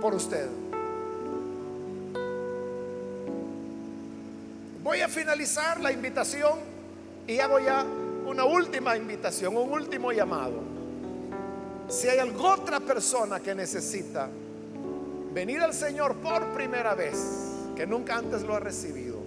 por 0.00 0.16
usted. 0.16 0.48
Voy 4.82 5.00
a 5.00 5.08
finalizar 5.08 5.80
la 5.80 5.92
invitación 5.92 6.58
y 7.24 7.38
hago 7.38 7.60
ya 7.60 7.86
una 8.26 8.44
última 8.44 8.96
invitación, 8.96 9.56
un 9.56 9.70
último 9.70 10.10
llamado. 10.10 10.60
Si 11.88 12.08
hay 12.08 12.18
alguna 12.18 12.54
otra 12.54 12.80
persona 12.80 13.38
que 13.38 13.54
necesita 13.54 14.28
venir 15.32 15.60
al 15.60 15.72
Señor 15.72 16.16
por 16.16 16.48
primera 16.48 16.96
vez, 16.96 17.16
que 17.76 17.86
nunca 17.86 18.16
antes 18.16 18.42
lo 18.42 18.56
ha 18.56 18.60
recibido, 18.60 19.18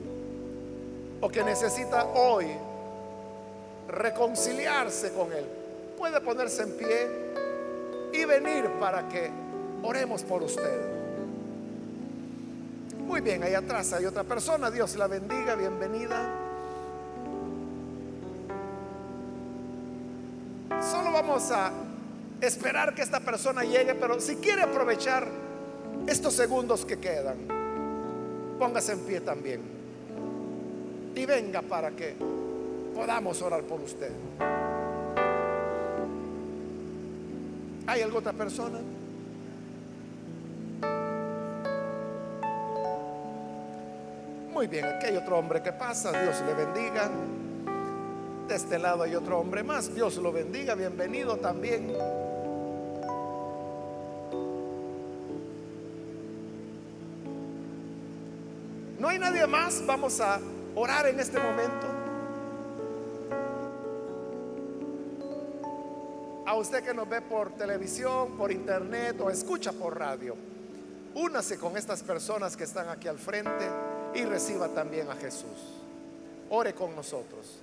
o 1.22 1.30
que 1.30 1.41
necesita 1.41 2.04
hoy 2.04 2.47
reconciliarse 3.92 5.12
con 5.14 5.32
Él, 5.34 5.46
puede 5.98 6.22
ponerse 6.22 6.64
en 6.64 6.72
pie 6.72 7.08
y 8.14 8.26
venir 8.26 8.70
para 8.80 9.08
que 9.08 9.30
oremos 9.84 10.24
por 10.24 10.44
usted. 10.44 10.80
Muy 13.06 13.22
bien, 13.22 13.44
ahí 13.44 13.54
atrás 13.54 13.92
hay 13.94 14.06
otra 14.06 14.24
persona, 14.24 14.72
Dios 14.72 14.96
la 14.96 15.08
bendiga, 15.08 15.56
bienvenida. 15.56 16.30
Solo 20.82 21.12
vamos 21.12 21.52
a 21.52 21.72
esperar 22.39 22.96
que 22.96 23.02
esta 23.02 23.20
persona 23.20 23.64
llegue, 23.64 23.96
pero 23.96 24.20
si 24.20 24.38
quiere 24.38 24.64
aprovechar 24.64 25.28
estos 26.08 26.34
segundos 26.34 26.86
que 26.86 27.00
quedan, 27.00 27.38
póngase 28.58 28.94
en 28.94 29.00
pie 29.02 29.22
también. 29.22 29.62
Y 31.14 31.26
venga 31.26 31.62
para 31.62 31.92
que 31.92 32.16
podamos 33.02 33.41
orar 33.41 33.64
por 33.64 33.82
usted. 33.82 34.12
¿Hay 37.88 38.02
alguna 38.04 38.20
otra 38.20 38.34
persona? 38.34 38.78
Muy 44.54 44.68
bien, 44.68 44.86
aquí 44.86 45.08
hay 45.08 45.18
otro 45.18 45.39
hombre 45.39 45.64
que 45.64 45.74
pasa, 45.74 46.12
Dios 46.12 46.43
le 46.45 46.54
bendiga. 46.54 47.10
De 48.47 48.56
este 48.56 48.78
lado 48.78 49.02
hay 49.02 49.16
otro 49.16 49.39
hombre 49.39 49.64
más, 49.64 49.95
Dios 49.95 50.18
lo 50.18 50.32
bendiga, 50.32 50.76
bienvenido 50.76 51.38
también. 51.38 51.91
No 58.99 59.08
hay 59.08 59.18
nadie 59.18 59.47
más, 59.47 59.84
vamos 59.88 60.22
a 60.22 60.39
orar 60.76 61.08
en 61.08 61.20
este 61.20 61.39
momento. 61.39 61.91
Usted 66.62 66.84
que 66.84 66.93
nos 66.93 67.09
ve 67.09 67.22
por 67.22 67.55
televisión, 67.55 68.38
por 68.38 68.51
internet 68.51 69.20
o 69.20 69.30
escucha 69.30 69.74
por 69.74 69.97
radio, 69.97 70.36
únase 71.16 71.57
con 71.57 71.76
estas 71.76 72.03
personas 72.03 72.55
que 72.55 72.64
están 72.64 72.88
aquí 72.89 73.07
al 73.07 73.18
frente 73.18 73.68
y 74.14 74.24
reciba 74.24 74.70
también 74.70 75.09
a 75.09 75.16
Jesús. 75.16 75.80
Ore 76.49 76.74
con 76.74 76.95
nosotros. 76.95 77.59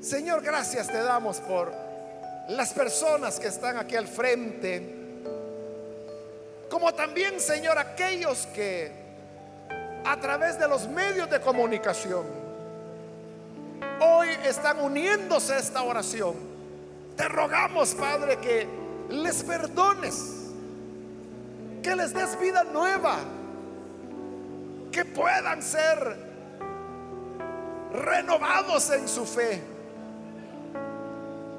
Señor, 0.00 0.42
gracias 0.42 0.88
te 0.88 1.02
damos 1.02 1.38
por 1.40 1.72
las 2.48 2.72
personas 2.72 3.38
que 3.38 3.48
están 3.48 3.76
aquí 3.76 3.96
al 3.96 4.08
frente, 4.08 5.02
como 6.70 6.92
también, 6.94 7.40
Señor, 7.40 7.78
aquellos 7.78 8.46
que 8.46 8.90
a 10.04 10.18
través 10.18 10.58
de 10.58 10.66
los 10.66 10.88
medios 10.88 11.30
de 11.30 11.40
comunicación 11.40 12.24
hoy 14.00 14.28
están 14.44 14.80
uniéndose 14.80 15.54
a 15.54 15.58
esta 15.58 15.82
oración. 15.82 16.53
Te 17.16 17.28
rogamos, 17.28 17.94
Padre, 17.94 18.38
que 18.38 18.68
les 19.08 19.42
perdones, 19.42 20.50
que 21.82 21.94
les 21.94 22.12
des 22.12 22.38
vida 22.40 22.64
nueva 22.64 23.18
que 24.94 25.04
puedan 25.04 25.60
ser 25.60 26.16
renovados 27.92 28.90
en 28.90 29.08
su 29.08 29.26
fe. 29.26 29.60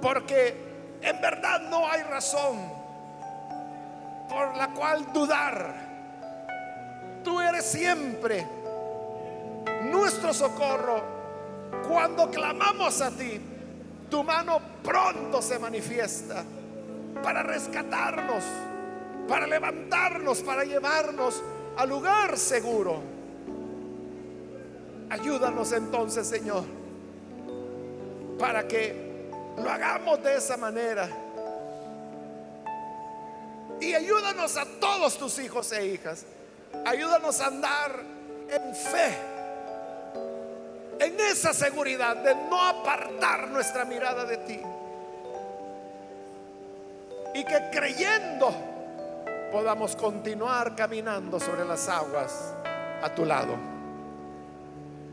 Porque 0.02 0.98
en 1.02 1.20
verdad 1.20 1.62
no 1.70 1.86
hay 1.90 2.04
razón 2.04 2.58
por 4.30 4.56
la 4.56 4.70
cual 4.70 5.12
dudar. 5.12 5.76
Tú 7.24 7.42
eres 7.42 7.66
siempre 7.66 8.48
nuestro 9.84 10.34
socorro. 10.34 11.04
Cuando 11.88 12.30
clamamos 12.32 13.02
a 13.02 13.12
ti, 13.12 13.42
tu 14.10 14.24
mano 14.24 14.60
pronto 14.84 15.42
se 15.42 15.60
manifiesta 15.60 16.44
para 17.24 17.44
rescatarnos, 17.44 18.44
para 19.28 19.48
levantarnos, 19.48 20.42
para 20.42 20.64
llevarnos 20.64 21.42
al 21.78 21.90
lugar 21.90 22.38
seguro. 22.38 23.02
Ayúdanos 25.10 25.72
entonces, 25.72 26.28
Señor, 26.28 26.64
para 28.40 28.68
que 28.68 29.30
lo 29.58 29.70
hagamos 29.70 30.22
de 30.24 30.36
esa 30.36 30.58
manera. 30.58 31.10
Y 33.80 33.94
ayúdanos 33.94 34.58
a 34.58 34.66
todos 34.80 35.18
tus 35.18 35.40
hijos 35.40 35.72
e 35.72 35.86
hijas. 35.86 36.26
Ayúdanos 36.86 37.40
a 37.42 37.48
andar 37.48 38.04
en 38.50 38.76
fe, 38.76 39.18
en 41.00 41.20
esa 41.20 41.54
seguridad 41.54 42.18
de 42.18 42.36
no 42.50 42.62
apartar 42.62 43.50
nuestra 43.50 43.86
mirada 43.86 44.26
de 44.26 44.38
ti. 44.38 44.60
Y 47.34 47.44
que 47.44 47.70
creyendo 47.72 48.54
podamos 49.52 49.96
continuar 49.96 50.76
caminando 50.76 51.40
sobre 51.40 51.66
las 51.66 51.88
aguas 51.90 52.54
a 53.02 53.14
tu 53.14 53.26
lado. 53.26 53.56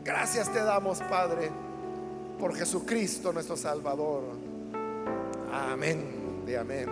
Gracias 0.03 0.51
te 0.51 0.63
damos, 0.63 0.99
Padre, 1.01 1.49
por 2.39 2.55
Jesucristo 2.55 3.31
nuestro 3.31 3.55
Salvador. 3.55 4.23
Amén 5.51 6.43
de 6.45 6.57
amén. 6.57 6.89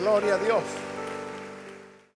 Gloria 0.00 0.34
a 0.34 0.38
Dios. 0.38 0.62